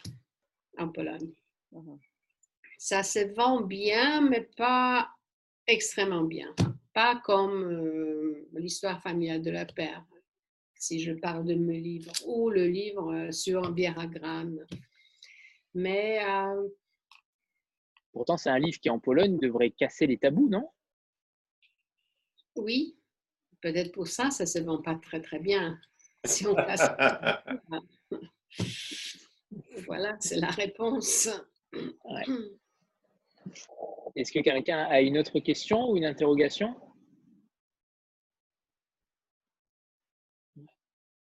[0.76, 1.32] en Pologne.
[1.72, 1.98] Mhm.
[2.78, 5.10] Ça se vend bien, mais pas
[5.66, 6.54] extrêmement bien.
[6.94, 9.94] Pas comme euh, l'histoire familiale de la paix,
[10.74, 14.64] si je parle de mes livres, ou le livre euh, sur Bieragram.
[15.74, 16.68] Mais euh,
[18.12, 20.68] Pourtant, c'est un livre qui en Pologne devrait casser les tabous, non?
[22.56, 22.96] Oui,
[23.60, 25.78] peut-être pour ça, ça se vend pas très très bien.
[26.24, 26.82] Si on passe
[29.86, 31.28] Voilà, c'est la réponse.
[31.72, 32.24] Ouais.
[34.16, 36.74] Est-ce que quelqu'un a une autre question ou une interrogation?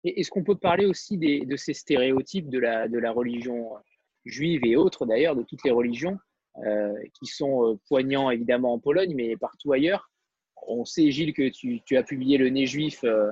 [0.04, 3.74] Est-ce qu'on peut parler aussi de ces stéréotypes de la, de la religion
[4.26, 6.18] juive et autres d'ailleurs, de toutes les religions,
[6.66, 10.10] euh, qui sont euh, poignants évidemment en Pologne, mais partout ailleurs?
[10.68, 13.32] On sait, Gilles, que tu, tu as publié Le nez juif euh,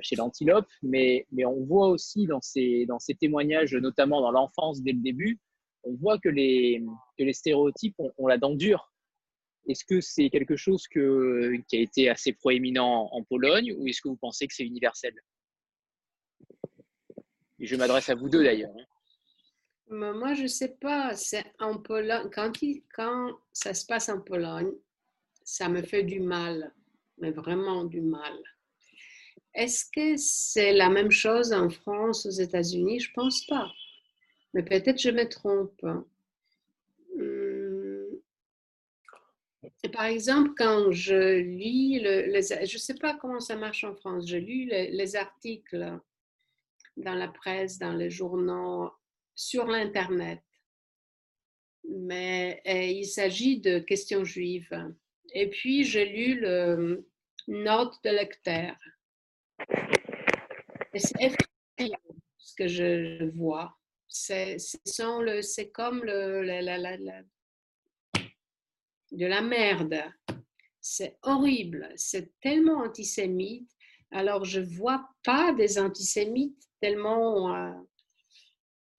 [0.00, 4.82] chez l'Antilope, mais, mais on voit aussi dans ces, dans ces témoignages, notamment dans l'enfance
[4.82, 5.38] dès le début,
[5.86, 6.84] on voit que les,
[7.32, 8.92] stéréotypes ont, la dent dure.
[9.68, 14.08] Est-ce que c'est quelque chose qui a été assez proéminent en Pologne ou est-ce que
[14.08, 15.14] vous pensez que c'est universel?
[17.58, 18.72] Je m'adresse à vous deux d'ailleurs.
[18.78, 18.84] Hein.
[19.88, 21.14] Moi, je ne sais pas.
[21.58, 22.28] En Pologne.
[22.94, 24.72] Quand ça se passe en Pologne,
[25.42, 26.72] ça me fait du mal,
[27.18, 28.36] mais vraiment du mal.
[29.54, 33.00] Est-ce que c'est la même chose en France, aux États-Unis?
[33.00, 33.70] Je ne pense pas.
[34.56, 35.84] Mais peut-être je me trompe.
[37.14, 38.08] Hum.
[39.92, 44.26] Par exemple, quand je lis, le, je ne sais pas comment ça marche en France,
[44.26, 46.00] je lis les articles
[46.96, 48.90] dans la presse, dans les journaux
[49.34, 50.40] sur l'Internet.
[51.90, 54.90] Mais eh, il s'agit de questions juives.
[55.34, 57.06] Et puis, j'ai lu le
[57.46, 58.74] note de lecteur.
[60.94, 62.00] Et c'est effrayant
[62.38, 63.76] ce que je vois.
[64.08, 64.58] C'est
[65.72, 67.22] comme le, la, la, la,
[69.12, 70.02] de la merde.
[70.80, 71.92] C'est horrible.
[71.96, 73.70] C'est tellement antisémite.
[74.12, 77.72] Alors, je ne vois pas des antisémites tellement euh,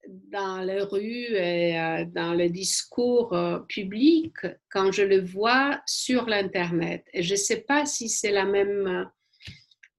[0.07, 4.34] dans les rues et euh, dans le discours euh, public
[4.69, 7.05] quand je le vois sur l'Internet.
[7.13, 9.05] Et je ne sais pas si c'est la même, euh,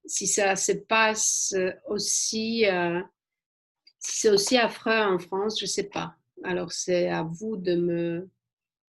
[0.05, 1.55] si ça se passe
[1.87, 2.65] aussi, si
[3.99, 6.15] c'est aussi affreux en France, je ne sais pas.
[6.43, 8.29] Alors c'est à vous de me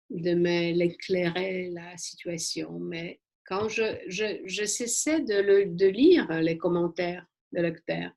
[0.09, 2.79] de m'éclairer la situation.
[2.79, 8.11] Mais quand je, je, je cessais de, le, de lire les commentaires de lecteurs,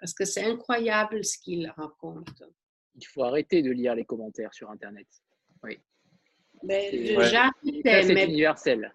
[0.00, 2.42] parce que c'est incroyable ce qu'il raconte.
[2.96, 5.06] Il faut arrêter de lire les commentaires sur Internet.
[5.62, 5.78] Oui.
[6.62, 8.94] Mais C'est universel.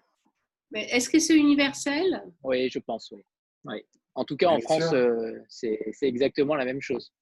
[0.70, 2.24] Mais est-ce que c'est universel?
[2.42, 3.22] Oui, je pense, oui.
[3.64, 3.82] oui.
[4.14, 7.12] En tout cas, en France, euh, c'est exactement la même chose.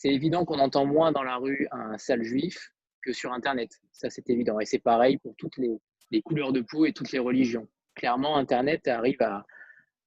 [0.00, 2.72] C'est évident qu'on entend moins dans la rue un sale juif
[3.02, 3.70] que sur Internet.
[3.92, 4.58] Ça, c'est évident.
[4.58, 5.78] Et c'est pareil pour toutes les,
[6.10, 7.68] les, couleurs de peau et toutes les religions.
[7.94, 9.44] Clairement, Internet arrive à,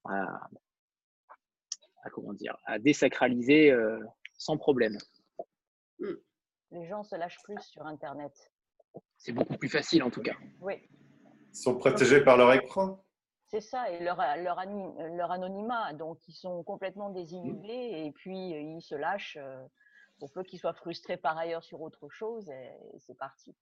[0.05, 0.49] à,
[2.01, 3.99] à comment dire, à désacraliser euh,
[4.33, 4.97] sans problème.
[5.99, 6.15] Hmm.
[6.71, 8.33] Les gens se lâchent plus sur Internet.
[9.19, 10.35] C'est beaucoup plus facile en tout cas.
[10.59, 10.89] Oui.
[11.51, 13.05] Ils sont protégés par leur écran.
[13.45, 14.59] C'est ça, et leur, leur,
[15.15, 15.93] leur, anonymat.
[15.93, 19.63] Donc, ils sont complètement désinhibés et puis ils se lâchent euh,
[20.19, 23.55] pour peu qu'ils soient frustrés par ailleurs sur autre chose et, c'est parti.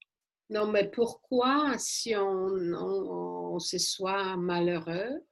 [0.50, 5.24] Non, mais pourquoi, si on, on, on se soit malheureux,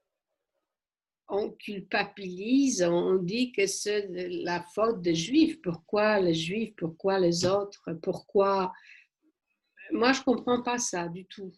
[1.30, 5.62] on culpabilise, on dit que c'est la faute des Juifs?
[5.62, 6.74] Pourquoi les Juifs?
[6.76, 7.94] Pourquoi les autres?
[8.02, 8.74] Pourquoi?
[9.92, 11.54] Moi, je ne comprends pas ça du tout.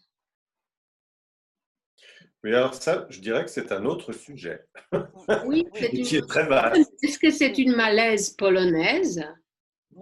[2.42, 4.66] Mais alors ça, je dirais que c'est un autre sujet.
[5.46, 6.92] Oui, c'est qui est très vaste.
[7.02, 9.24] Est-ce que c'est une malaise polonaise?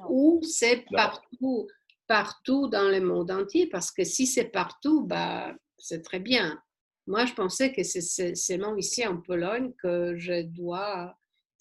[0.08, 1.68] Ou c'est partout,
[2.06, 6.60] partout dans le monde entier Parce que si c'est partout, bah, c'est très bien.
[7.06, 11.16] Moi, je pensais que c'est seulement ici en Pologne que je dois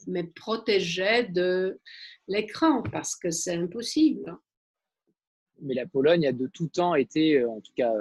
[0.08, 1.80] me protéger de
[2.28, 4.38] l'écran parce que c'est impossible.
[5.62, 7.92] Mais la Pologne a de tout temps été, euh, en tout cas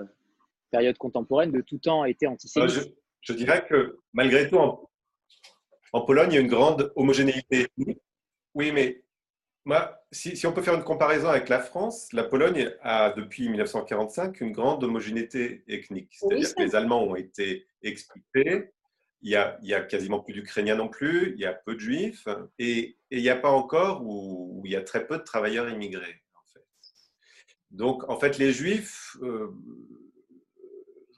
[0.71, 2.71] période contemporaine, de tout temps été antisémite.
[2.71, 2.81] Je,
[3.23, 4.89] je, dirais que malgré tout, en,
[5.93, 7.67] en, Pologne, il y a une grande homogénéité
[8.55, 9.03] Oui, mais
[9.65, 14.41] moi, si, on peut faire une comparaison avec la France, la Pologne a depuis 1945
[14.41, 16.17] une grande homogénéité ethnique.
[16.19, 18.73] C'est-à-dire que les Allemands ont été expulsés,
[19.21, 21.75] il y a, il y a quasiment plus d'Ukrainiens non plus, il y a peu
[21.75, 22.27] de Juifs,
[22.59, 26.23] et, il n'y a pas encore où, il y a très peu de travailleurs immigrés.
[26.35, 26.67] En fait.
[27.71, 29.53] Donc, en fait, les Juifs euh,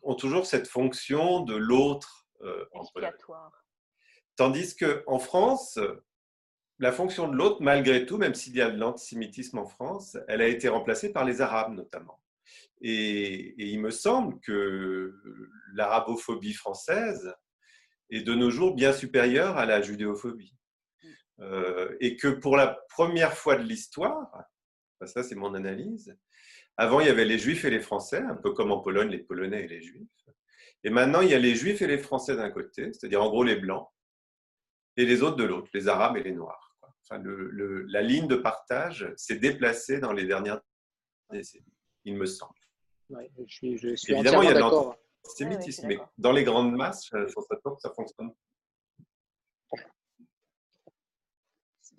[0.03, 2.65] ont toujours cette fonction de l'autre euh,
[4.37, 5.79] Tandis qu'en France,
[6.81, 10.41] la fonction de l'autre, malgré tout, même s'il y a de l'antisémitisme en France, elle
[10.41, 12.23] a été remplacée par les Arabes notamment.
[12.81, 15.15] Et, il me semble que
[15.75, 17.35] l'arabophobie française
[18.09, 20.57] est de nos jours bien supérieure à la judéophobie.
[21.41, 24.31] Euh, et que pour la première fois de l'histoire,
[25.05, 26.17] ça c'est mon analyse,
[26.79, 29.19] avant il y avait les juifs et les français, un peu comme en Pologne les
[29.19, 30.09] polonais et les juifs.
[30.83, 33.45] Et maintenant il y a les juifs et les français d'un côté, c'est-à-dire en gros
[33.45, 33.87] les blancs,
[34.97, 36.70] et les autres de l'autre, les arabes et les noirs
[37.11, 40.61] la ligne de partage s'est déplacée dans les dernières
[41.31, 41.65] décennies,
[42.05, 42.55] il me semble.
[43.11, 47.47] je suis, Évidemment, il y a de l'antisémitisme, mais dans les grandes masses, je pense
[47.49, 48.33] que ça fonctionne.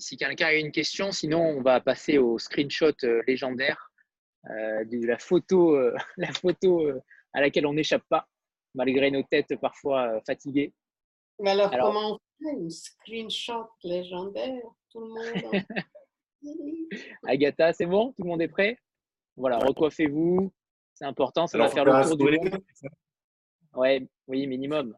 [0.01, 3.91] si quelqu'un a une question, sinon on va passer au screenshot euh, légendaire
[4.49, 6.99] euh, de la photo, euh, la photo euh,
[7.33, 8.27] à laquelle on n'échappe pas,
[8.73, 10.73] malgré nos têtes parfois fatiguées.
[11.39, 15.45] Mais alors, Alors- comment on fait une screenshot légendaire Tout le monde.
[15.45, 16.41] en-
[17.27, 18.13] Agatha, c'est bon?
[18.13, 18.77] Tout le monde est prêt?
[19.37, 20.51] Voilà, recoiffez-vous.
[20.93, 22.63] C'est important, ça Alors, va faire le tour du monde.
[23.73, 24.93] Ouais, oui, minimum.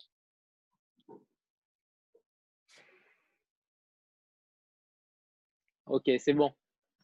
[5.86, 6.52] Ok, c'est bon.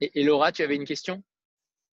[0.01, 1.21] Et, et Laura, tu avais une question?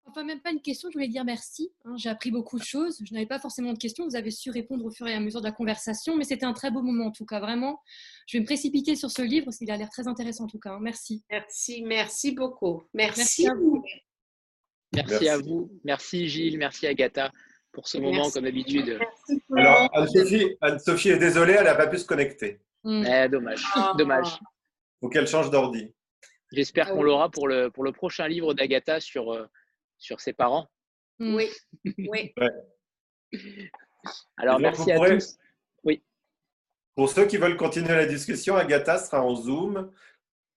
[0.07, 1.73] Enfin, même pas une question, je voulais dire merci.
[1.85, 3.01] hein, J'ai appris beaucoup de choses.
[3.05, 4.05] Je n'avais pas forcément de questions.
[4.05, 6.53] Vous avez su répondre au fur et à mesure de la conversation, mais c'était un
[6.53, 7.41] très beau moment en tout cas.
[7.41, 7.81] Vraiment,
[8.27, 10.59] je vais me précipiter sur ce livre parce qu'il a l'air très intéressant en tout
[10.59, 10.73] cas.
[10.73, 10.79] hein.
[10.81, 11.25] Merci.
[11.31, 12.83] Merci, merci beaucoup.
[12.93, 13.19] Merci.
[13.19, 13.83] Merci à vous.
[14.95, 15.29] Merci, Merci.
[15.29, 15.71] à vous.
[15.85, 17.33] Merci Gilles, merci Agatha
[17.73, 18.33] pour ce moment, Merci.
[18.35, 18.99] comme d'habitude.
[19.01, 19.89] Merci tout le Alors.
[19.95, 22.61] Anne-Sophie Anne-Sophie est désolée, elle n'a pas pu se connecter.
[22.85, 23.05] Mm.
[23.07, 23.95] Eh, dommage, Ah.
[23.99, 24.39] dommage.
[25.01, 25.93] faut qu'elle change d'ordi.
[26.53, 27.05] J'espère Ah qu'on oui.
[27.07, 29.49] l'aura pour le, pour le prochain livre d'Agatha sur, euh,
[30.05, 30.69] sur ses parents.
[31.19, 31.49] Oui,
[31.99, 32.35] oui.
[34.37, 35.39] Alors, merci vous à pourrez- tous.
[36.97, 39.91] Pour ceux qui veulent continuer la discussion, Agatha sera en Zoom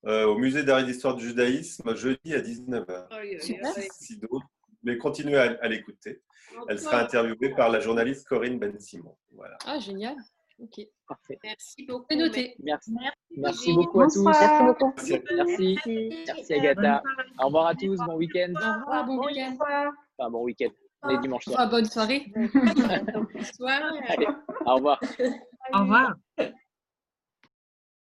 [0.06, 3.07] euh, au Musée d'art et d'histoire du judaïsme jeudi à 19h.
[3.10, 3.76] Aïe, aïe, Super.
[3.76, 3.88] aïe.
[3.99, 4.45] Si d'autres
[4.84, 6.22] voulez continuer à, à l'écouter,
[6.69, 9.18] elle sera interviewée par la journaliste Corinne Ben-Simon.
[9.32, 9.57] Voilà.
[9.65, 10.15] Ah, génial.
[10.59, 10.81] Ok.
[11.07, 11.39] Parfait.
[11.43, 12.05] Merci beaucoup.
[12.09, 12.55] C'est noté.
[12.59, 12.91] Merci,
[13.38, 14.23] Merci, beaucoup à tous.
[14.23, 14.93] Merci beaucoup.
[14.97, 15.21] Merci.
[15.35, 17.03] Merci, merci Agatha.
[17.39, 18.53] Au revoir à tous, bon week-end.
[18.55, 19.57] Au revoir, bon week-end.
[20.17, 20.69] Enfin, bon week-end.
[21.03, 21.69] On est dimanche soir.
[21.69, 22.25] Bonne soirée.
[22.35, 23.81] Bonsoir.
[24.07, 24.27] Allez,
[24.65, 24.99] au revoir.
[25.73, 26.15] Au revoir.